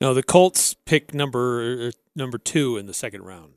No, 0.00 0.12
the 0.14 0.22
Colts 0.22 0.74
pick 0.74 1.14
number 1.14 1.88
uh, 1.88 1.90
number 2.16 2.38
two 2.38 2.76
in 2.76 2.86
the 2.86 2.94
second 2.94 3.22
round. 3.22 3.54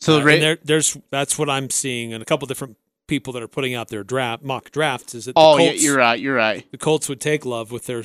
So 0.00 0.14
Uh, 0.14 0.18
the 0.20 0.24
Ra- 0.24 0.36
there, 0.38 0.58
there's 0.64 0.96
that's 1.10 1.38
what 1.38 1.50
I'm 1.50 1.70
seeing, 1.70 2.12
and 2.12 2.22
a 2.22 2.26
couple 2.26 2.46
different 2.46 2.76
people 3.06 3.32
that 3.32 3.42
are 3.42 3.48
putting 3.48 3.74
out 3.74 3.88
their 3.88 4.04
draft 4.04 4.42
mock 4.42 4.70
drafts 4.70 5.14
is 5.14 5.24
that 5.26 5.34
the 5.34 5.40
Oh, 5.40 5.56
Colts, 5.56 5.82
you're 5.82 5.96
right. 5.96 6.18
You're 6.20 6.34
right. 6.36 6.70
the 6.70 6.78
Colts 6.78 7.08
would 7.08 7.20
take 7.20 7.44
Love 7.44 7.70
with 7.72 7.86
their 7.86 8.04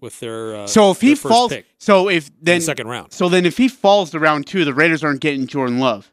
with 0.00 0.18
their 0.20 0.56
uh, 0.56 0.66
So 0.66 0.90
if 0.90 1.00
he 1.00 1.14
falls, 1.14 1.52
pick 1.52 1.66
so 1.78 2.08
if 2.08 2.30
then 2.40 2.58
the 2.60 2.64
second 2.64 2.88
round. 2.88 3.12
so 3.12 3.28
then 3.28 3.44
if 3.46 3.56
he 3.58 3.68
falls 3.68 4.10
to 4.10 4.18
round 4.18 4.46
two, 4.46 4.64
the 4.64 4.74
Raiders 4.74 5.04
aren't 5.04 5.20
getting 5.20 5.46
Jordan 5.46 5.78
Love. 5.78 6.10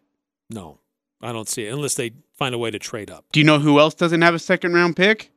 No, 0.50 0.80
I 1.22 1.32
don't 1.32 1.48
see 1.48 1.66
it 1.66 1.74
unless 1.74 1.96
they 1.96 2.12
find 2.38 2.54
a 2.54 2.58
way 2.58 2.70
to 2.72 2.80
trade 2.80 3.10
up. 3.10 3.26
Do 3.32 3.40
you 3.40 3.46
know 3.46 3.60
who 3.60 3.80
else 3.80 3.94
doesn't 3.96 4.22
have 4.22 4.34
a 4.36 4.40
second 4.40 4.74
round 4.74 4.96
pick? 4.96 5.32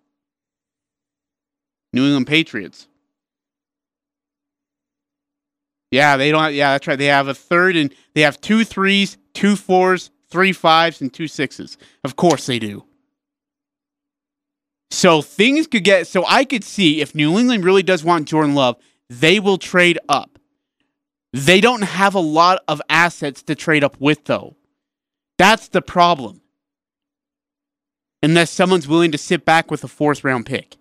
New 1.93 2.05
England 2.05 2.27
Patriots. 2.27 2.87
Yeah, 5.91 6.17
they 6.17 6.31
don't. 6.31 6.55
Yeah, 6.55 6.73
that's 6.73 6.87
right. 6.87 6.99
They 6.99 7.07
have 7.07 7.29
a 7.29 7.35
third, 7.35 7.77
and 7.77 7.95
they 8.15 8.21
have 8.23 8.41
two 8.41 8.65
threes, 8.65 9.17
two 9.35 9.57
fours, 9.57 10.11
three 10.29 10.53
fives, 10.53 11.01
and 11.01 11.13
two 11.13 11.27
sixes. 11.27 11.77
Of 12.05 12.17
course 12.17 12.47
they 12.47 12.59
do. 12.59 12.85
So 14.91 15.23
things 15.23 15.67
could 15.67 15.85
get. 15.85 16.07
So 16.07 16.25
I 16.27 16.45
could 16.45 16.65
see 16.65 17.01
if 17.01 17.15
New 17.15 17.39
England 17.39 17.65
really 17.65 17.83
does 17.83 18.05
want 18.05 18.29
Jordan 18.29 18.55
Love, 18.55 18.77
they 19.09 19.41
will 19.41 19.59
trade 19.59 19.99
up. 20.09 20.39
They 21.33 21.61
don't 21.61 21.83
have 21.83 22.15
a 22.15 22.21
lot 22.21 22.63
of 22.67 22.83
assets 22.89 23.43
to 23.45 23.55
trade 23.55 23.85
up 23.85 24.01
with, 24.01 24.25
though. 24.25 24.57
That's 25.39 25.69
the 25.69 25.83
problem. 25.83 26.43
Unless 28.23 28.51
someone's 28.51 28.87
willing 28.87 29.13
to 29.13 29.19
sit 29.19 29.45
back 29.45 29.71
with 29.71 29.83
a 29.83 29.89
fourth 29.89 30.23
round 30.23 30.47
pick. 30.47 30.77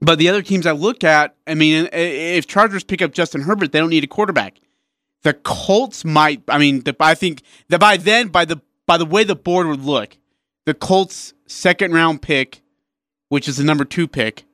But 0.00 0.18
the 0.18 0.28
other 0.28 0.42
teams 0.42 0.66
I 0.66 0.72
look 0.72 1.02
at, 1.02 1.34
I 1.46 1.54
mean, 1.54 1.88
if 1.92 2.46
Chargers 2.46 2.84
pick 2.84 3.02
up 3.02 3.12
Justin 3.12 3.42
Herbert, 3.42 3.72
they 3.72 3.80
don't 3.80 3.90
need 3.90 4.04
a 4.04 4.08
quarterback. 4.08 4.58
The 5.22 5.34
Colts 5.34 6.04
might. 6.04 6.42
I 6.48 6.58
mean, 6.58 6.82
the, 6.84 6.94
I 7.00 7.14
think 7.14 7.42
that 7.68 7.80
by 7.80 7.96
then, 7.96 8.28
by 8.28 8.44
the 8.44 8.60
by 8.86 8.96
the 8.96 9.04
way 9.04 9.24
the 9.24 9.34
board 9.34 9.66
would 9.66 9.84
look, 9.84 10.16
the 10.64 10.74
Colts' 10.74 11.34
second 11.46 11.92
round 11.92 12.22
pick, 12.22 12.62
which 13.28 13.48
is 13.48 13.56
the 13.56 13.64
number 13.64 13.84
two 13.84 14.06
pick, 14.06 14.44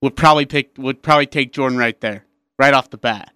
would 0.00 0.16
probably 0.16 0.46
pick 0.46 0.70
would 0.78 1.02
probably 1.02 1.26
take 1.26 1.52
Jordan 1.52 1.76
right 1.76 2.00
there, 2.00 2.24
right 2.58 2.72
off 2.72 2.88
the 2.88 2.96
bat. 2.96 3.32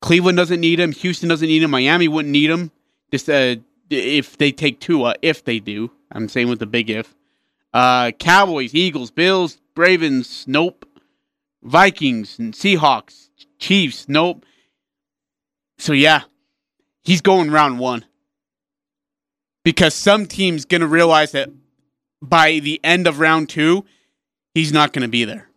Cleveland 0.00 0.36
doesn't 0.36 0.60
need 0.60 0.78
him. 0.78 0.92
Houston 0.92 1.28
doesn't 1.28 1.48
need 1.48 1.62
him. 1.62 1.72
Miami 1.72 2.06
wouldn't 2.06 2.32
need 2.32 2.50
him. 2.50 2.70
Just 3.10 3.28
uh, 3.28 3.56
if 3.90 4.38
they 4.38 4.52
take 4.52 4.78
Tua, 4.80 5.16
if 5.22 5.44
they 5.44 5.58
do. 5.58 5.90
I'm 6.12 6.28
saying 6.28 6.48
with 6.48 6.60
the 6.60 6.66
big 6.66 6.88
if. 6.90 7.14
Uh, 7.74 8.12
Cowboys, 8.12 8.74
Eagles, 8.74 9.10
Bills, 9.10 9.58
Ravens, 9.78 10.44
nope. 10.46 10.84
Vikings 11.62 12.38
and 12.38 12.52
Seahawks, 12.52 13.30
Chiefs, 13.58 14.08
nope. 14.08 14.44
So 15.78 15.92
yeah, 15.92 16.22
he's 17.02 17.20
going 17.20 17.50
round 17.50 17.78
one. 17.78 18.04
Because 19.64 19.94
some 19.94 20.26
team's 20.26 20.64
gonna 20.64 20.86
realize 20.86 21.32
that 21.32 21.50
by 22.20 22.58
the 22.58 22.80
end 22.84 23.06
of 23.06 23.20
round 23.20 23.48
two, 23.48 23.84
he's 24.54 24.72
not 24.72 24.92
gonna 24.92 25.08
be 25.08 25.24
there. 25.24 25.48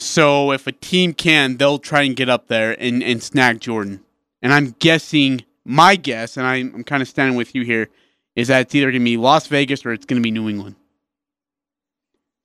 So 0.00 0.50
if 0.52 0.66
a 0.66 0.72
team 0.72 1.12
can, 1.12 1.58
they'll 1.58 1.78
try 1.78 2.02
and 2.02 2.16
get 2.16 2.30
up 2.30 2.48
there 2.48 2.74
and, 2.80 3.02
and 3.02 3.22
snag 3.22 3.60
Jordan. 3.60 4.00
And 4.40 4.52
I'm 4.52 4.74
guessing, 4.78 5.44
my 5.64 5.96
guess, 5.96 6.38
and 6.38 6.46
I'm, 6.46 6.74
I'm 6.74 6.84
kind 6.84 7.02
of 7.02 7.08
standing 7.08 7.36
with 7.36 7.54
you 7.54 7.62
here, 7.62 7.90
is 8.34 8.48
that 8.48 8.62
it's 8.62 8.74
either 8.74 8.90
going 8.90 9.02
to 9.02 9.04
be 9.04 9.18
Las 9.18 9.46
Vegas 9.46 9.84
or 9.84 9.92
it's 9.92 10.06
going 10.06 10.20
to 10.20 10.24
be 10.24 10.30
New 10.30 10.48
England. 10.48 10.76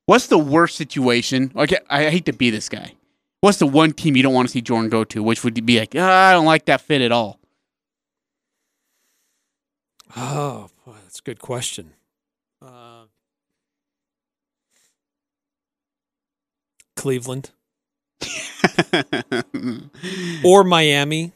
What's 0.06 0.28
the 0.28 0.38
worst 0.38 0.76
situation? 0.76 1.50
Like, 1.54 1.72
I 1.90 2.10
hate 2.10 2.26
to 2.26 2.32
be 2.32 2.50
this 2.50 2.68
guy. 2.68 2.92
What's 3.40 3.58
the 3.58 3.66
one 3.66 3.92
team 3.92 4.16
you 4.16 4.22
don't 4.22 4.32
want 4.34 4.48
to 4.48 4.52
see 4.52 4.60
Jordan 4.62 4.88
go 4.88 5.04
to? 5.04 5.22
Which 5.22 5.44
would 5.44 5.64
be 5.66 5.78
like, 5.80 5.94
ah, 5.96 6.28
I 6.30 6.32
don't 6.32 6.46
like 6.46 6.64
that 6.66 6.80
fit 6.80 7.00
at 7.02 7.12
all. 7.12 7.38
Oh, 10.16 10.68
boy, 10.84 10.94
that's 11.02 11.18
a 11.18 11.22
good 11.22 11.40
question. 11.40 11.92
Uh, 12.62 13.04
Cleveland 16.94 17.50
or 20.44 20.64
Miami. 20.64 21.32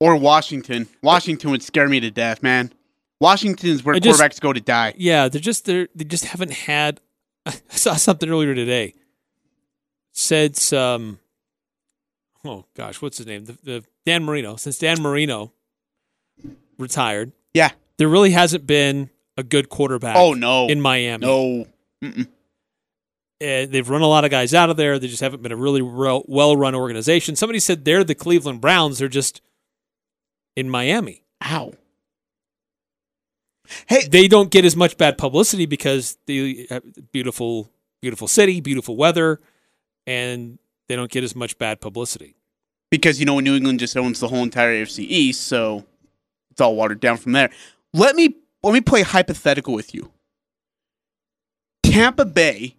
or 0.00 0.16
Washington. 0.16 0.88
Washington 1.02 1.50
would 1.50 1.62
scare 1.62 1.88
me 1.88 2.00
to 2.00 2.10
death, 2.10 2.42
man. 2.42 2.72
Washington's 3.20 3.84
where 3.84 3.98
just- 4.00 4.20
quarterbacks 4.20 4.40
go 4.40 4.52
to 4.52 4.60
die. 4.60 4.94
Yeah, 4.96 5.28
they're 5.28 5.40
just 5.40 5.66
they're, 5.66 5.88
they 5.94 6.04
just 6.04 6.24
haven't 6.26 6.52
had. 6.52 7.00
I 7.46 7.52
saw 7.70 7.94
something 7.94 8.28
earlier 8.28 8.54
today. 8.54 8.94
Said 10.12 10.56
some. 10.56 11.18
Oh 12.44 12.64
gosh, 12.74 13.00
what's 13.02 13.18
his 13.18 13.26
name? 13.26 13.44
The, 13.46 13.58
the 13.62 13.84
Dan 14.06 14.24
Marino. 14.24 14.56
Since 14.56 14.78
Dan 14.78 15.00
Marino 15.02 15.52
retired, 16.78 17.32
Yeah. 17.54 17.70
there 17.96 18.08
really 18.08 18.30
hasn't 18.32 18.66
been 18.66 19.10
a 19.36 19.42
good 19.42 19.68
quarterback. 19.68 20.16
Oh, 20.16 20.34
no. 20.34 20.66
in 20.68 20.80
Miami. 20.80 21.26
No. 21.26 21.66
Uh, 22.04 23.66
they've 23.66 23.88
run 23.90 24.02
a 24.02 24.06
lot 24.06 24.24
of 24.24 24.30
guys 24.30 24.54
out 24.54 24.70
of 24.70 24.76
there. 24.76 24.98
They 24.98 25.08
just 25.08 25.20
haven't 25.22 25.42
been 25.42 25.52
a 25.52 25.56
really 25.56 25.82
well 25.82 26.56
run 26.56 26.74
organization. 26.74 27.34
Somebody 27.36 27.58
said 27.58 27.84
they're 27.84 28.04
the 28.04 28.14
Cleveland 28.14 28.60
Browns. 28.60 28.98
They're 28.98 29.08
just 29.08 29.40
in 30.56 30.70
Miami. 30.70 31.24
Ow. 31.44 31.74
Hey, 33.86 34.06
they 34.08 34.28
don't 34.28 34.50
get 34.50 34.64
as 34.64 34.76
much 34.76 34.96
bad 34.98 35.16
publicity 35.18 35.66
because 35.66 36.18
the 36.26 36.66
uh, 36.70 36.80
beautiful, 37.12 37.70
beautiful 38.02 38.28
city, 38.28 38.60
beautiful 38.60 38.96
weather, 38.96 39.40
and 40.06 40.58
they 40.88 40.96
don't 40.96 41.10
get 41.10 41.24
as 41.24 41.34
much 41.34 41.56
bad 41.58 41.80
publicity. 41.80 42.36
because 42.90 43.18
you 43.18 43.26
know 43.26 43.40
New 43.40 43.56
England 43.56 43.80
just 43.80 43.96
owns 43.96 44.20
the 44.20 44.28
whole 44.28 44.42
entire 44.42 44.84
AFC 44.84 45.00
East, 45.00 45.42
so 45.46 45.84
it's 46.50 46.60
all 46.60 46.76
watered 46.76 47.00
down 47.00 47.16
from 47.16 47.32
there. 47.32 47.50
Let 47.92 48.14
me 48.16 48.36
let 48.62 48.72
me 48.74 48.80
play 48.80 49.02
hypothetical 49.02 49.74
with 49.74 49.94
you. 49.94 50.12
Tampa 51.82 52.24
Bay 52.24 52.76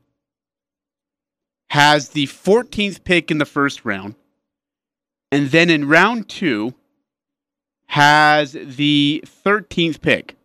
has 1.72 2.10
the 2.10 2.28
14th 2.28 3.04
pick 3.04 3.32
in 3.32 3.38
the 3.40 3.46
first 3.46 3.84
round, 3.86 4.16
and 5.32 5.50
then 5.52 5.70
in 5.70 5.88
round 5.88 6.30
two 6.30 6.74
has 7.88 8.54
the 8.54 9.24
13th 9.46 10.02
pick. 10.02 10.36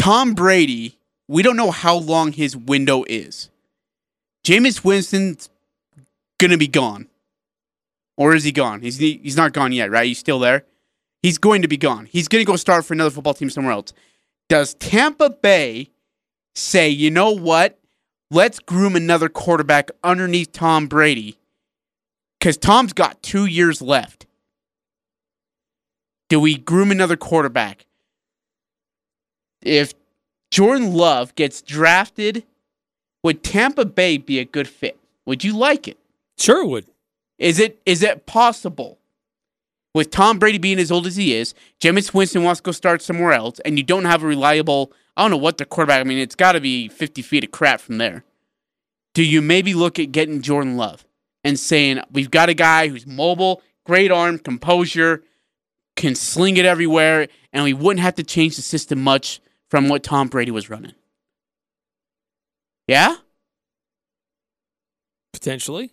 Tom 0.00 0.32
Brady, 0.32 0.96
we 1.28 1.42
don't 1.42 1.58
know 1.58 1.70
how 1.70 1.94
long 1.94 2.32
his 2.32 2.56
window 2.56 3.04
is. 3.06 3.50
Jameis 4.44 4.82
Winston's 4.82 5.50
gonna 6.38 6.56
be 6.56 6.68
gone, 6.68 7.06
or 8.16 8.34
is 8.34 8.44
he 8.44 8.50
gone? 8.50 8.80
He's 8.80 8.96
he's 8.96 9.36
not 9.36 9.52
gone 9.52 9.72
yet, 9.72 9.90
right? 9.90 10.06
He's 10.06 10.18
still 10.18 10.38
there. 10.38 10.64
He's 11.22 11.36
going 11.36 11.60
to 11.60 11.68
be 11.68 11.76
gone. 11.76 12.06
He's 12.06 12.28
gonna 12.28 12.46
go 12.46 12.56
start 12.56 12.86
for 12.86 12.94
another 12.94 13.10
football 13.10 13.34
team 13.34 13.50
somewhere 13.50 13.74
else. 13.74 13.92
Does 14.48 14.72
Tampa 14.72 15.28
Bay 15.28 15.90
say, 16.54 16.88
you 16.88 17.10
know 17.10 17.32
what? 17.32 17.78
Let's 18.30 18.58
groom 18.58 18.96
another 18.96 19.28
quarterback 19.28 19.90
underneath 20.02 20.50
Tom 20.50 20.86
Brady, 20.86 21.36
because 22.38 22.56
Tom's 22.56 22.94
got 22.94 23.22
two 23.22 23.44
years 23.44 23.82
left. 23.82 24.24
Do 26.30 26.40
we 26.40 26.56
groom 26.56 26.90
another 26.90 27.18
quarterback? 27.18 27.84
If 29.62 29.94
Jordan 30.50 30.94
Love 30.94 31.34
gets 31.34 31.62
drafted, 31.62 32.44
would 33.22 33.42
Tampa 33.42 33.84
Bay 33.84 34.16
be 34.16 34.38
a 34.38 34.44
good 34.44 34.68
fit? 34.68 34.98
Would 35.26 35.44
you 35.44 35.56
like 35.56 35.86
it? 35.86 35.98
Sure, 36.38 36.64
would. 36.66 36.86
Is 37.38 37.58
it 37.58 37.80
is 37.86 38.02
it 38.02 38.26
possible? 38.26 38.98
With 39.94 40.10
Tom 40.10 40.38
Brady 40.38 40.58
being 40.58 40.78
as 40.78 40.92
old 40.92 41.06
as 41.06 41.16
he 41.16 41.34
is, 41.34 41.52
Jameis 41.80 42.14
Winston 42.14 42.44
wants 42.44 42.60
to 42.60 42.64
go 42.64 42.72
start 42.72 43.02
somewhere 43.02 43.32
else, 43.32 43.58
and 43.60 43.76
you 43.76 43.82
don't 43.82 44.04
have 44.04 44.22
a 44.22 44.26
reliable, 44.26 44.92
I 45.16 45.22
don't 45.22 45.32
know 45.32 45.36
what 45.36 45.58
the 45.58 45.64
quarterback, 45.64 46.00
I 46.00 46.04
mean, 46.04 46.18
it's 46.18 46.36
got 46.36 46.52
to 46.52 46.60
be 46.60 46.86
50 46.86 47.22
feet 47.22 47.42
of 47.42 47.50
crap 47.50 47.80
from 47.80 47.98
there. 47.98 48.22
Do 49.14 49.24
you 49.24 49.42
maybe 49.42 49.74
look 49.74 49.98
at 49.98 50.12
getting 50.12 50.42
Jordan 50.42 50.76
Love 50.76 51.04
and 51.42 51.58
saying, 51.58 52.00
we've 52.12 52.30
got 52.30 52.48
a 52.48 52.54
guy 52.54 52.86
who's 52.86 53.04
mobile, 53.04 53.62
great 53.84 54.12
arm, 54.12 54.38
composure, 54.38 55.24
can 55.96 56.14
sling 56.14 56.56
it 56.56 56.64
everywhere, 56.64 57.26
and 57.52 57.64
we 57.64 57.72
wouldn't 57.72 58.02
have 58.04 58.14
to 58.14 58.22
change 58.22 58.54
the 58.54 58.62
system 58.62 59.02
much 59.02 59.40
from 59.70 59.88
what 59.88 60.02
Tom 60.02 60.28
Brady 60.28 60.50
was 60.50 60.68
running. 60.68 60.92
Yeah? 62.86 63.16
Potentially. 65.32 65.92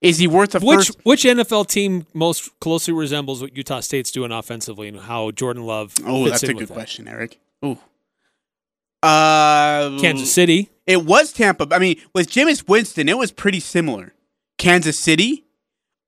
Is 0.00 0.18
he 0.18 0.26
worth 0.26 0.54
a 0.54 0.60
Which 0.60 0.76
first? 0.88 0.98
which 1.04 1.24
NFL 1.24 1.68
team 1.68 2.06
most 2.14 2.58
closely 2.60 2.94
resembles 2.94 3.40
what 3.42 3.56
Utah 3.56 3.80
State's 3.80 4.10
doing 4.10 4.30
offensively 4.30 4.88
and 4.88 5.00
how 5.00 5.30
Jordan 5.32 5.64
Love 5.64 5.94
Oh, 6.04 6.28
that's 6.28 6.42
a 6.42 6.54
good 6.54 6.68
that? 6.68 6.74
question, 6.74 7.08
Eric. 7.08 7.38
Ooh. 7.64 7.78
Uh, 9.02 9.98
Kansas 10.00 10.32
City. 10.32 10.68
It 10.86 11.04
was 11.04 11.32
Tampa. 11.32 11.66
I 11.72 11.78
mean, 11.78 12.00
with 12.14 12.30
Jameis 12.30 12.68
Winston, 12.68 13.08
it 13.08 13.18
was 13.18 13.32
pretty 13.32 13.60
similar. 13.60 14.12
Kansas 14.58 14.98
City. 14.98 15.44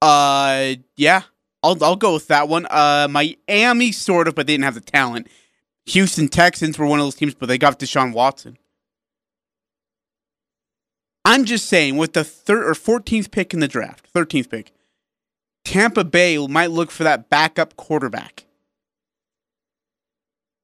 Uh, 0.00 0.74
yeah, 0.96 1.22
I'll 1.62 1.82
I'll 1.82 1.96
go 1.96 2.14
with 2.14 2.28
that 2.28 2.48
one. 2.48 2.66
Uh, 2.70 3.08
Miami 3.10 3.90
sort 3.92 4.28
of, 4.28 4.34
but 4.34 4.46
they 4.46 4.52
didn't 4.52 4.64
have 4.64 4.74
the 4.74 4.80
talent. 4.80 5.26
Houston 5.88 6.28
Texans 6.28 6.78
were 6.78 6.86
one 6.86 6.98
of 6.98 7.06
those 7.06 7.14
teams, 7.14 7.34
but 7.34 7.46
they 7.46 7.58
got 7.58 7.78
Deshaun 7.78 8.12
Watson. 8.12 8.58
I'm 11.24 11.44
just 11.44 11.66
saying, 11.66 11.96
with 11.96 12.14
the 12.14 12.24
third 12.24 12.64
or 12.64 12.72
14th 12.72 13.30
pick 13.30 13.52
in 13.52 13.60
the 13.60 13.68
draft, 13.68 14.12
13th 14.12 14.50
pick, 14.50 14.72
Tampa 15.64 16.04
Bay 16.04 16.38
might 16.46 16.70
look 16.70 16.90
for 16.90 17.04
that 17.04 17.28
backup 17.28 17.76
quarterback 17.76 18.44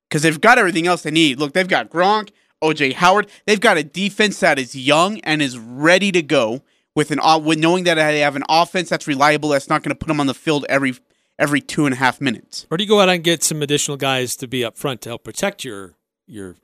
because 0.09 0.23
they've 0.23 0.41
got 0.41 0.59
everything 0.59 0.87
else 0.87 1.03
they 1.03 1.11
need. 1.11 1.39
Look, 1.39 1.53
they've 1.53 1.69
got 1.69 1.91
Gronk, 1.91 2.31
OJ 2.63 2.95
Howard. 2.95 3.29
They've 3.47 3.61
got 3.61 3.77
a 3.77 3.85
defense 3.85 4.41
that 4.41 4.59
is 4.59 4.75
young 4.75 5.21
and 5.21 5.43
is 5.43 5.59
ready 5.59 6.13
to 6.13 6.23
go 6.23 6.63
with 6.95 7.11
an 7.11 7.21
with 7.45 7.59
knowing 7.59 7.85
that 7.85 7.95
they 7.95 8.21
have 8.21 8.37
an 8.37 8.45
offense 8.49 8.89
that's 8.89 9.07
reliable. 9.07 9.51
That's 9.51 9.69
not 9.69 9.83
going 9.83 9.91
to 9.91 9.99
put 9.99 10.09
them 10.09 10.21
on 10.21 10.27
the 10.27 10.35
field 10.35 10.65
every 10.69 10.95
every 11.39 11.61
two 11.61 11.87
and 11.87 11.95
a 11.95 11.99
half 11.99 12.21
minutes. 12.21 12.67
Or 12.71 12.77
do 12.77 12.85
you 12.85 12.89
go 12.89 13.01
out 13.01 13.09
and 13.09 13.23
get 13.23 13.43
some 13.43 13.63
additional 13.63 13.97
guys 13.97 14.37
to 14.37 14.47
be 14.47 14.65
up 14.65 14.77
front 14.77 15.01
to 15.03 15.11
help 15.11 15.25
protect 15.25 15.65
your 15.65 15.95
your 16.27 16.57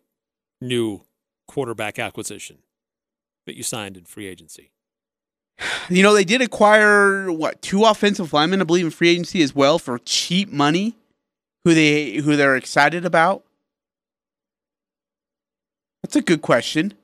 new 0.61 1.03
quarterback 1.47 1.99
acquisition 1.99 2.59
that 3.47 3.57
you 3.57 3.62
signed 3.62 3.97
in 3.97 4.05
free 4.05 4.27
agency? 4.27 4.71
You 5.89 6.03
know, 6.03 6.14
they 6.14 6.25
did 6.25 6.41
acquire 6.41 7.31
what 7.31 7.61
two 7.61 7.85
offensive 7.85 8.33
linemen, 8.33 8.61
I 8.61 8.64
believe, 8.64 8.85
in 8.85 8.91
free 8.91 9.11
agency 9.11 9.43
as 9.43 9.55
well 9.55 9.79
for 9.79 9.99
cheap 9.99 10.51
money, 10.51 10.97
who 11.64 11.75
they 11.75 12.16
who 12.16 12.37
they're 12.37 12.57
excited 12.57 13.05
about. 13.05 13.45
That's 16.03 16.16
a 16.16 16.23
good 16.23 16.43
question. 16.43 16.95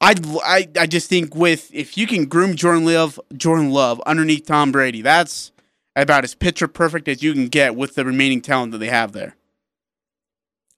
I 0.00 0.14
I 0.44 0.68
I 0.80 0.86
just 0.86 1.08
think 1.08 1.34
with 1.34 1.72
if 1.74 1.96
you 1.96 2.06
can 2.06 2.26
groom 2.26 2.56
Jordan 2.56 2.84
Love 2.84 3.20
Jordan 3.36 3.70
Love 3.70 4.00
underneath 4.06 4.46
Tom 4.46 4.72
Brady, 4.72 5.02
that's 5.02 5.52
about 5.94 6.24
as 6.24 6.34
picture 6.34 6.68
perfect 6.68 7.08
as 7.08 7.22
you 7.22 7.32
can 7.34 7.48
get 7.48 7.76
with 7.76 7.94
the 7.94 8.04
remaining 8.04 8.40
talent 8.40 8.72
that 8.72 8.78
they 8.78 8.88
have 8.88 9.12
there. 9.12 9.36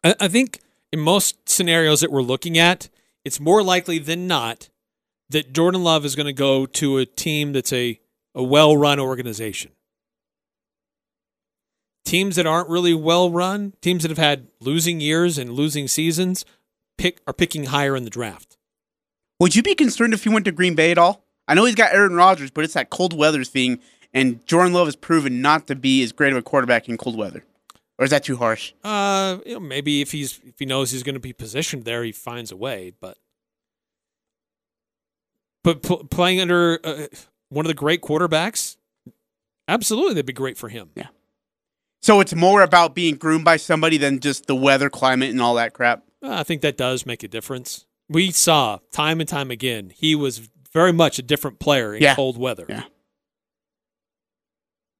I, 0.02 0.14
I 0.20 0.28
think 0.28 0.60
in 0.92 1.00
most 1.00 1.48
scenarios 1.48 2.00
that 2.00 2.10
we're 2.10 2.22
looking 2.22 2.58
at, 2.58 2.88
it's 3.24 3.40
more 3.40 3.62
likely 3.62 3.98
than 3.98 4.26
not 4.26 4.68
that 5.30 5.52
Jordan 5.52 5.82
Love 5.82 6.04
is 6.04 6.14
going 6.14 6.26
to 6.26 6.32
go 6.32 6.66
to 6.66 6.98
a 6.98 7.06
team 7.06 7.52
that's 7.52 7.72
a, 7.72 8.00
a 8.34 8.42
well 8.42 8.76
run 8.76 8.98
organization. 8.98 9.72
Teams 12.04 12.36
that 12.36 12.46
aren't 12.46 12.68
really 12.68 12.94
well 12.94 13.30
run, 13.30 13.74
teams 13.80 14.02
that 14.02 14.10
have 14.10 14.18
had 14.18 14.48
losing 14.60 15.00
years 15.00 15.38
and 15.38 15.52
losing 15.52 15.86
seasons, 15.86 16.44
pick 16.98 17.20
are 17.26 17.32
picking 17.32 17.66
higher 17.66 17.96
in 17.96 18.04
the 18.04 18.10
draft. 18.10 18.58
Would 19.42 19.56
you 19.56 19.62
be 19.64 19.74
concerned 19.74 20.14
if 20.14 20.22
he 20.22 20.28
went 20.28 20.44
to 20.44 20.52
Green 20.52 20.76
Bay 20.76 20.92
at 20.92 20.98
all? 20.98 21.24
I 21.48 21.54
know 21.54 21.64
he's 21.64 21.74
got 21.74 21.92
Aaron 21.92 22.14
Rodgers, 22.14 22.52
but 22.52 22.62
it's 22.62 22.74
that 22.74 22.90
cold 22.90 23.12
weather 23.12 23.42
thing, 23.42 23.80
and 24.14 24.46
Jordan 24.46 24.72
Love 24.72 24.86
has 24.86 24.94
proven 24.94 25.42
not 25.42 25.66
to 25.66 25.74
be 25.74 26.00
as 26.04 26.12
great 26.12 26.30
of 26.30 26.38
a 26.38 26.42
quarterback 26.42 26.88
in 26.88 26.96
cold 26.96 27.18
weather. 27.18 27.42
Or 27.98 28.04
is 28.04 28.12
that 28.12 28.22
too 28.22 28.36
harsh? 28.36 28.72
Uh, 28.84 29.38
you 29.44 29.54
know, 29.54 29.58
maybe 29.58 30.00
if 30.00 30.12
he's 30.12 30.40
if 30.44 30.60
he 30.60 30.64
knows 30.64 30.92
he's 30.92 31.02
going 31.02 31.16
to 31.16 31.20
be 31.20 31.32
positioned 31.32 31.84
there, 31.84 32.04
he 32.04 32.12
finds 32.12 32.52
a 32.52 32.56
way. 32.56 32.92
But 33.00 33.18
but 35.64 35.82
p- 35.82 36.04
playing 36.08 36.40
under 36.40 36.78
uh, 36.84 37.08
one 37.48 37.66
of 37.66 37.68
the 37.68 37.74
great 37.74 38.00
quarterbacks, 38.00 38.76
absolutely, 39.66 40.14
that'd 40.14 40.26
be 40.26 40.32
great 40.32 40.56
for 40.56 40.68
him. 40.68 40.90
Yeah. 40.94 41.08
So 42.00 42.20
it's 42.20 42.32
more 42.32 42.62
about 42.62 42.94
being 42.94 43.16
groomed 43.16 43.44
by 43.44 43.56
somebody 43.56 43.96
than 43.96 44.20
just 44.20 44.46
the 44.46 44.54
weather, 44.54 44.88
climate, 44.88 45.30
and 45.30 45.42
all 45.42 45.56
that 45.56 45.72
crap. 45.72 46.04
Uh, 46.22 46.30
I 46.30 46.44
think 46.44 46.62
that 46.62 46.76
does 46.76 47.04
make 47.04 47.24
a 47.24 47.28
difference. 47.28 47.86
We 48.12 48.30
saw 48.30 48.78
time 48.92 49.20
and 49.20 49.28
time 49.28 49.50
again 49.50 49.90
he 49.94 50.14
was 50.14 50.50
very 50.72 50.92
much 50.92 51.18
a 51.18 51.22
different 51.22 51.58
player 51.58 51.94
in 51.94 52.02
Yeah. 52.02 52.14
cold 52.14 52.36
weather. 52.38 52.66
Yeah. 52.68 52.84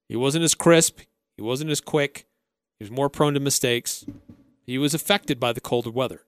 He 0.09 0.17
wasn't 0.17 0.45
as 0.45 0.55
crisp. 0.55 1.01
He 1.37 1.43
wasn't 1.43 1.71
as 1.71 1.81
quick. 1.81 2.27
He 2.79 2.85
was 2.85 2.91
more 2.91 3.09
prone 3.09 3.35
to 3.35 3.41
mistakes. 3.41 4.05
He 4.65 4.77
was 4.79 4.95
affected 4.95 5.41
by 5.41 5.53
the 5.53 5.61
colder 5.61 5.91
weather. 5.91 6.25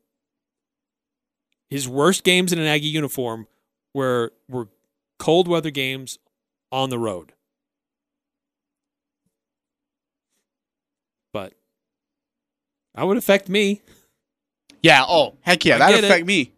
His 1.68 1.89
worst 1.89 2.24
games 2.24 2.53
in 2.53 2.59
an 2.59 2.66
Aggie 2.66 2.87
uniform 2.89 3.47
were 3.93 4.32
were 4.49 4.68
cold 5.18 5.49
weather 5.49 5.70
games 5.70 6.18
on 6.72 6.91
the 6.91 6.99
road. 6.99 7.32
But 11.32 11.55
that 12.95 13.05
would 13.07 13.16
affect 13.16 13.49
me. 13.49 13.82
Yeah. 14.82 15.05
Oh, 15.07 15.37
heck 15.41 15.64
yeah. 15.64 15.89
It. 15.91 16.05
affect 16.05 16.26
me. 16.26 16.53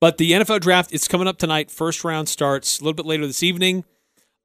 But 0.00 0.16
the 0.16 0.32
NFL 0.32 0.60
draft 0.60 0.92
it's 0.92 1.06
coming 1.06 1.28
up 1.28 1.38
tonight. 1.38 1.70
First 1.70 2.04
round 2.04 2.28
starts 2.28 2.80
a 2.80 2.82
little 2.82 2.94
bit 2.94 3.06
later 3.06 3.26
this 3.26 3.42
evening, 3.42 3.84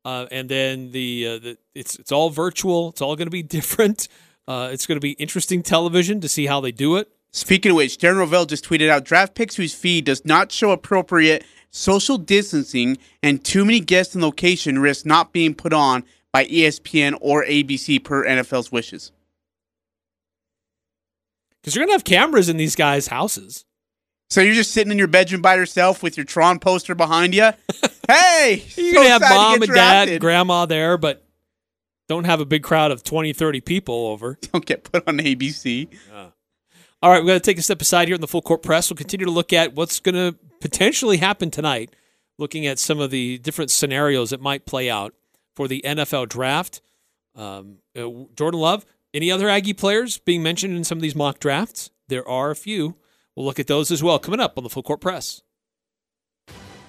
uh, 0.04 0.26
and 0.30 0.50
then 0.50 0.92
the, 0.92 1.28
uh, 1.28 1.40
the 1.40 1.58
it's 1.74 1.96
it's 1.98 2.12
all 2.12 2.30
virtual. 2.30 2.90
It's 2.90 3.02
all 3.02 3.16
going 3.16 3.28
to 3.28 3.32
be 3.32 3.44
different. 3.58 4.08
Uh, 4.48 4.70
it's 4.72 4.86
going 4.86 4.98
to 4.98 5.02
be 5.02 5.12
interesting 5.12 5.64
television 5.64 6.20
to 6.22 6.30
see 6.30 6.46
how 6.46 6.60
they 6.60 6.72
do 6.72 6.98
it. 6.98 7.10
Speaking 7.32 7.72
of 7.72 7.78
which, 7.78 7.98
Darren 7.98 8.18
Rovell 8.18 8.48
just 8.48 8.64
tweeted 8.64 8.90
out 8.90 9.04
draft 9.04 9.34
picks 9.34 9.56
whose 9.56 9.74
feed 9.74 10.06
does 10.06 10.24
not 10.24 10.52
show 10.52 10.72
appropriate 10.72 11.44
social 11.72 12.18
distancing 12.18 12.98
and 13.22 13.44
too 13.44 13.66
many 13.66 13.80
guests 13.80 14.14
and 14.14 14.24
location 14.24 14.80
risk 14.80 15.06
not 15.06 15.34
being 15.34 15.54
put 15.54 15.74
on 15.74 16.04
by 16.32 16.46
ESPN 16.46 17.18
or 17.20 17.44
ABC 17.44 18.02
per 18.02 18.26
NFL's 18.26 18.72
wishes. 18.72 19.12
Because 21.60 21.76
you're 21.76 21.82
going 21.82 21.90
to 21.90 21.96
have 21.96 22.04
cameras 22.04 22.48
in 22.48 22.58
these 22.58 22.76
guys' 22.76 23.08
houses. 23.08 23.66
So 24.30 24.42
you're 24.42 24.56
just 24.56 24.72
sitting 24.72 24.92
in 24.92 24.98
your 24.98 25.08
bedroom 25.08 25.42
by 25.42 25.56
yourself 25.56 26.02
with 26.02 26.18
your 26.18 26.26
Tron 26.26 26.60
poster 26.60 26.96
behind 26.96 27.36
you. 27.36 27.52
hey, 28.10 28.64
You're 28.76 28.94
so 28.96 29.04
to 29.04 29.10
have 29.10 29.22
to 29.22 29.30
mom 29.30 29.60
get 29.60 29.70
and 29.70 29.76
dad 29.76 30.10
and 30.10 30.20
grandma 30.20 30.66
there, 30.66 30.98
but 30.98 31.24
don't 32.08 32.26
have 32.26 32.40
a 32.40 32.46
big 32.46 32.64
crowd 32.64 32.92
of 32.92 33.04
20, 33.04 33.34
30 33.34 33.62
people 33.62 34.08
over. 34.08 34.38
Don't 34.54 34.66
get 34.66 34.84
put 34.84 35.08
on 35.08 35.18
ABC. 35.18 35.88
All 37.02 37.12
right, 37.12 37.20
we're 37.20 37.28
going 37.28 37.40
to 37.40 37.44
take 37.46 37.58
a 37.58 37.64
step 37.64 37.82
aside 37.82 38.08
here 38.08 38.16
in 38.16 38.22
the 38.22 38.28
full 38.28 38.42
court 38.44 38.62
press. 38.62 38.90
We'll 38.90 38.98
continue 38.98 39.26
to 39.26 39.32
look 39.32 39.52
at 39.54 39.74
what's 39.74 40.00
going 40.00 40.16
to 40.16 40.38
potentially 40.62 41.18
happen 41.18 41.50
tonight, 41.50 41.96
looking 42.38 42.68
at 42.68 42.78
some 42.78 43.00
of 43.00 43.10
the 43.12 43.38
different 43.40 43.72
scenarios 43.72 44.30
that 44.30 44.40
might 44.42 44.66
play 44.66 44.90
out 44.90 45.14
for 45.56 45.68
the 45.68 45.82
NFL 45.84 46.30
draft. 46.30 46.82
Um, 47.36 47.78
uh, 47.98 48.08
Jordan 48.36 48.60
Love, 48.60 48.86
any 49.14 49.32
other 49.32 49.50
Aggie 49.50 49.74
players 49.74 50.18
being 50.20 50.44
mentioned 50.44 50.78
in 50.78 50.84
some 50.84 50.98
of 50.98 51.02
these 51.02 51.16
mock 51.16 51.40
drafts? 51.40 51.90
There 52.08 52.28
are 52.28 52.52
a 52.52 52.56
few. 52.56 52.96
We'll 53.36 53.46
look 53.46 53.60
at 53.60 53.68
those 53.68 53.92
as 53.92 54.02
well 54.02 54.20
coming 54.20 54.40
up 54.40 54.58
on 54.58 54.64
the 54.64 54.70
full 54.70 54.84
court 54.84 55.02
press. 55.02 55.42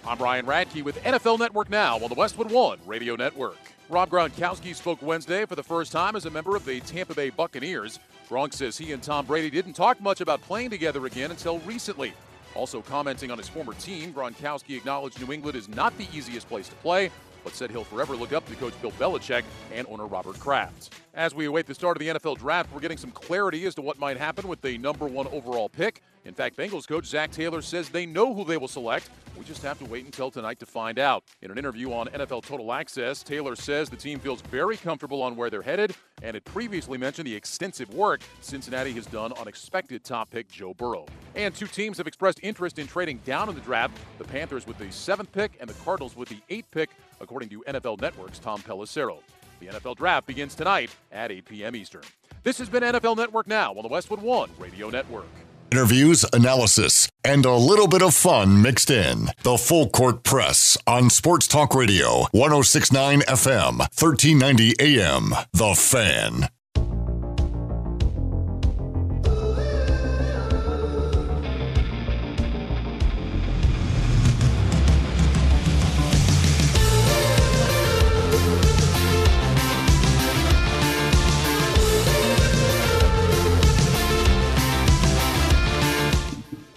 I'm 0.07 0.19
Ryan 0.19 0.47
Radke 0.47 0.85
with 0.85 1.03
NFL 1.03 1.41
Network 1.41 1.69
Now 1.69 1.97
on 1.97 2.09
the 2.09 2.15
Westwood 2.15 2.51
One 2.51 2.79
Radio 2.87 3.17
Network. 3.17 3.59
Rob 3.89 4.09
Gronkowski 4.09 4.75
spoke 4.75 5.03
Wednesday 5.03 5.45
for 5.47 5.57
the 5.57 5.63
first 5.63 5.91
time 5.91 6.15
as 6.15 6.27
a 6.27 6.31
member 6.31 6.55
of 6.55 6.65
the 6.65 6.79
Tampa 6.81 7.15
Bay 7.15 7.31
Buccaneers. 7.31 7.99
Gronk 8.29 8.53
says 8.53 8.79
he 8.79 8.93
and 8.93 9.03
Tom 9.03 9.27
Brady 9.27 9.51
didn't 9.51 9.73
talk 9.73 10.01
much 10.01 10.21
about 10.21 10.41
playing 10.43 10.71
together 10.71 11.07
again 11.07 11.33
until 11.33 11.59
recently. 11.61 12.13
Also 12.55 12.83
commenting 12.83 13.31
on 13.31 13.39
his 13.39 13.49
former 13.49 13.75
team, 13.75 14.13
Gronkowski 14.13 14.77
acknowledged 14.77 15.21
New 15.21 15.33
England 15.33 15.57
is 15.57 15.69
not 15.69 15.97
the 15.99 16.07
easiest 16.13 16.49
place 16.49 16.69
to 16.69 16.75
play, 16.77 17.11
but 17.47 17.55
said 17.55 17.71
he'll 17.71 17.85
forever 17.85 18.17
look 18.17 18.33
up 18.33 18.45
to 18.49 18.57
coach 18.57 18.75
Bill 18.83 18.91
Belichick 18.93 19.45
and 19.73 19.87
owner 19.89 20.05
Robert 20.05 20.37
Kraft. 20.41 20.95
As 21.15 21.33
we 21.33 21.45
await 21.45 21.67
the 21.67 21.77
start 21.77 21.97
of 21.97 22.01
the 22.01 22.09
NFL 22.09 22.39
draft, 22.39 22.73
we're 22.75 22.81
getting 22.81 22.99
some 22.99 23.13
clarity 23.13 23.65
as 23.67 23.75
to 23.77 23.83
what 23.83 24.01
might 24.01 24.17
happen 24.17 24.49
with 24.49 24.61
the 24.63 24.77
number 24.79 25.07
one 25.07 25.29
overall 25.29 25.69
pick. 25.69 26.03
In 26.25 26.35
fact, 26.35 26.57
Bengals 26.57 26.89
coach 26.89 27.07
Zac 27.07 27.31
Taylor 27.31 27.63
says 27.63 27.89
they 27.89 28.05
know 28.05 28.35
who 28.35 28.45
they 28.45 28.57
will 28.57 28.67
select. 28.67 29.11
We 29.39 29.45
just 29.45 29.63
have 29.63 29.79
to 29.79 29.85
wait 29.85 30.05
until 30.05 30.31
tonight 30.31 30.59
to 30.59 30.67
find 30.67 30.99
out. 30.99 31.23
In 31.41 31.53
an 31.53 31.59
interview 31.59 31.93
on 31.93 32.09
NFL 32.09 32.45
Total 32.45 32.73
Access, 32.73 33.23
Taylor 33.23 33.55
says 33.55 33.89
the 33.89 33.97
team 33.97 34.19
feels 34.19 34.41
very 34.41 34.77
comfortable 34.77 35.23
on 35.23 35.37
where 35.37 35.51
they're 35.51 35.63
headed 35.63 35.95
and 36.23 36.35
had 36.35 36.45
previously 36.45 36.99
mentioned 36.99 37.27
the 37.27 37.35
extensive 37.35 37.93
work 37.95 38.23
Cincinnati 38.41 38.93
has 38.93 39.07
done 39.07 39.33
on 39.35 39.47
expected 39.47 40.03
top 40.03 40.31
pick 40.31 40.51
Joe 40.51 40.75
Burrow. 40.75 41.07
And 41.37 41.55
two 41.55 41.67
teams 41.67 41.99
have 41.99 42.07
expressed 42.07 42.41
interest 42.43 42.79
in 42.79 42.87
trading 42.87 43.19
down 43.19 43.49
in 43.49 43.55
the 43.55 43.61
draft 43.61 43.97
the 44.19 44.25
Panthers 44.25 44.67
with 44.67 44.79
the 44.79 44.91
seventh 44.91 45.31
pick 45.31 45.53
and 45.61 45.71
the 45.71 45.75
Cardinals 45.85 46.17
with 46.17 46.29
the 46.29 46.41
eighth 46.49 46.71
pick, 46.71 46.91
according 47.21 47.49
to 47.51 47.63
NFL 47.69 48.01
Network's 48.01 48.39
Tom 48.39 48.61
Pelissero. 48.61 49.19
The 49.61 49.67
NFL 49.67 49.97
draft 49.97 50.27
begins 50.27 50.55
tonight 50.55 50.91
at 51.11 51.33
8 51.33 51.45
p.m. 51.45 51.77
Eastern. 51.77 52.03
This 52.43 52.59
has 52.59 52.69
been 52.69 52.83
NFL 52.83 53.17
Network 53.17 53.47
Now 53.47 53.73
on 53.75 53.83
the 53.83 53.89
Westwood 53.89 54.21
One 54.21 54.51
Radio 54.59 54.91
Network. 54.91 55.27
Interviews, 55.73 56.25
analysis, 56.33 57.09
and 57.25 57.45
a 57.45 57.55
little 57.55 57.89
bit 57.89 58.01
of 58.01 58.15
fun 58.15 58.63
mixed 58.63 58.89
in. 58.89 59.29
The 59.43 59.59
Full 59.59 59.89
Court 59.89 60.23
Press 60.23 60.79
on 60.87 61.11
Sports 61.11 61.49
Talk 61.49 61.75
Radio, 61.75 62.27
1069 62.31 63.21
FM, 63.23 63.79
1390 63.79 64.75
AM. 64.79 65.35
The 65.53 65.75
Fan. 65.75 66.49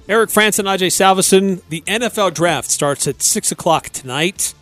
Eric 0.10 0.32
Frandsen 0.32 0.68
and 0.68 0.68
Ajay 0.68 0.88
Salvesen. 0.88 1.62
The 1.70 1.82
NFL 1.82 2.34
draft 2.34 2.72
starts 2.72 3.08
at 3.08 3.22
6 3.22 3.52
o'clock 3.52 3.90
tonight. 3.90 4.56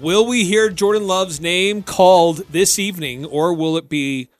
Will 0.00 0.26
we 0.26 0.42
hear 0.42 0.68
Jordan 0.68 1.06
Love's 1.06 1.40
name 1.40 1.84
called 1.84 2.38
this 2.50 2.80
evening, 2.80 3.24
or 3.24 3.54
will 3.54 3.76
it 3.76 3.88
be 3.88 4.30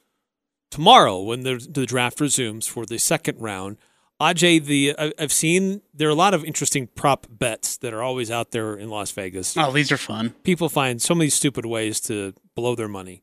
tomorrow 0.73 1.21
when 1.21 1.43
the, 1.43 1.65
the 1.71 1.87
draft 1.87 2.21
resumes 2.21 2.67
for 2.67 2.85
the 2.85 2.99
second 2.99 3.41
round? 3.41 3.77
Ajay, 4.21 4.65
the 4.65 4.97
I've 4.99 5.33
seen 5.33 5.83
there 5.93 6.09
are 6.09 6.13
a 6.13 6.17
lot 6.17 6.35
of 6.35 6.45
interesting 6.45 6.89
prop 6.89 7.29
bets 7.31 7.77
that 7.77 7.95
are 7.95 8.03
always 8.03 8.33
out 8.33 8.51
there 8.51 8.75
in 8.75 8.91
Las 8.91 9.13
Vegas. 9.13 9.57
Oh, 9.57 9.71
these 9.71 9.93
are 9.93 9.97
fun. 9.97 10.31
People 10.43 10.69
find 10.69 11.01
so 11.01 11.15
many 11.15 11.31
stupid 11.31 11.65
ways 11.65 12.01
to 12.03 12.35
blow 12.57 12.75
their 12.75 12.89
money. 12.89 13.23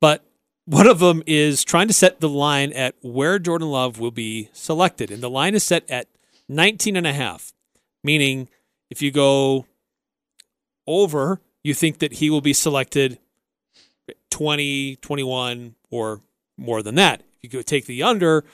But 0.00 0.24
one 0.66 0.88
of 0.88 0.98
them 0.98 1.22
is 1.26 1.64
trying 1.64 1.88
to 1.88 1.94
set 1.94 2.20
the 2.20 2.28
line 2.28 2.72
at 2.72 2.94
where 3.00 3.38
Jordan 3.38 3.70
Love 3.70 3.98
will 3.98 4.10
be 4.10 4.50
selected. 4.52 5.10
And 5.10 5.22
the 5.22 5.30
line 5.30 5.54
is 5.54 5.62
set 5.64 5.88
at 5.88 6.08
19 6.48 6.96
and 6.96 7.06
a 7.06 7.12
half, 7.12 7.52
meaning 8.04 8.48
if 8.90 9.00
you 9.00 9.10
go 9.10 9.66
over, 10.86 11.40
you 11.62 11.72
think 11.72 11.98
that 11.98 12.14
he 12.14 12.30
will 12.30 12.40
be 12.40 12.52
selected 12.52 13.18
20, 14.30 14.96
21, 14.96 15.74
or 15.90 16.20
more 16.56 16.82
than 16.82 16.96
that. 16.96 17.20
If 17.42 17.52
you 17.52 17.58
go 17.60 17.62
take 17.62 17.86
the 17.86 18.02
under, 18.02 18.44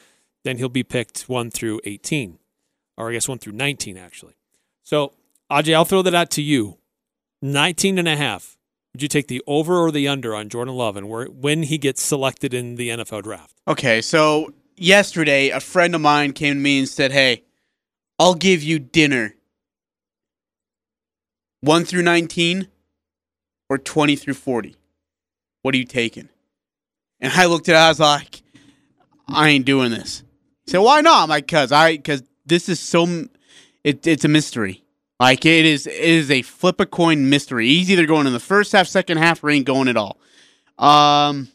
then 0.44 0.58
he'll 0.58 0.68
be 0.68 0.82
picked 0.82 1.22
1 1.22 1.50
through 1.50 1.80
18, 1.84 2.38
or 2.96 3.10
I 3.10 3.12
guess 3.12 3.28
1 3.28 3.38
through 3.38 3.54
19, 3.54 3.96
actually. 3.96 4.34
So, 4.82 5.12
Ajay, 5.50 5.74
I'll 5.74 5.84
throw 5.84 6.02
that 6.02 6.14
out 6.14 6.30
to 6.32 6.42
you. 6.42 6.78
19 7.40 7.98
and 7.98 8.08
a 8.08 8.16
half. 8.16 8.56
Would 8.95 9.03
you 9.03 9.09
take 9.09 9.28
the 9.28 9.43
over 9.47 9.78
or 9.78 9.90
the 9.90 10.07
under 10.07 10.34
on 10.34 10.51
Jordan 10.51 10.74
Love 10.74 10.97
and 10.97 11.09
where, 11.09 11.26
when 11.26 11.62
he 11.62 11.78
gets 11.78 12.03
selected 12.03 12.53
in 12.53 12.74
the 12.74 12.90
NFL 12.90 13.22
draft? 13.22 13.57
Okay, 13.66 14.03
so 14.03 14.53
yesterday 14.76 15.49
a 15.49 15.61
friend 15.61 15.95
of 15.95 16.03
mine 16.03 16.32
came 16.34 16.55
to 16.57 16.61
me 16.61 16.80
and 16.80 16.88
said, 16.88 17.11
"Hey, 17.11 17.45
I'll 18.18 18.34
give 18.34 18.62
you 18.62 18.78
dinner. 18.78 19.34
1 21.62 21.84
through 21.86 22.03
19 22.03 22.68
or 23.70 23.78
20 23.78 24.16
through 24.16 24.34
40. 24.34 24.76
What 25.62 25.74
are 25.74 25.78
you 25.78 25.84
taking?" 25.84 26.28
And 27.18 27.32
I 27.32 27.47
looked 27.47 27.70
at 27.70 27.76
it, 27.76 27.78
I 27.78 27.88
was 27.88 28.01
like, 28.01 28.43
"I 29.26 29.49
ain't 29.49 29.64
doing 29.64 29.90
this." 29.90 30.22
He 30.66 30.72
said, 30.72 30.80
"Why 30.80 31.01
not?" 31.01 31.22
I'm 31.22 31.28
like, 31.30 31.49
"Cuz 31.49 31.72
I 31.72 31.97
cuz 31.97 32.22
this 32.45 32.68
is 32.68 32.78
so 32.78 33.26
it, 33.84 34.07
it's 34.07 34.26
a 34.26 34.28
mystery. 34.28 34.84
Like 35.22 35.46
it 35.46 35.64
is, 35.64 35.86
it 35.86 35.94
is 35.94 36.32
a 36.32 36.42
flip 36.42 36.80
a 36.80 36.86
coin 36.86 37.30
mystery. 37.30 37.68
He's 37.68 37.88
either 37.92 38.06
going 38.06 38.26
in 38.26 38.32
the 38.32 38.40
first 38.40 38.72
half, 38.72 38.88
second 38.88 39.18
half, 39.18 39.44
or 39.44 39.50
ain't 39.50 39.66
going 39.66 39.86
at 39.86 39.96
all. 39.96 40.18
Um, 40.78 41.46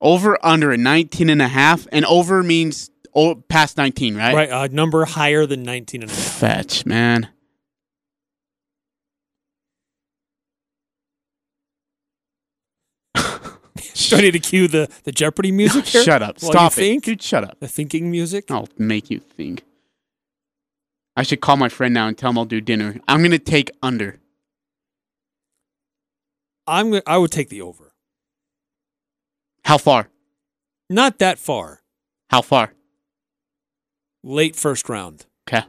over 0.00 0.44
under 0.44 0.72
a 0.72 0.76
19 0.76 1.30
and 1.30 1.40
a 1.40 1.46
half, 1.46 1.86
and 1.92 2.04
over 2.06 2.42
means 2.42 2.90
oh, 3.14 3.36
past 3.36 3.76
19, 3.76 4.16
right? 4.16 4.34
Right, 4.34 4.48
a 4.50 4.74
number 4.74 5.04
higher 5.04 5.46
than 5.46 5.62
19 5.62 6.02
and 6.02 6.10
a 6.10 6.14
half. 6.14 6.24
Fetch, 6.24 6.84
man. 6.84 7.28
Do 13.14 14.16
I 14.16 14.20
need 14.20 14.32
to 14.32 14.40
cue 14.40 14.66
the, 14.66 14.90
the 15.04 15.12
Jeopardy 15.12 15.52
music 15.52 15.86
here? 15.86 16.02
Shut 16.02 16.22
up. 16.22 16.40
Stop 16.40 16.72
it. 16.72 16.74
think? 16.74 17.04
Dude, 17.04 17.22
shut 17.22 17.44
up. 17.44 17.60
The 17.60 17.68
thinking 17.68 18.10
music? 18.10 18.50
I'll 18.50 18.68
make 18.78 19.10
you 19.10 19.20
think. 19.20 19.62
I 21.18 21.24
should 21.24 21.40
call 21.40 21.56
my 21.56 21.68
friend 21.68 21.92
now 21.92 22.06
and 22.06 22.16
tell 22.16 22.30
him 22.30 22.38
I'll 22.38 22.44
do 22.44 22.60
dinner. 22.60 22.94
I'm 23.08 23.18
going 23.18 23.32
to 23.32 23.40
take 23.40 23.72
under. 23.82 24.20
I'm 26.64 26.92
go- 26.92 27.02
I 27.08 27.18
would 27.18 27.32
take 27.32 27.48
the 27.48 27.60
over. 27.60 27.92
How 29.64 29.78
far? 29.78 30.10
Not 30.88 31.18
that 31.18 31.40
far. 31.40 31.82
How 32.30 32.40
far? 32.40 32.72
Late 34.22 34.54
first 34.54 34.88
round. 34.88 35.26
Okay. 35.48 35.66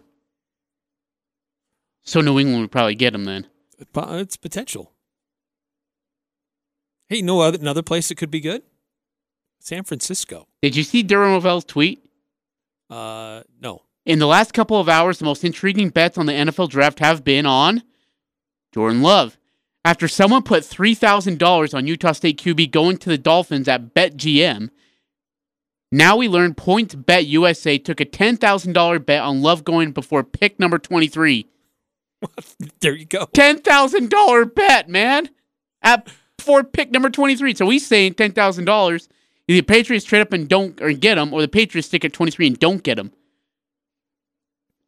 So 2.03 2.21
New 2.21 2.37
England 2.37 2.61
would 2.61 2.71
probably 2.71 2.93
get 2.93 3.15
him 3.15 3.25
then. 3.25 3.47
Po- 3.91 4.17
It's 4.19 4.37
potential. 4.37 4.93
Hey, 7.07 7.23
no 7.23 7.39
other 7.39 7.57
another 7.57 7.81
place 7.81 8.09
that 8.09 8.19
could 8.19 8.29
be 8.29 8.39
good? 8.39 8.61
San 9.59 9.83
Francisco. 9.83 10.47
Did 10.61 10.75
you 10.75 10.83
see 10.83 11.03
Darren 11.03 11.41
Rovell's 11.41 11.65
tweet? 11.65 12.03
Uh, 12.87 13.41
no. 13.59 13.81
In 14.09 14.17
the 14.17 14.25
last 14.25 14.55
couple 14.55 14.79
of 14.79 14.89
hours, 14.89 15.19
the 15.19 15.25
most 15.25 15.43
intriguing 15.43 15.89
bets 15.89 16.17
on 16.17 16.25
the 16.25 16.33
NFL 16.33 16.69
draft 16.69 16.97
have 16.97 17.23
been 17.23 17.45
on 17.45 17.83
Jordan 18.73 19.03
Love. 19.03 19.37
After 19.85 20.07
someone 20.07 20.41
put 20.41 20.63
$3,000 20.63 21.75
on 21.75 21.85
Utah 21.85 22.13
State 22.13 22.41
QB 22.41 22.71
going 22.71 22.97
to 22.97 23.09
the 23.09 23.19
Dolphins 23.19 23.67
at 23.67 23.93
BetMGM, 23.93 24.71
now 25.91 26.17
we 26.17 26.27
learn 26.27 26.55
PointsBet 26.55 27.27
USA 27.27 27.77
took 27.77 28.01
a 28.01 28.05
$10,000 28.05 29.05
bet 29.05 29.21
on 29.21 29.43
Love 29.43 29.63
going 29.63 29.91
before 29.91 30.23
pick 30.23 30.59
number 30.59 30.79
23. 30.79 31.47
There 32.81 32.95
you 32.95 33.05
go. 33.05 33.27
$10,000 33.27 34.55
bet, 34.55 34.89
man. 34.89 35.29
At 35.83 36.11
for 36.39 36.63
pick 36.63 36.89
number 36.89 37.11
23. 37.11 37.53
So 37.53 37.69
he's 37.69 37.85
saying 37.85 38.15
$10,000. 38.15 38.65
Either 38.65 39.07
the 39.47 39.61
Patriots 39.61 40.03
trade 40.03 40.21
up 40.21 40.33
and 40.33 40.49
don't 40.49 40.81
or 40.81 40.93
get 40.93 41.19
him, 41.19 41.31
or 41.31 41.41
the 41.41 41.47
Patriots 41.47 41.89
stick 41.89 42.03
at 42.03 42.11
23 42.11 42.47
and 42.47 42.59
don't 42.59 42.81
get 42.81 42.97
him. 42.97 43.11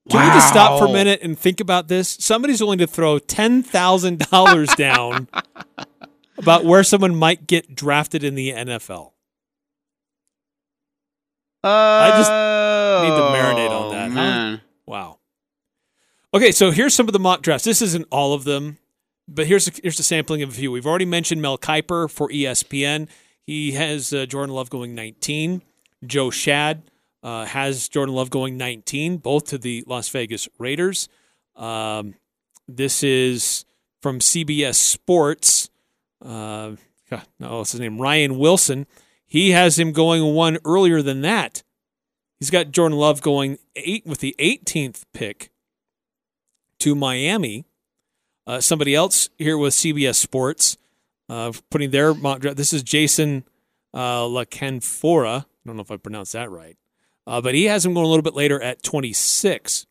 Can 0.10 0.20
we 0.28 0.34
just 0.34 0.48
stop 0.50 0.80
for 0.80 0.88
a 0.88 0.92
minute 0.92 1.20
and 1.22 1.38
think 1.38 1.60
about 1.60 1.88
this? 1.88 2.10
Somebody's 2.20 2.60
willing 2.62 2.80
to 2.80 2.88
throw 2.88 3.20
ten 3.20 3.62
thousand 3.64 4.20
dollars 4.32 4.70
down 4.76 5.28
about 6.38 6.66
where 6.66 6.84
someone 6.84 7.16
might 7.16 7.46
get 7.48 7.76
drafted 7.76 8.24
in 8.24 8.36
the 8.36 8.52
NFL. 8.52 9.12
I 11.64 12.10
just 12.18 12.32
need 13.04 13.16
to 13.16 13.24
marinate 13.38 13.70
on 13.70 13.92
that, 13.92 14.12
huh? 14.12 14.58
Oh, 14.58 14.60
Wow. 14.88 15.20
Okay, 16.34 16.52
so 16.52 16.72
here's 16.72 16.96
some 16.96 17.08
of 17.08 17.14
the 17.14 17.20
mock 17.20 17.42
drafts. 17.42 17.66
This 17.66 17.82
isn't 17.82 18.08
all 18.10 18.34
of 18.34 18.46
them, 18.46 18.78
but 19.28 19.48
here's 19.48 19.68
a, 19.68 19.72
here's 19.84 20.00
a 20.00 20.04
sampling 20.04 20.42
of 20.42 20.50
a 20.50 20.54
few. 20.54 20.72
We've 20.72 20.88
already 20.88 21.06
mentioned 21.06 21.42
Mel 21.42 21.58
Kiper 21.58 22.10
for 22.10 22.30
ESPN. 22.30 23.08
He 23.46 23.74
has 23.74 24.12
uh, 24.14 24.26
Jordan 24.26 24.56
Love 24.56 24.70
going 24.70 24.96
19. 24.96 25.62
Joe 26.06 26.30
Schad 26.30 26.82
uh, 27.24 27.46
has 27.46 27.88
Jordan 27.90 28.16
Love 28.16 28.30
going 28.30 28.58
19, 28.58 29.18
both 29.18 29.46
to 29.48 29.58
the 29.58 29.84
Las 29.88 30.10
Vegas 30.10 30.48
Raiders. 30.58 31.08
Um, 31.56 32.16
this 32.68 33.04
is 33.04 33.66
from 34.02 34.20
CBS 34.20 34.76
Sports. 34.76 35.70
Uh, 36.24 36.76
no, 37.40 37.58
what's 37.58 37.74
his 37.74 37.82
name? 37.82 38.00
Ryan 38.00 38.38
Wilson. 38.38 38.88
He 39.26 39.52
has 39.52 39.80
him 39.80 39.92
going 39.92 40.34
one 40.34 40.58
earlier 40.66 41.02
than 41.02 41.22
that. 41.22 41.64
He's 42.40 42.50
got 42.50 42.72
Jordan 42.72 42.98
Love 42.98 43.22
going 43.22 43.60
eight 43.76 44.06
with 44.06 44.20
the 44.20 44.36
18th 44.40 45.04
pick 45.14 45.52
to 46.80 46.96
Miami. 46.96 47.66
Uh, 48.48 48.60
somebody 48.60 48.96
else 48.96 49.30
here 49.38 49.58
with 49.58 49.74
CBS 49.74 50.16
Sports 50.16 50.78
uh, 51.30 51.54
putting 51.70 51.92
their 51.92 52.14
mock 52.14 52.42
draft. 52.42 52.58
This 52.58 52.74
is 52.74 52.84
Jason 52.84 53.46
uh, 53.94 54.28
La 54.28 54.44
Canfora. 54.44 55.42
I 55.42 55.46
don't 55.66 55.76
know 55.78 55.82
if 55.82 55.92
I 55.92 55.98
pronounced 55.98 56.34
that 56.34 56.52
right, 56.52 56.76
uh, 57.28 57.42
but 57.42 57.56
he 57.56 57.66
has 57.66 57.86
him 57.86 57.94
going 57.94 58.06
a 58.06 58.10
little 58.10 58.24
bit 58.24 58.36
later 58.36 58.62
at 58.62 58.84
26, 58.84 59.86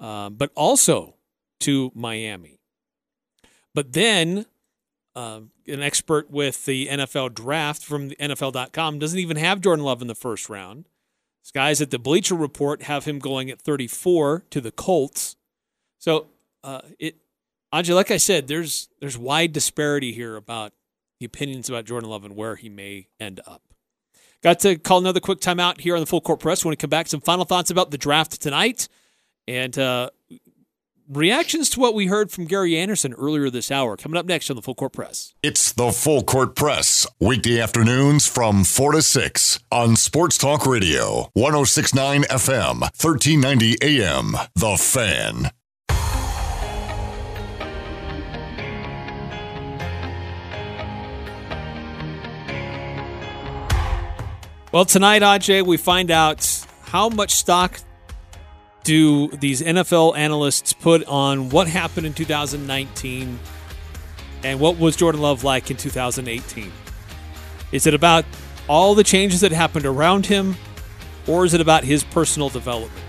uh, 0.00 0.30
but 0.30 0.50
also 0.54 1.14
to 1.60 1.90
Miami. 1.94 2.58
But 3.74 3.92
then 3.92 4.46
uh, 5.14 5.40
an 5.66 5.82
expert 5.82 6.30
with 6.30 6.64
the 6.64 6.88
NFL 6.88 7.34
draft 7.34 7.84
from 7.84 8.08
the 8.08 8.16
NFL.com 8.16 8.98
doesn't 8.98 9.18
even 9.18 9.36
have 9.36 9.60
Jordan 9.60 9.84
Love 9.84 10.02
in 10.02 10.08
the 10.08 10.14
first 10.14 10.48
round. 10.48 10.86
These 11.42 11.52
guys 11.52 11.80
at 11.80 11.90
the 11.90 11.98
Bleacher 11.98 12.34
Report 12.34 12.82
have 12.82 13.04
him 13.04 13.18
going 13.18 13.50
at 13.50 13.60
34 13.60 14.44
to 14.50 14.60
the 14.60 14.70
Colts. 14.70 15.36
So 15.98 16.26
uh, 16.62 16.82
it, 16.98 17.16
Ajay, 17.72 17.94
like 17.94 18.10
I 18.10 18.16
said, 18.16 18.48
there's 18.48 18.88
there's 19.00 19.18
wide 19.18 19.52
disparity 19.52 20.12
here 20.12 20.36
about 20.36 20.72
the 21.20 21.26
opinions 21.26 21.68
about 21.68 21.84
Jordan 21.84 22.10
Love 22.10 22.24
and 22.24 22.36
where 22.36 22.56
he 22.56 22.68
may 22.68 23.08
end 23.18 23.40
up. 23.46 23.62
Got 24.42 24.58
to 24.60 24.76
call 24.76 24.98
another 24.98 25.20
quick 25.20 25.40
timeout 25.40 25.80
here 25.80 25.94
on 25.94 26.00
the 26.00 26.06
Full 26.06 26.20
Court 26.20 26.40
Press. 26.40 26.64
When 26.64 26.70
we 26.70 26.76
come 26.76 26.90
back, 26.90 27.06
some 27.06 27.20
final 27.20 27.44
thoughts 27.44 27.70
about 27.70 27.92
the 27.92 27.98
draft 27.98 28.40
tonight, 28.40 28.88
and 29.46 29.78
uh, 29.78 30.10
reactions 31.08 31.70
to 31.70 31.80
what 31.80 31.94
we 31.94 32.06
heard 32.06 32.32
from 32.32 32.46
Gary 32.46 32.76
Andersen 32.76 33.12
earlier 33.14 33.50
this 33.50 33.70
hour. 33.70 33.96
Coming 33.96 34.18
up 34.18 34.26
next 34.26 34.50
on 34.50 34.56
the 34.56 34.62
Full 34.62 34.74
Court 34.74 34.92
Press. 34.92 35.34
It's 35.44 35.70
the 35.70 35.92
Full 35.92 36.24
Court 36.24 36.56
Press, 36.56 37.06
weekday 37.20 37.60
afternoons 37.60 38.26
from 38.26 38.64
4 38.64 38.92
to 38.92 39.02
6 39.02 39.60
on 39.70 39.94
Sports 39.94 40.38
Talk 40.38 40.66
Radio, 40.66 41.30
1069 41.34 42.22
FM, 42.24 42.80
1390 42.80 43.76
AM. 43.80 44.32
The 44.56 44.76
Fan. 44.76 45.50
Well, 54.72 54.86
tonight, 54.86 55.20
Aj, 55.20 55.66
we 55.66 55.76
find 55.76 56.10
out 56.10 56.66
how 56.80 57.10
much 57.10 57.32
stock 57.32 57.78
do 58.84 59.28
these 59.28 59.60
NFL 59.60 60.16
analysts 60.16 60.72
put 60.72 61.04
on 61.04 61.50
what 61.50 61.68
happened 61.68 62.06
in 62.06 62.14
2019 62.14 63.38
and 64.42 64.60
what 64.60 64.78
was 64.78 64.96
Jordan 64.96 65.20
Love 65.20 65.44
like 65.44 65.70
in 65.70 65.76
2018? 65.76 66.72
Is 67.70 67.86
it 67.86 67.92
about 67.92 68.24
all 68.66 68.94
the 68.94 69.04
changes 69.04 69.42
that 69.42 69.52
happened 69.52 69.84
around 69.84 70.24
him, 70.24 70.56
or 71.26 71.44
is 71.44 71.52
it 71.52 71.60
about 71.60 71.84
his 71.84 72.02
personal 72.02 72.48
development? 72.48 73.04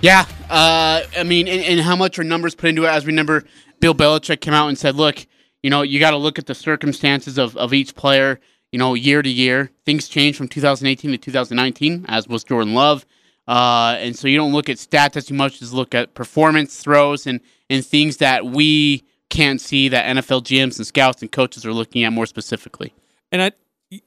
Yeah, 0.00 0.26
uh, 0.48 1.02
I 1.16 1.22
mean, 1.22 1.46
and, 1.46 1.62
and, 1.62 1.80
how 1.82 1.94
much 1.94 2.18
are 2.18 2.24
numbers 2.24 2.56
put 2.56 2.70
into 2.70 2.84
it? 2.84 2.88
As 2.88 3.04
we 3.04 3.12
remember, 3.12 3.44
Bill 3.78 3.94
Belichick 3.94 4.40
came 4.40 4.54
out 4.54 4.66
and 4.66 4.76
said, 4.76 4.96
"Look, 4.96 5.24
you 5.62 5.70
know, 5.70 5.82
you 5.82 6.00
got 6.00 6.10
to 6.10 6.16
look 6.16 6.40
at 6.40 6.46
the 6.46 6.54
circumstances 6.56 7.38
of, 7.38 7.56
of 7.56 7.72
each 7.72 7.94
player." 7.94 8.40
You 8.72 8.78
know, 8.78 8.94
year 8.94 9.22
to 9.22 9.28
year. 9.28 9.70
Things 9.84 10.08
change 10.08 10.36
from 10.36 10.48
2018 10.48 11.12
to 11.12 11.18
2019, 11.18 12.06
as 12.08 12.28
was 12.28 12.44
Jordan 12.44 12.74
Love. 12.74 13.04
Uh, 13.48 13.96
and 13.98 14.16
so 14.16 14.28
you 14.28 14.36
don't 14.36 14.52
look 14.52 14.68
at 14.68 14.76
stats 14.76 15.16
as 15.16 15.30
much 15.30 15.60
as 15.60 15.72
look 15.72 15.94
at 15.94 16.14
performance, 16.14 16.80
throws, 16.80 17.26
and, 17.26 17.40
and 17.68 17.84
things 17.84 18.18
that 18.18 18.46
we 18.46 19.02
can't 19.28 19.60
see 19.60 19.88
that 19.88 20.04
NFL 20.16 20.42
GMs 20.42 20.76
and 20.76 20.86
scouts 20.86 21.22
and 21.22 21.32
coaches 21.32 21.64
are 21.66 21.72
looking 21.72 22.04
at 22.04 22.12
more 22.12 22.26
specifically. 22.26 22.94
And 23.32 23.42
I, 23.42 23.52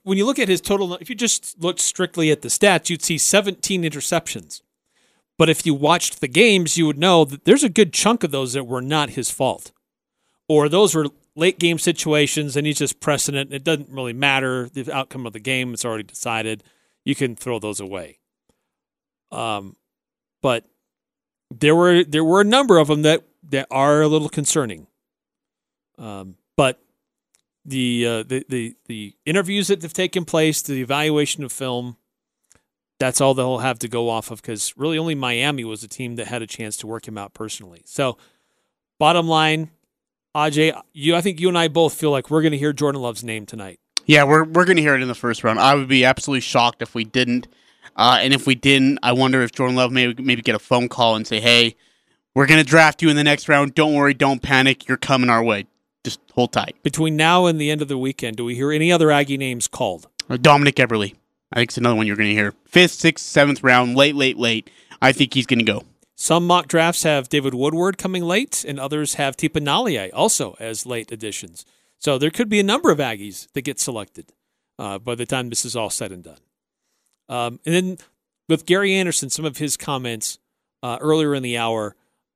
when 0.03 0.17
you 0.17 0.25
look 0.25 0.39
at 0.39 0.47
his 0.47 0.61
total, 0.61 0.95
if 0.95 1.09
you 1.09 1.15
just 1.15 1.59
looked 1.61 1.79
strictly 1.79 2.31
at 2.31 2.41
the 2.41 2.49
stats, 2.49 2.89
you'd 2.89 3.03
see 3.03 3.17
17 3.17 3.83
interceptions. 3.83 4.61
But 5.37 5.49
if 5.49 5.65
you 5.65 5.73
watched 5.73 6.21
the 6.21 6.27
games, 6.27 6.77
you 6.77 6.85
would 6.85 6.97
know 6.97 7.25
that 7.25 7.45
there's 7.45 7.63
a 7.63 7.69
good 7.69 7.91
chunk 7.91 8.23
of 8.23 8.31
those 8.31 8.53
that 8.53 8.65
were 8.65 8.81
not 8.81 9.11
his 9.11 9.31
fault, 9.31 9.71
or 10.47 10.69
those 10.69 10.93
were 10.93 11.07
late 11.35 11.59
game 11.59 11.79
situations 11.79 12.55
and 12.55 12.67
he's 12.67 12.77
just 12.77 12.99
pressing 12.99 13.35
it. 13.35 13.47
And 13.47 13.53
it 13.53 13.63
doesn't 13.63 13.89
really 13.89 14.13
matter 14.13 14.69
the 14.69 14.91
outcome 14.93 15.25
of 15.25 15.33
the 15.33 15.39
game; 15.39 15.73
it's 15.73 15.85
already 15.85 16.03
decided. 16.03 16.63
You 17.05 17.15
can 17.15 17.35
throw 17.35 17.59
those 17.59 17.79
away. 17.79 18.19
Um, 19.31 19.75
but 20.41 20.65
there 21.49 21.75
were 21.75 22.03
there 22.03 22.23
were 22.23 22.41
a 22.41 22.45
number 22.45 22.77
of 22.77 22.87
them 22.87 23.01
that 23.01 23.23
that 23.49 23.67
are 23.71 24.01
a 24.01 24.07
little 24.07 24.29
concerning. 24.29 24.87
Um, 25.97 26.35
but 26.55 26.81
the, 27.65 28.05
uh, 28.05 28.23
the 28.23 28.45
the 28.49 28.75
the 28.87 29.15
interviews 29.25 29.67
that 29.67 29.81
have 29.81 29.93
taken 29.93 30.25
place, 30.25 30.61
the 30.61 30.81
evaluation 30.81 31.43
of 31.43 31.51
film, 31.51 31.97
that's 32.99 33.21
all 33.21 33.33
they'll 33.33 33.59
have 33.59 33.79
to 33.79 33.87
go 33.87 34.09
off 34.09 34.31
of 34.31 34.41
because 34.41 34.73
really 34.77 34.97
only 34.97 35.15
Miami 35.15 35.63
was 35.63 35.83
a 35.83 35.87
team 35.87 36.15
that 36.15 36.27
had 36.27 36.41
a 36.41 36.47
chance 36.47 36.77
to 36.77 36.87
work 36.87 37.07
him 37.07 37.17
out 37.17 37.33
personally. 37.33 37.83
So, 37.85 38.17
bottom 38.99 39.27
line, 39.27 39.71
Aj, 40.35 40.81
you, 40.93 41.15
I 41.15 41.21
think 41.21 41.39
you 41.39 41.47
and 41.47 41.57
I 41.57 41.67
both 41.67 41.93
feel 41.93 42.09
like 42.09 42.31
we're 42.31 42.41
going 42.41 42.53
to 42.53 42.57
hear 42.57 42.73
Jordan 42.73 43.01
Love's 43.01 43.23
name 43.23 43.45
tonight. 43.45 43.79
Yeah, 44.05 44.23
we're 44.23 44.43
we're 44.43 44.65
going 44.65 44.77
to 44.77 44.81
hear 44.81 44.95
it 44.95 45.01
in 45.01 45.07
the 45.07 45.15
first 45.15 45.43
round. 45.43 45.59
I 45.59 45.75
would 45.75 45.87
be 45.87 46.03
absolutely 46.03 46.41
shocked 46.41 46.81
if 46.81 46.95
we 46.95 47.03
didn't. 47.03 47.47
Uh, 47.95 48.17
and 48.19 48.33
if 48.33 48.47
we 48.47 48.55
didn't, 48.55 48.97
I 49.03 49.11
wonder 49.11 49.43
if 49.43 49.51
Jordan 49.51 49.75
Love 49.75 49.91
maybe 49.91 50.21
maybe 50.21 50.41
get 50.41 50.55
a 50.55 50.59
phone 50.59 50.89
call 50.89 51.15
and 51.15 51.27
say, 51.27 51.39
"Hey, 51.39 51.75
we're 52.33 52.47
going 52.47 52.59
to 52.59 52.67
draft 52.67 53.03
you 53.03 53.09
in 53.09 53.15
the 53.15 53.23
next 53.23 53.47
round. 53.47 53.75
Don't 53.75 53.93
worry, 53.93 54.15
don't 54.15 54.41
panic. 54.41 54.87
You're 54.87 54.97
coming 54.97 55.29
our 55.29 55.43
way. 55.43 55.67
Just 56.03 56.19
hold 56.33 56.51
tight." 56.51 56.75
Between 56.81 57.15
now 57.15 57.45
and 57.45 57.61
the 57.61 57.69
end 57.69 57.83
of 57.83 57.87
the 57.87 57.97
weekend, 57.97 58.37
do 58.37 58.43
we 58.43 58.55
hear 58.55 58.71
any 58.71 58.91
other 58.91 59.11
Aggie 59.11 59.37
names 59.37 59.67
called? 59.67 60.07
Dominik 60.29 60.75
Eberle. 60.75 61.13
I 61.51 61.57
think 61.57 61.69
it's 61.69 61.77
another 61.77 61.95
one 61.95 62.07
you're 62.07 62.15
going 62.15 62.29
to 62.29 62.35
hear. 62.35 62.55
Fifth, 62.65 62.93
sixth, 62.93 63.23
seventh 63.23 63.61
round, 63.61 63.95
late, 63.95 64.15
late, 64.15 64.37
late. 64.37 64.71
I 64.99 65.11
think 65.11 65.35
he's 65.35 65.45
going 65.45 65.59
to 65.59 65.65
go. 65.65 65.83
Some 66.23 66.47
mock 66.47 66.69
drafts 66.69 67.03
have 67.03 67.27
David 67.27 67.53
Woodward 67.53 67.97
coming 67.97 68.23
late, 68.23 68.63
and 68.65 68.79
others 68.79 69.15
have 69.15 69.35
Tipa 69.35 69.59
Galeai 69.59 70.09
also 70.13 70.55
as 70.57 70.85
late 70.85 71.11
additions. 71.11 71.65
So 71.99 72.17
there 72.17 72.29
could 72.29 72.47
be 72.47 72.61
a 72.61 72.63
number 72.63 72.91
of 72.91 72.99
Aggies 72.99 73.51
that 73.51 73.63
get 73.63 73.77
selected 73.77 74.31
uh, 74.79 74.99
by 74.99 75.15
the 75.15 75.25
time 75.25 75.49
this 75.49 75.65
is 75.65 75.75
all 75.75 75.89
said 75.89 76.13
and 76.13 76.23
done. 76.23 76.39
Um, 77.27 77.59
and 77.65 77.75
then 77.75 77.97
with 78.47 78.65
Gary 78.65 78.93
Andersen, 78.93 79.31
some 79.31 79.43
of 79.43 79.57
his 79.57 79.75
comments 79.75 80.39
uh, 80.81 80.97
earlier 81.01 81.35
in 81.35 81.43
the 81.43 81.57
hour, 81.57 81.93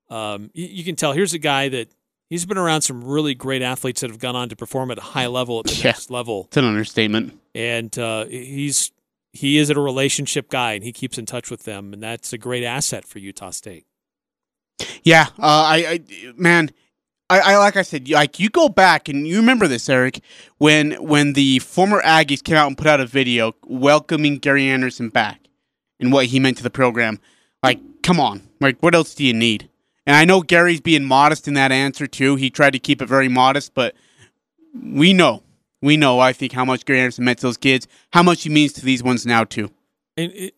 um, 0.10 0.52
you, 0.54 0.66
you, 0.66 0.84
can 0.84 0.98
tell 0.98 1.14
here's 1.14 1.34
a 1.34 1.40
guy 1.40 1.70
that 1.70 1.88
he's 2.30 2.46
been 2.46 2.58
around 2.58 2.82
some 2.82 3.06
really 3.06 3.36
great 3.36 3.62
athletes 3.62 4.02
that 4.02 4.10
have 4.10 4.20
gone 4.20 4.36
on 4.36 4.50
to 4.50 4.58
perform 4.58 4.92
at 4.92 4.98
a 4.98 5.02
high 5.02 5.28
level 5.28 5.60
at 5.60 5.66
the 5.66 5.76
yeah, 5.76 5.84
next 5.86 6.12
level. 6.12 6.48
It's 6.50 6.58
an 6.58 6.66
understatement. 6.66 7.40
And 7.56 7.98
uh, 7.98 8.26
he's 8.26 8.92
he 9.38 9.58
is 9.58 9.70
a 9.70 9.80
relationship 9.80 10.50
guy 10.50 10.74
and 10.74 10.84
he 10.84 10.92
keeps 10.92 11.18
in 11.18 11.26
touch 11.26 11.50
with 11.50 11.64
them, 11.64 11.94
and 11.94 12.02
that's 12.02 12.34
a 12.34 12.38
great 12.38 12.64
asset 12.64 13.06
for 13.06 13.20
Utah 13.20 13.52
State. 13.52 13.86
Yeah, 15.04 15.28
uh, 15.40 15.66
I, 15.66 15.78
I, 15.88 16.34
man, 16.36 16.72
I, 17.30 17.40
I, 17.40 17.58
like 17.58 17.76
I 17.76 17.82
said, 17.82 18.10
like 18.10 18.40
you 18.40 18.50
go 18.50 18.70
back 18.70 19.10
and 19.10 19.28
you 19.28 19.38
remember 19.38 19.68
this, 19.68 19.90
Eric, 19.90 20.22
when 20.58 20.94
when 20.94 21.34
the 21.34 21.60
former 21.60 22.02
Aggies 22.02 22.44
came 22.44 22.56
out 22.56 22.68
and 22.68 22.78
put 22.78 22.88
out 22.88 23.00
a 23.00 23.06
video 23.06 23.54
welcoming 23.66 24.38
Gary 24.38 24.68
Andersen 24.68 25.10
back 25.10 25.42
and 26.00 26.12
what 26.12 26.28
he 26.28 26.40
meant 26.40 26.58
to 26.58 26.64
the 26.64 26.70
program. 26.70 27.20
Like, 27.64 27.80
come 28.04 28.20
on, 28.20 28.48
like 28.62 28.82
what 28.82 28.96
else 28.96 29.16
do 29.16 29.24
you 29.26 29.34
need? 29.34 29.70
And 30.06 30.16
I 30.16 30.26
know 30.26 30.42
Gary's 30.42 30.82
being 30.82 31.04
modest 31.04 31.48
in 31.48 31.54
that 31.56 31.72
answer 31.72 32.08
too. 32.08 32.36
He 32.36 32.50
tried 32.50 32.74
to 32.74 32.80
keep 32.80 33.02
it 33.02 33.08
very 33.08 33.28
modest, 33.28 33.74
but 33.74 33.94
we 34.74 35.14
know 35.14 35.44
we 35.88 35.98
know, 35.98 36.20
I 36.20 36.34
think, 36.34 36.52
how 36.52 36.66
much 36.66 36.86
Gary 36.86 37.00
Andersen 37.00 37.26
meant 37.26 37.40
to 37.40 37.48
those 37.48 37.58
kids, 37.58 37.88
how 38.14 38.22
much 38.22 38.44
he 38.44 38.50
means 38.50 38.74
to 38.74 38.86
these 38.86 39.02
ones 39.02 39.26
now, 39.26 39.44
too. 39.44 39.72
And 40.16 40.32
it, 40.34 40.54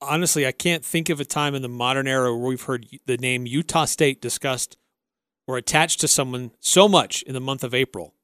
honestly, 0.00 0.46
I 0.46 0.52
can't 0.52 0.84
think 0.84 1.08
of 1.08 1.20
a 1.20 1.24
time 1.24 1.54
in 1.54 1.62
the 1.62 1.68
modern 1.68 2.08
era 2.08 2.34
where 2.34 2.48
we've 2.48 2.62
heard 2.62 2.86
the 3.06 3.18
name 3.18 3.46
Utah 3.46 3.84
State 3.84 4.20
discussed 4.20 4.76
or 5.46 5.56
attached 5.56 6.00
to 6.00 6.08
someone 6.08 6.52
so 6.58 6.88
much 6.88 7.22
in 7.22 7.34
the 7.34 7.40
month 7.40 7.62
of 7.62 7.74
April. 7.74 8.14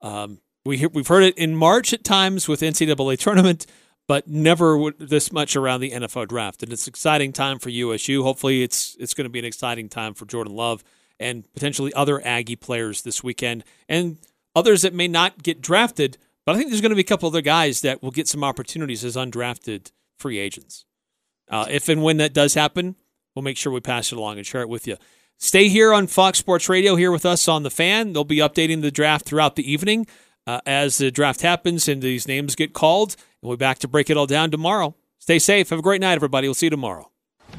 Um, 0.00 0.40
we 0.64 0.86
we've 0.86 1.06
heard 1.06 1.22
it 1.22 1.38
in 1.38 1.56
March 1.56 1.92
at 1.92 2.04
times 2.04 2.48
with 2.48 2.60
NCAA 2.60 3.18
tournament, 3.18 3.66
but 4.08 4.28
never 4.28 4.92
this 4.98 5.32
much 5.32 5.56
around 5.56 5.80
the 5.80 5.90
NFL 5.92 6.28
draft. 6.28 6.62
And 6.62 6.72
it's 6.72 6.86
an 6.86 6.90
exciting 6.90 7.32
time 7.32 7.58
for 7.58 7.70
USU. 7.70 8.22
Hopefully, 8.22 8.62
it's 8.62 8.96
it's 8.98 9.14
going 9.14 9.26
to 9.26 9.30
be 9.30 9.38
an 9.38 9.44
exciting 9.44 9.88
time 9.88 10.14
for 10.14 10.26
Jordan 10.26 10.54
Love 10.54 10.84
and 11.18 11.50
potentially 11.54 11.94
other 11.94 12.24
Aggie 12.26 12.56
players 12.56 13.02
this 13.02 13.22
weekend. 13.24 13.64
And 13.88 14.18
others 14.56 14.82
that 14.82 14.94
may 14.94 15.06
not 15.06 15.42
get 15.44 15.60
drafted, 15.60 16.18
but 16.44 16.54
I 16.54 16.58
think 16.58 16.70
there's 16.70 16.80
going 16.80 16.90
to 16.90 16.96
be 16.96 17.02
a 17.02 17.04
couple 17.04 17.28
other 17.28 17.42
guys 17.42 17.82
that 17.82 18.02
will 18.02 18.10
get 18.10 18.26
some 18.26 18.42
opportunities 18.42 19.04
as 19.04 19.14
undrafted 19.14 19.92
free 20.18 20.38
agents. 20.38 20.84
Uh, 21.48 21.66
if 21.70 21.88
and 21.88 22.02
when 22.02 22.16
that 22.16 22.32
does 22.32 22.54
happen, 22.54 22.96
we'll 23.34 23.42
make 23.42 23.58
sure 23.58 23.72
we 23.72 23.80
pass 23.80 24.10
it 24.10 24.18
along 24.18 24.38
and 24.38 24.46
share 24.46 24.62
it 24.62 24.68
with 24.68 24.86
you. 24.86 24.96
Stay 25.38 25.68
here 25.68 25.92
on 25.92 26.06
Fox 26.06 26.38
Sports 26.38 26.68
Radio 26.68 26.96
here 26.96 27.12
with 27.12 27.26
us 27.26 27.46
on 27.46 27.62
the 27.62 27.70
fan. 27.70 28.14
They'll 28.14 28.24
be 28.24 28.38
updating 28.38 28.80
the 28.80 28.90
draft 28.90 29.26
throughout 29.26 29.54
the 29.54 29.70
evening 29.70 30.06
uh, 30.46 30.60
as 30.64 30.96
the 30.96 31.10
draft 31.10 31.42
happens 31.42 31.86
and 31.88 32.00
these 32.00 32.26
names 32.26 32.54
get 32.54 32.72
called. 32.72 33.14
And 33.42 33.48
we'll 33.48 33.58
be 33.58 33.60
back 33.60 33.78
to 33.80 33.88
break 33.88 34.08
it 34.08 34.16
all 34.16 34.26
down 34.26 34.50
tomorrow. 34.50 34.96
Stay 35.18 35.38
safe. 35.38 35.68
Have 35.68 35.80
a 35.80 35.82
great 35.82 36.00
night, 36.00 36.14
everybody. 36.14 36.48
We'll 36.48 36.54
see 36.54 36.66
you 36.66 36.70
tomorrow. 36.70 37.10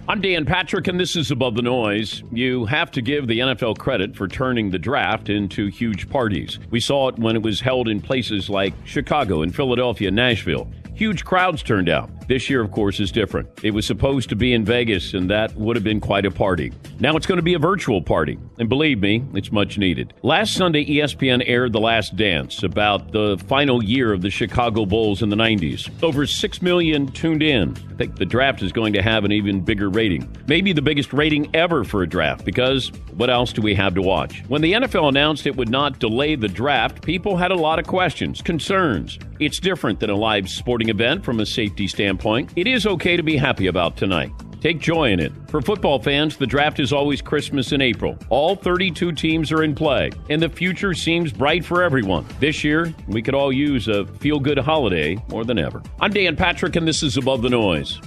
I'm 0.10 0.22
Dan 0.22 0.45
Patrick, 0.45 0.88
and 0.88 0.97
this 0.97 1.18
is 1.18 1.32
Above 1.32 1.55
the 1.55 1.62
Noise. 1.62 2.24
You 2.32 2.64
have 2.68 2.91
to 2.91 3.01
give 3.01 3.28
the 3.28 3.39
NFL 3.39 3.78
credit 3.78 4.16
for 4.16 4.26
turning 4.26 4.70
the 4.70 4.80
draft 4.80 5.28
into 5.28 5.68
huge 5.68 6.10
parties. 6.10 6.60
We 6.72 6.80
saw 6.80 7.10
it 7.10 7.20
when 7.20 7.36
it 7.36 7.41
was 7.41 7.60
held 7.60 7.89
in 7.89 7.99
places 7.99 8.49
like 8.49 8.74
Chicago 8.86 9.41
and 9.41 9.53
Philadelphia 9.53 10.10
Nashville. 10.10 10.72
Huge 10.98 11.24
crowds 11.24 11.62
turned 11.62 11.89
out. 11.89 12.10
This 12.28 12.50
year, 12.50 12.60
of 12.60 12.72
course, 12.72 13.00
is 13.00 13.12
different. 13.12 13.48
It 13.62 13.70
was 13.70 13.86
supposed 13.86 14.30
to 14.30 14.36
be 14.36 14.52
in 14.52 14.66
Vegas, 14.66 15.14
and 15.14 15.30
that 15.30 15.56
would 15.56 15.76
have 15.76 15.84
been 15.84 16.02
quite 16.02 16.26
a 16.26 16.32
party. 16.32 16.74
Now 17.00 17.16
it's 17.16 17.28
going 17.28 17.38
to 17.38 17.43
be 17.43 17.54
a 17.54 17.60
virtual 17.60 18.02
party, 18.02 18.39
and 18.58 18.68
believe 18.68 19.00
me, 19.00 19.24
it's 19.36 19.52
much 19.52 19.78
needed. 19.78 20.16
Last 20.24 20.56
Sunday, 20.56 20.84
ESPN 20.86 21.43
aired 21.45 21.72
The 21.72 21.80
Last 21.80 22.16
Dance 22.16 22.64
about 22.64 23.12
the 23.12 23.38
final 23.48 23.84
year 23.84 24.12
of 24.12 24.22
the 24.22 24.32
Chicago 24.32 24.88
Bulls 24.88 25.22
in 25.22 25.30
the 25.30 25.36
90s. 25.36 25.88
Over 26.04 26.26
6 26.26 26.62
million 26.64 27.08
tuned 27.12 27.43
in. 27.43 27.78
I 27.91 27.95
think 27.95 28.16
the 28.16 28.26
draft 28.26 28.64
is 28.64 28.72
going 28.72 28.93
to 28.93 29.02
have 29.04 29.24
an 29.24 29.32
even 29.32 29.62
bigger 29.62 29.89
rating. 29.89 30.28
Maybe 30.48 30.74
the 30.74 30.82
biggest 30.82 31.14
rating 31.14 31.56
ever 31.56 31.84
for 31.84 32.02
a 32.02 32.10
draft, 32.10 32.43
because 32.43 32.91
what 33.14 33.30
else 33.30 33.54
do 33.54 33.62
we 33.62 33.74
have 33.76 33.93
to 33.93 34.02
watch? 34.02 34.43
When 34.48 34.62
the 34.62 34.74
NFL 34.74 35.10
announced 35.10 35.48
it 35.48 35.56
would 35.56 35.70
not 35.70 36.00
delay 36.00 36.36
the 36.36 36.48
draft, 36.48 37.04
people 37.04 37.38
had 37.38 37.52
a 37.52 37.56
lot 37.56 37.80
of 37.80 37.88
questions, 37.88 38.41
concerns. 38.41 39.18
It's 39.39 39.60
different 39.60 40.00
than 40.00 40.10
a 40.10 40.16
live 40.16 40.50
sporting 40.50 40.87
event 40.90 41.24
from 41.24 41.40
a 41.40 41.46
safety 41.46 41.88
standpoint 41.88 42.08
standpoint, 42.18 42.52
it 42.56 42.68
is 42.68 42.86
okay 42.86 43.18
to 43.18 43.24
be 43.24 43.38
happy 43.38 43.68
about 43.68 43.98
tonight. 43.98 44.32
Take 44.60 44.80
joy 44.80 45.12
in 45.12 45.20
it. 45.20 45.32
For 45.50 45.62
football 45.62 46.00
fans, 46.00 46.36
the 46.38 46.48
draft 46.48 46.80
is 46.80 46.92
always 46.92 47.22
Christmas 47.22 47.72
in 47.72 47.82
April. 47.82 48.18
All 48.30 48.56
32 48.56 49.12
teams 49.12 49.52
are 49.52 49.64
in 49.64 49.76
play, 49.76 50.12
and 50.30 50.42
the 50.42 50.50
future 50.50 50.94
seems 50.94 51.32
bright 51.32 51.64
for 51.64 51.84
everyone. 51.84 52.26
This 52.40 52.64
year, 52.64 52.94
we 53.08 53.22
could 53.22 53.36
all 53.36 53.52
use 53.52 53.88
a 53.88 54.06
feel 54.06 54.40
good 54.40 54.58
holiday 54.58 55.16
more 55.30 55.46
than 55.46 55.60
ever. 55.60 55.84
I'm 56.02 56.12
Dan 56.12 56.36
Patrick, 56.36 56.76
and 56.76 56.88
this 56.88 57.04
is 57.04 57.18
Above 57.18 57.44
the 57.44 57.50
Noise. 57.50 58.02